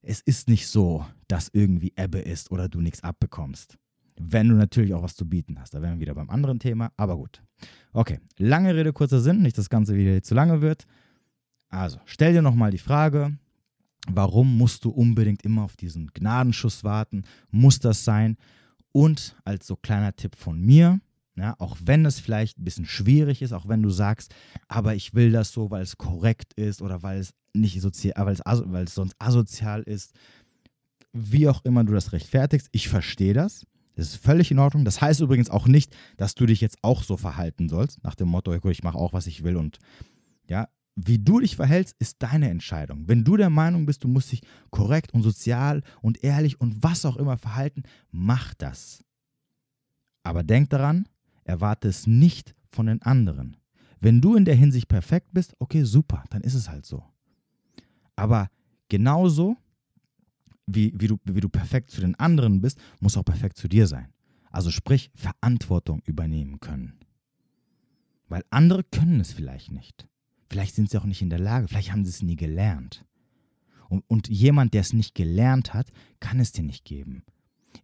es 0.00 0.22
ist 0.22 0.48
nicht 0.48 0.66
so, 0.66 1.04
dass 1.28 1.50
irgendwie 1.52 1.92
Ebbe 1.96 2.20
ist 2.20 2.50
oder 2.50 2.70
du 2.70 2.80
nichts 2.80 3.02
abbekommst. 3.02 3.76
Wenn 4.18 4.48
du 4.48 4.54
natürlich 4.54 4.94
auch 4.94 5.02
was 5.02 5.14
zu 5.14 5.28
bieten 5.28 5.60
hast. 5.60 5.74
Da 5.74 5.82
wären 5.82 5.96
wir 5.96 6.00
wieder 6.00 6.14
beim 6.14 6.30
anderen 6.30 6.58
Thema. 6.58 6.90
Aber 6.96 7.18
gut. 7.18 7.42
Okay, 7.92 8.18
lange 8.38 8.74
Rede, 8.74 8.94
kurzer 8.94 9.20
Sinn. 9.20 9.42
Nicht, 9.42 9.58
das 9.58 9.68
Ganze 9.68 9.94
wieder 9.94 10.22
zu 10.22 10.34
lange 10.34 10.62
wird. 10.62 10.86
Also, 11.68 11.98
stell 12.06 12.32
dir 12.32 12.40
nochmal 12.40 12.70
die 12.70 12.78
Frage, 12.78 13.36
warum 14.10 14.56
musst 14.56 14.84
du 14.84 14.90
unbedingt 14.90 15.42
immer 15.42 15.62
auf 15.62 15.76
diesen 15.76 16.08
Gnadenschuss 16.08 16.84
warten? 16.84 17.24
Muss 17.50 17.78
das 17.78 18.04
sein? 18.04 18.36
Und 18.92 19.36
als 19.44 19.66
so 19.66 19.76
kleiner 19.76 20.14
Tipp 20.16 20.36
von 20.36 20.60
mir, 20.60 21.00
ja, 21.36 21.54
auch 21.58 21.76
wenn 21.82 22.06
es 22.06 22.18
vielleicht 22.18 22.58
ein 22.58 22.64
bisschen 22.64 22.86
schwierig 22.86 23.42
ist, 23.42 23.52
auch 23.52 23.68
wenn 23.68 23.82
du 23.82 23.90
sagst, 23.90 24.34
aber 24.68 24.94
ich 24.94 25.14
will 25.14 25.30
das 25.30 25.52
so, 25.52 25.70
weil 25.70 25.82
es 25.82 25.98
korrekt 25.98 26.54
ist 26.54 26.80
oder 26.80 27.02
weil 27.02 27.18
es 27.18 27.34
nicht 27.52 27.80
sozial, 27.80 28.14
weil 28.24 28.34
es, 28.34 28.42
weil 28.44 28.84
es 28.84 28.94
sonst 28.94 29.14
asozial 29.18 29.82
ist, 29.82 30.14
wie 31.12 31.48
auch 31.48 31.64
immer 31.64 31.84
du 31.84 31.92
das 31.92 32.12
rechtfertigst, 32.12 32.68
ich 32.72 32.88
verstehe 32.88 33.34
das. 33.34 33.66
Das 33.96 34.08
ist 34.08 34.16
völlig 34.16 34.50
in 34.50 34.58
Ordnung. 34.58 34.84
Das 34.84 35.00
heißt 35.00 35.20
übrigens 35.20 35.48
auch 35.48 35.66
nicht, 35.66 35.94
dass 36.18 36.34
du 36.34 36.44
dich 36.46 36.60
jetzt 36.60 36.78
auch 36.82 37.02
so 37.02 37.16
verhalten 37.16 37.68
sollst, 37.68 38.02
nach 38.04 38.14
dem 38.14 38.28
Motto, 38.28 38.52
ich 38.70 38.82
mache 38.82 38.98
auch, 38.98 39.12
was 39.12 39.26
ich 39.26 39.42
will 39.42 39.56
und 39.56 39.78
ja, 40.48 40.68
wie 40.96 41.18
du 41.18 41.40
dich 41.40 41.56
verhältst, 41.56 41.94
ist 41.98 42.22
deine 42.22 42.50
Entscheidung. 42.50 43.06
Wenn 43.06 43.22
du 43.22 43.36
der 43.36 43.50
Meinung 43.50 43.86
bist, 43.86 44.02
du 44.02 44.08
musst 44.08 44.32
dich 44.32 44.42
korrekt 44.70 45.12
und 45.14 45.22
sozial 45.22 45.82
und 46.02 46.24
ehrlich 46.24 46.60
und 46.60 46.82
was 46.82 47.04
auch 47.04 47.16
immer 47.16 47.36
verhalten, 47.36 47.82
mach 48.10 48.54
das. 48.54 49.04
Aber 50.22 50.42
denk 50.42 50.70
daran, 50.70 51.06
Erwarte 51.46 51.88
es 51.88 52.06
nicht 52.06 52.54
von 52.70 52.86
den 52.86 53.00
anderen. 53.02 53.56
Wenn 54.00 54.20
du 54.20 54.34
in 54.34 54.44
der 54.44 54.56
Hinsicht 54.56 54.88
perfekt 54.88 55.28
bist, 55.32 55.54
okay, 55.60 55.84
super, 55.84 56.24
dann 56.30 56.42
ist 56.42 56.54
es 56.54 56.68
halt 56.68 56.84
so. 56.84 57.04
Aber 58.16 58.50
genauso 58.88 59.56
wie, 60.66 60.92
wie, 60.96 61.06
du, 61.06 61.18
wie 61.24 61.40
du 61.40 61.48
perfekt 61.48 61.90
zu 61.90 62.00
den 62.00 62.16
anderen 62.16 62.60
bist, 62.60 62.80
muss 63.00 63.16
auch 63.16 63.24
perfekt 63.24 63.56
zu 63.56 63.68
dir 63.68 63.86
sein. 63.86 64.12
Also 64.50 64.70
sprich, 64.70 65.10
Verantwortung 65.14 66.02
übernehmen 66.04 66.58
können. 66.58 66.98
Weil 68.28 68.42
andere 68.50 68.82
können 68.82 69.20
es 69.20 69.32
vielleicht 69.32 69.70
nicht. 69.70 70.08
Vielleicht 70.48 70.74
sind 70.74 70.90
sie 70.90 70.98
auch 70.98 71.04
nicht 71.04 71.22
in 71.22 71.30
der 71.30 71.38
Lage, 71.38 71.68
vielleicht 71.68 71.92
haben 71.92 72.04
sie 72.04 72.10
es 72.10 72.22
nie 72.22 72.36
gelernt. 72.36 73.04
Und, 73.88 74.04
und 74.08 74.28
jemand, 74.28 74.74
der 74.74 74.80
es 74.80 74.92
nicht 74.92 75.14
gelernt 75.14 75.74
hat, 75.74 75.88
kann 76.20 76.40
es 76.40 76.52
dir 76.52 76.64
nicht 76.64 76.84
geben. 76.84 77.24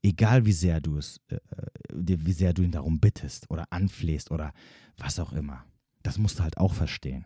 Egal 0.03 0.47
wie 0.47 0.53
sehr 0.53 0.81
du 0.81 0.97
es, 0.97 1.21
äh, 1.29 1.37
äh, 1.37 2.19
wie 2.19 2.33
sehr 2.33 2.53
du 2.53 2.63
ihn 2.63 2.73
darum 2.73 2.99
bittest 2.99 3.51
oder 3.51 3.67
anflehst 3.71 4.31
oder 4.31 4.53
was 4.97 5.19
auch 5.19 5.33
immer. 5.33 5.65
Das 6.03 6.19
musst 6.19 6.39
du 6.39 6.43
halt 6.43 6.59
auch 6.59 6.75
verstehen. 6.75 7.25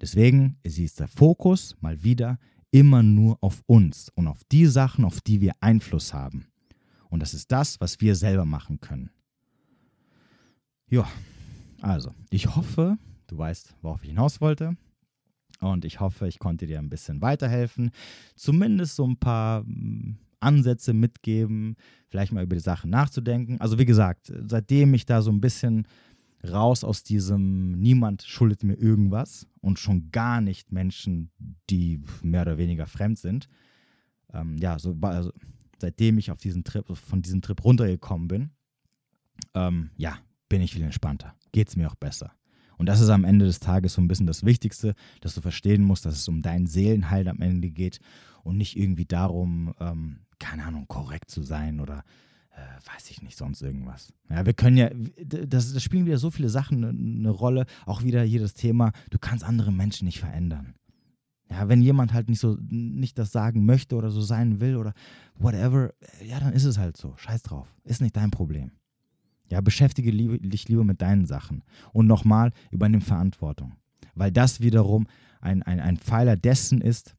Deswegen 0.00 0.56
ist 0.62 1.00
der 1.00 1.08
Fokus 1.08 1.76
mal 1.80 2.02
wieder 2.02 2.38
immer 2.70 3.02
nur 3.02 3.38
auf 3.40 3.62
uns 3.66 4.10
und 4.14 4.28
auf 4.28 4.42
die 4.44 4.66
Sachen, 4.66 5.04
auf 5.04 5.20
die 5.20 5.40
wir 5.40 5.52
Einfluss 5.60 6.12
haben. 6.12 6.46
Und 7.10 7.20
das 7.20 7.34
ist 7.34 7.50
das, 7.50 7.80
was 7.80 8.00
wir 8.00 8.14
selber 8.14 8.44
machen 8.44 8.80
können. 8.80 9.10
Ja, 10.90 11.08
also, 11.80 12.12
ich 12.30 12.54
hoffe, 12.54 12.98
du 13.28 13.38
weißt, 13.38 13.76
worauf 13.82 14.02
ich 14.02 14.10
hinaus 14.10 14.40
wollte. 14.40 14.76
Und 15.60 15.84
ich 15.84 16.00
hoffe, 16.00 16.28
ich 16.28 16.38
konnte 16.38 16.66
dir 16.66 16.78
ein 16.78 16.90
bisschen 16.90 17.20
weiterhelfen. 17.20 17.90
Zumindest 18.36 18.96
so 18.96 19.06
ein 19.06 19.16
paar 19.16 19.62
hm, 19.62 20.18
Ansätze 20.40 20.92
mitgeben, 20.92 21.76
vielleicht 22.08 22.32
mal 22.32 22.44
über 22.44 22.56
die 22.56 22.62
Sachen 22.62 22.90
nachzudenken. 22.90 23.60
Also 23.60 23.78
wie 23.78 23.84
gesagt, 23.84 24.32
seitdem 24.46 24.94
ich 24.94 25.04
da 25.04 25.22
so 25.22 25.30
ein 25.30 25.40
bisschen 25.40 25.86
raus 26.48 26.84
aus 26.84 27.02
diesem 27.02 27.72
Niemand 27.72 28.22
schuldet 28.22 28.62
mir 28.62 28.74
irgendwas 28.74 29.46
und 29.60 29.78
schon 29.78 30.10
gar 30.12 30.40
nicht 30.40 30.70
Menschen, 30.70 31.30
die 31.68 32.00
mehr 32.22 32.42
oder 32.42 32.58
weniger 32.58 32.86
fremd 32.86 33.18
sind. 33.18 33.48
Ähm, 34.32 34.56
ja, 34.58 34.78
so, 34.78 34.96
also, 35.00 35.32
seitdem 35.78 36.18
ich 36.18 36.30
auf 36.30 36.38
diesen 36.38 36.62
Trip, 36.62 36.86
von 36.96 37.22
diesem 37.22 37.42
Trip 37.42 37.64
runtergekommen 37.64 38.28
bin, 38.28 38.50
ähm, 39.54 39.90
ja, 39.96 40.18
bin 40.48 40.60
ich 40.60 40.72
viel 40.72 40.82
entspannter. 40.82 41.34
Geht 41.52 41.68
es 41.68 41.76
mir 41.76 41.90
auch 41.90 41.96
besser. 41.96 42.32
Und 42.78 42.86
das 42.86 43.00
ist 43.00 43.10
am 43.10 43.24
Ende 43.24 43.44
des 43.44 43.60
Tages 43.60 43.94
so 43.94 44.00
ein 44.00 44.08
bisschen 44.08 44.26
das 44.26 44.44
Wichtigste, 44.44 44.94
dass 45.20 45.34
du 45.34 45.40
verstehen 45.40 45.82
musst, 45.82 46.06
dass 46.06 46.14
es 46.14 46.28
um 46.28 46.42
deinen 46.42 46.66
Seelenheil 46.66 47.28
am 47.28 47.40
Ende 47.40 47.70
geht 47.70 47.98
und 48.44 48.56
nicht 48.56 48.76
irgendwie 48.76 49.04
darum, 49.04 49.74
ähm, 49.80 50.20
keine 50.38 50.64
Ahnung, 50.64 50.86
korrekt 50.86 51.30
zu 51.30 51.42
sein 51.42 51.80
oder 51.80 52.04
äh, 52.52 52.94
weiß 52.94 53.10
ich 53.10 53.22
nicht, 53.22 53.36
sonst 53.36 53.62
irgendwas. 53.62 54.12
Ja, 54.30 54.46
wir 54.46 54.54
können 54.54 54.76
ja, 54.76 54.90
das, 55.24 55.72
das 55.72 55.82
spielen 55.82 56.06
wieder 56.06 56.18
so 56.18 56.30
viele 56.30 56.48
Sachen 56.48 56.84
eine, 56.84 57.18
eine 57.18 57.30
Rolle, 57.30 57.66
auch 57.84 58.02
wieder 58.02 58.22
hier 58.22 58.40
das 58.40 58.54
Thema, 58.54 58.92
du 59.10 59.18
kannst 59.18 59.44
andere 59.44 59.72
Menschen 59.72 60.06
nicht 60.06 60.20
verändern. 60.20 60.74
Ja, 61.50 61.68
wenn 61.68 61.80
jemand 61.80 62.12
halt 62.12 62.28
nicht 62.28 62.40
so, 62.40 62.58
nicht 62.68 63.18
das 63.18 63.32
sagen 63.32 63.64
möchte 63.64 63.96
oder 63.96 64.10
so 64.10 64.20
sein 64.20 64.60
will 64.60 64.76
oder 64.76 64.92
whatever, 65.34 65.94
ja, 66.22 66.40
dann 66.40 66.52
ist 66.52 66.64
es 66.64 66.76
halt 66.76 66.96
so. 66.96 67.14
Scheiß 67.16 67.42
drauf. 67.42 67.74
Ist 67.84 68.02
nicht 68.02 68.16
dein 68.16 68.30
Problem. 68.30 68.72
Ja, 69.50 69.60
beschäftige 69.60 70.12
dich 70.12 70.68
lieber 70.68 70.84
mit 70.84 71.00
deinen 71.00 71.26
Sachen. 71.26 71.62
Und 71.92 72.06
nochmal, 72.06 72.52
übernimm 72.70 73.00
Verantwortung. 73.00 73.76
Weil 74.14 74.30
das 74.30 74.60
wiederum 74.60 75.06
ein, 75.40 75.62
ein, 75.62 75.80
ein 75.80 75.96
Pfeiler 75.96 76.36
dessen 76.36 76.80
ist, 76.80 77.14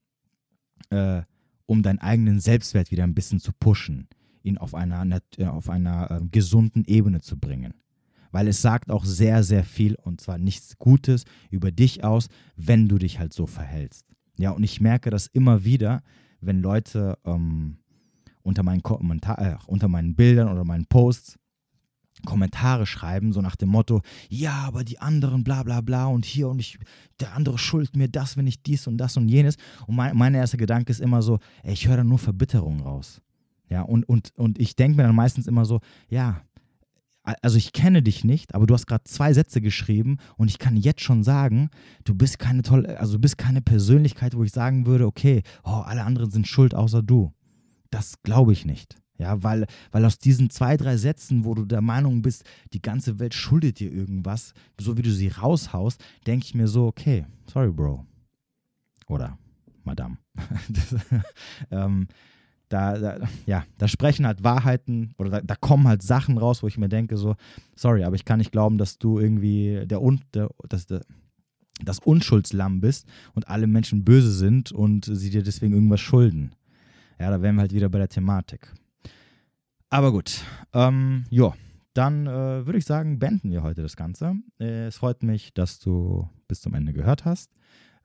äh, 0.90 1.22
um 1.66 1.84
deinen 1.84 2.00
eigenen 2.00 2.40
Selbstwert 2.40 2.92
wieder 2.92 3.04
ein 3.04 3.16
bisschen 3.16 3.40
zu 3.40 3.52
pushen, 3.54 4.08
ihn 4.44 4.58
auf 4.58 4.76
einer, 4.76 5.22
äh, 5.38 5.46
auf 5.46 5.70
einer 5.70 6.12
äh, 6.12 6.22
gesunden 6.32 6.84
Ebene 6.86 7.22
zu 7.22 7.40
bringen. 7.40 7.74
Weil 8.32 8.48
es 8.48 8.62
sagt 8.62 8.92
auch 8.92 9.06
sehr, 9.06 9.44
sehr 9.44 9.64
viel 9.64 9.96
und 9.96 10.22
zwar 10.22 10.38
nichts 10.38 10.78
Gutes 10.78 11.26
über 11.50 11.72
dich 11.72 12.04
aus, 12.04 12.28
wenn 12.56 12.88
du 12.88 13.00
dich 13.00 13.20
halt 13.20 13.34
so 13.34 13.48
verhältst. 13.48 14.06
Ja, 14.38 14.52
und 14.52 14.64
ich 14.64 14.82
merke 14.82 15.10
das 15.10 15.28
immer 15.28 15.64
wieder, 15.64 16.04
wenn 16.40 16.62
Leute 16.62 17.18
ähm, 17.26 17.78
unter, 18.44 18.64
meinen 18.64 18.84
Kommentar 18.84 19.40
äh, 19.40 19.58
unter 19.66 19.88
meinen 19.88 20.16
Bildern 20.16 20.50
oder 20.50 20.64
meinen 20.64 20.86
Posts 20.86 21.39
Kommentare 22.26 22.86
schreiben, 22.86 23.34
so 23.34 23.42
nach 23.42 23.56
dem 23.56 23.70
Motto, 23.70 24.02
ja, 24.30 24.54
aber 24.66 24.84
die 24.84 25.00
anderen 25.00 25.44
bla 25.44 25.64
bla 25.64 25.82
bla 25.82 26.06
und 26.06 26.26
hier 26.26 26.50
und 26.50 26.60
ich, 26.60 26.78
der 27.20 27.34
andere 27.34 27.58
schuldet 27.58 27.96
mir 27.96 28.08
das, 28.08 28.38
wenn 28.38 28.48
ich 28.48 28.62
dies 28.62 28.88
und 28.88 28.98
das 28.98 29.18
und 29.18 29.30
jenes. 29.30 29.56
Und 29.88 29.96
mein, 29.96 30.16
mein 30.18 30.34
erster 30.34 30.58
Gedanke 30.58 30.92
ist 30.92 31.02
immer 31.02 31.22
so, 31.22 31.40
ey, 31.64 31.74
ich 31.74 31.88
höre 31.88 31.98
da 31.98 32.04
nur 32.04 32.20
Verbitterung 32.20 32.82
raus. 32.82 33.22
Ja, 33.70 33.84
und, 33.84 34.08
und, 34.10 34.32
und 34.36 34.60
ich 34.60 34.76
denke 34.76 34.98
mir 34.98 35.04
dann 35.04 35.16
meistens 35.16 35.48
immer 35.48 35.64
so, 35.64 35.80
ja, 36.10 36.42
also 37.42 37.58
ich 37.58 37.74
kenne 37.74 38.02
dich 38.02 38.24
nicht, 38.24 38.56
aber 38.56 38.66
du 38.66 38.74
hast 38.74 38.88
gerade 38.88 39.04
zwei 39.04 39.34
Sätze 39.34 39.62
geschrieben 39.62 40.18
und 40.38 40.50
ich 40.50 40.58
kann 40.58 40.76
jetzt 40.76 41.02
schon 41.02 41.24
sagen, 41.24 41.70
du 42.04 42.16
bist 42.16 42.40
keine 42.40 42.64
tolle, 42.64 43.00
also 43.00 43.14
du 43.14 43.20
bist 43.20 43.38
keine 43.38 43.62
Persönlichkeit, 43.62 44.36
wo 44.36 44.44
ich 44.44 44.52
sagen 44.52 44.86
würde, 44.86 45.06
okay, 45.06 45.44
oh, 45.64 45.84
alle 45.86 46.04
anderen 46.04 46.32
sind 46.32 46.48
schuld 46.48 46.74
außer 46.74 47.04
du. 47.04 47.32
Das 47.92 48.22
glaube 48.24 48.54
ich 48.54 48.66
nicht. 48.66 48.96
Ja, 49.20 49.44
weil, 49.44 49.68
weil 49.92 50.06
aus 50.06 50.18
diesen 50.18 50.50
zwei, 50.50 50.78
drei 50.78 50.96
Sätzen, 50.96 51.44
wo 51.44 51.54
du 51.54 51.66
der 51.66 51.82
Meinung 51.82 52.22
bist, 52.22 52.46
die 52.74 52.82
ganze 52.82 53.20
Welt 53.20 53.34
schuldet 53.34 53.80
dir 53.80 53.92
irgendwas, 53.92 54.54
so 54.80 54.98
wie 54.98 55.02
du 55.02 55.12
sie 55.12 55.28
raushaust, 55.28 56.02
denke 56.26 56.46
ich 56.46 56.56
mir 56.56 56.70
so, 56.70 56.88
okay, 56.88 57.26
sorry, 57.46 57.70
Bro. 57.70 58.06
Oder 59.08 59.38
Madame. 59.84 60.18
das, 60.70 60.96
ähm, 61.70 62.08
da, 62.70 62.98
da, 62.98 63.28
ja, 63.46 63.66
da 63.78 63.88
sprechen 63.88 64.26
halt 64.26 64.44
Wahrheiten 64.44 65.14
oder 65.18 65.30
da, 65.30 65.42
da, 65.42 65.56
kommen 65.56 65.88
halt 65.88 66.02
Sachen 66.02 66.38
raus, 66.38 66.64
wo 66.64 66.68
ich 66.68 66.78
mir 66.78 66.88
denke, 66.88 67.18
so, 67.18 67.36
sorry, 67.76 68.04
aber 68.04 68.16
ich 68.16 68.26
kann 68.26 68.38
nicht 68.38 68.52
glauben, 68.52 68.78
dass 68.78 69.00
du 69.00 69.20
irgendwie 69.20 69.86
der, 69.86 70.00
der, 70.34 70.50
das, 70.70 70.86
der, 70.86 71.02
das 71.84 72.00
Unschuldslamm 72.00 72.80
bist 72.80 73.08
und 73.34 73.50
alle 73.50 73.68
Menschen 73.68 74.06
böse 74.06 74.32
sind 74.32 74.72
und 74.72 75.06
sie 75.06 75.30
dir 75.30 75.44
deswegen 75.44 75.74
irgendwas 75.74 76.00
schulden. 76.00 76.56
Ja, 77.20 77.32
da 77.32 77.42
wären 77.42 77.56
wir 77.56 77.62
halt 77.62 77.74
wieder 77.74 77.90
bei 77.90 77.98
der 77.98 78.08
Thematik. 78.08 78.72
Aber 79.90 80.12
gut, 80.12 80.44
ähm, 80.74 81.24
ja, 81.30 81.54
dann 81.94 82.28
äh, 82.28 82.66
würde 82.66 82.78
ich 82.78 82.86
sagen, 82.86 83.18
beenden 83.18 83.52
wir 83.52 83.64
heute 83.64 83.82
das 83.82 83.96
Ganze. 83.96 84.36
Äh, 84.60 84.88
es 84.88 84.98
freut 84.98 85.24
mich, 85.24 85.54
dass 85.54 85.80
du 85.80 86.30
bis 86.48 86.62
zum 86.62 86.76
Ende 86.76 86.94
gehört 86.94 87.26
hast. 87.26 87.52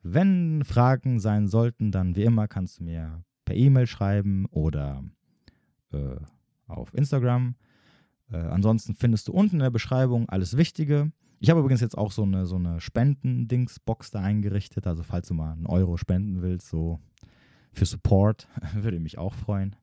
Wenn 0.01 0.63
Fragen 0.63 1.19
sein 1.19 1.47
sollten, 1.47 1.91
dann 1.91 2.15
wie 2.15 2.23
immer 2.23 2.47
kannst 2.47 2.79
du 2.79 2.83
mir 2.83 3.23
per 3.45 3.55
E-Mail 3.55 3.87
schreiben 3.87 4.47
oder 4.47 5.03
äh, 5.91 6.17
auf 6.67 6.93
Instagram. 6.93 7.55
Äh, 8.31 8.37
ansonsten 8.37 8.95
findest 8.95 9.27
du 9.27 9.33
unten 9.33 9.57
in 9.57 9.61
der 9.61 9.69
Beschreibung 9.69 10.27
alles 10.29 10.57
Wichtige. 10.57 11.11
Ich 11.39 11.49
habe 11.49 11.59
übrigens 11.59 11.81
jetzt 11.81 11.97
auch 11.97 12.11
so 12.11 12.23
eine, 12.23 12.47
so 12.47 12.55
eine 12.55 12.81
Spenden-Dings-Box 12.81 14.09
da 14.11 14.21
eingerichtet. 14.21 14.87
Also 14.87 15.03
falls 15.03 15.27
du 15.27 15.35
mal 15.35 15.53
einen 15.53 15.67
Euro 15.67 15.97
spenden 15.97 16.41
willst, 16.41 16.69
so 16.69 16.99
für 17.71 17.85
Support, 17.85 18.47
würde 18.73 18.99
mich 18.99 19.19
auch 19.19 19.35
freuen. 19.35 19.75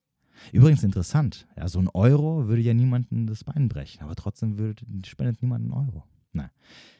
Übrigens 0.52 0.82
interessant, 0.82 1.46
ja, 1.56 1.68
so 1.68 1.78
ein 1.78 1.88
Euro 1.88 2.48
würde 2.48 2.62
ja 2.62 2.74
niemanden 2.74 3.26
das 3.26 3.44
Bein 3.44 3.68
brechen, 3.68 4.02
aber 4.02 4.14
trotzdem 4.14 4.58
würde, 4.58 4.84
spendet 5.06 5.42
niemand 5.42 5.64
einen 5.64 5.72
Euro. 5.72 6.04
Nein, 6.32 6.50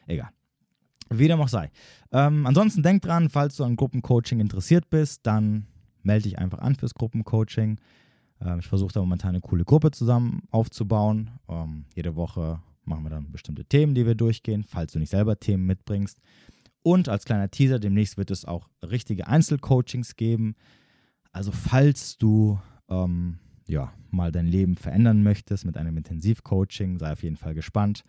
egal. 0.07 0.29
Wie 1.09 1.27
dem 1.27 1.41
auch 1.41 1.47
sei. 1.47 1.71
Ähm, 2.11 2.45
ansonsten 2.45 2.81
denk 2.81 3.01
dran, 3.01 3.29
falls 3.29 3.57
du 3.57 3.63
an 3.63 3.75
Gruppencoaching 3.75 4.39
interessiert 4.39 4.89
bist, 4.89 5.25
dann 5.25 5.67
melde 6.01 6.23
dich 6.23 6.39
einfach 6.39 6.59
an 6.59 6.75
fürs 6.75 6.93
Gruppencoaching. 6.93 7.79
Ähm, 8.41 8.59
ich 8.59 8.67
versuche 8.67 8.93
da 8.93 8.99
momentan 9.01 9.29
eine 9.29 9.41
coole 9.41 9.65
Gruppe 9.65 9.91
zusammen 9.91 10.43
aufzubauen. 10.49 11.31
Ähm, 11.47 11.85
jede 11.95 12.15
Woche 12.15 12.61
machen 12.85 13.03
wir 13.03 13.09
dann 13.09 13.31
bestimmte 13.31 13.65
Themen, 13.65 13.95
die 13.95 14.05
wir 14.05 14.15
durchgehen, 14.15 14.63
falls 14.63 14.93
du 14.93 14.99
nicht 14.99 15.09
selber 15.09 15.39
Themen 15.39 15.65
mitbringst. 15.65 16.19
Und 16.81 17.07
als 17.07 17.25
kleiner 17.25 17.49
Teaser, 17.49 17.79
demnächst 17.79 18.17
wird 18.17 18.29
es 18.29 18.45
auch 18.45 18.69
richtige 18.81 19.27
Einzelcoachings 19.27 20.15
geben. 20.15 20.55
Also 21.31 21.51
falls 21.51 22.17
du 22.17 22.59
ähm, 22.89 23.39
ja, 23.67 23.93
mal 24.11 24.31
dein 24.31 24.47
Leben 24.47 24.75
verändern 24.75 25.23
möchtest 25.23 25.65
mit 25.65 25.77
einem 25.77 25.97
Intensivcoaching, 25.97 26.97
sei 26.97 27.13
auf 27.13 27.23
jeden 27.23 27.37
Fall 27.37 27.53
gespannt. 27.53 28.03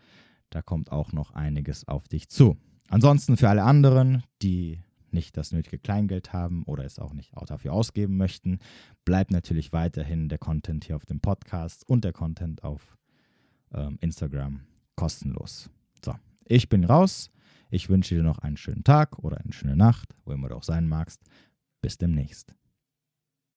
Da 0.50 0.62
kommt 0.62 0.92
auch 0.92 1.12
noch 1.12 1.32
einiges 1.32 1.88
auf 1.88 2.08
dich 2.08 2.28
zu. 2.28 2.56
Ansonsten 2.88 3.36
für 3.36 3.48
alle 3.48 3.62
anderen, 3.62 4.22
die 4.42 4.80
nicht 5.10 5.36
das 5.36 5.52
nötige 5.52 5.78
Kleingeld 5.78 6.32
haben 6.32 6.64
oder 6.64 6.84
es 6.84 6.98
auch 6.98 7.14
nicht 7.14 7.36
auch 7.36 7.46
dafür 7.46 7.72
ausgeben 7.72 8.16
möchten, 8.16 8.58
bleibt 9.04 9.30
natürlich 9.30 9.72
weiterhin 9.72 10.28
der 10.28 10.38
Content 10.38 10.84
hier 10.84 10.96
auf 10.96 11.06
dem 11.06 11.20
Podcast 11.20 11.88
und 11.88 12.04
der 12.04 12.12
Content 12.12 12.64
auf 12.64 12.98
ähm, 13.72 13.96
Instagram 14.00 14.60
kostenlos. 14.96 15.70
So, 16.04 16.14
ich 16.44 16.68
bin 16.68 16.84
raus. 16.84 17.30
Ich 17.70 17.88
wünsche 17.88 18.14
dir 18.14 18.22
noch 18.22 18.38
einen 18.38 18.56
schönen 18.56 18.84
Tag 18.84 19.18
oder 19.20 19.38
eine 19.38 19.52
schöne 19.52 19.76
Nacht, 19.76 20.14
wo 20.24 20.32
immer 20.32 20.48
du 20.48 20.56
auch 20.56 20.62
sein 20.62 20.86
magst. 20.86 21.22
Bis 21.80 21.98
demnächst. 21.98 22.54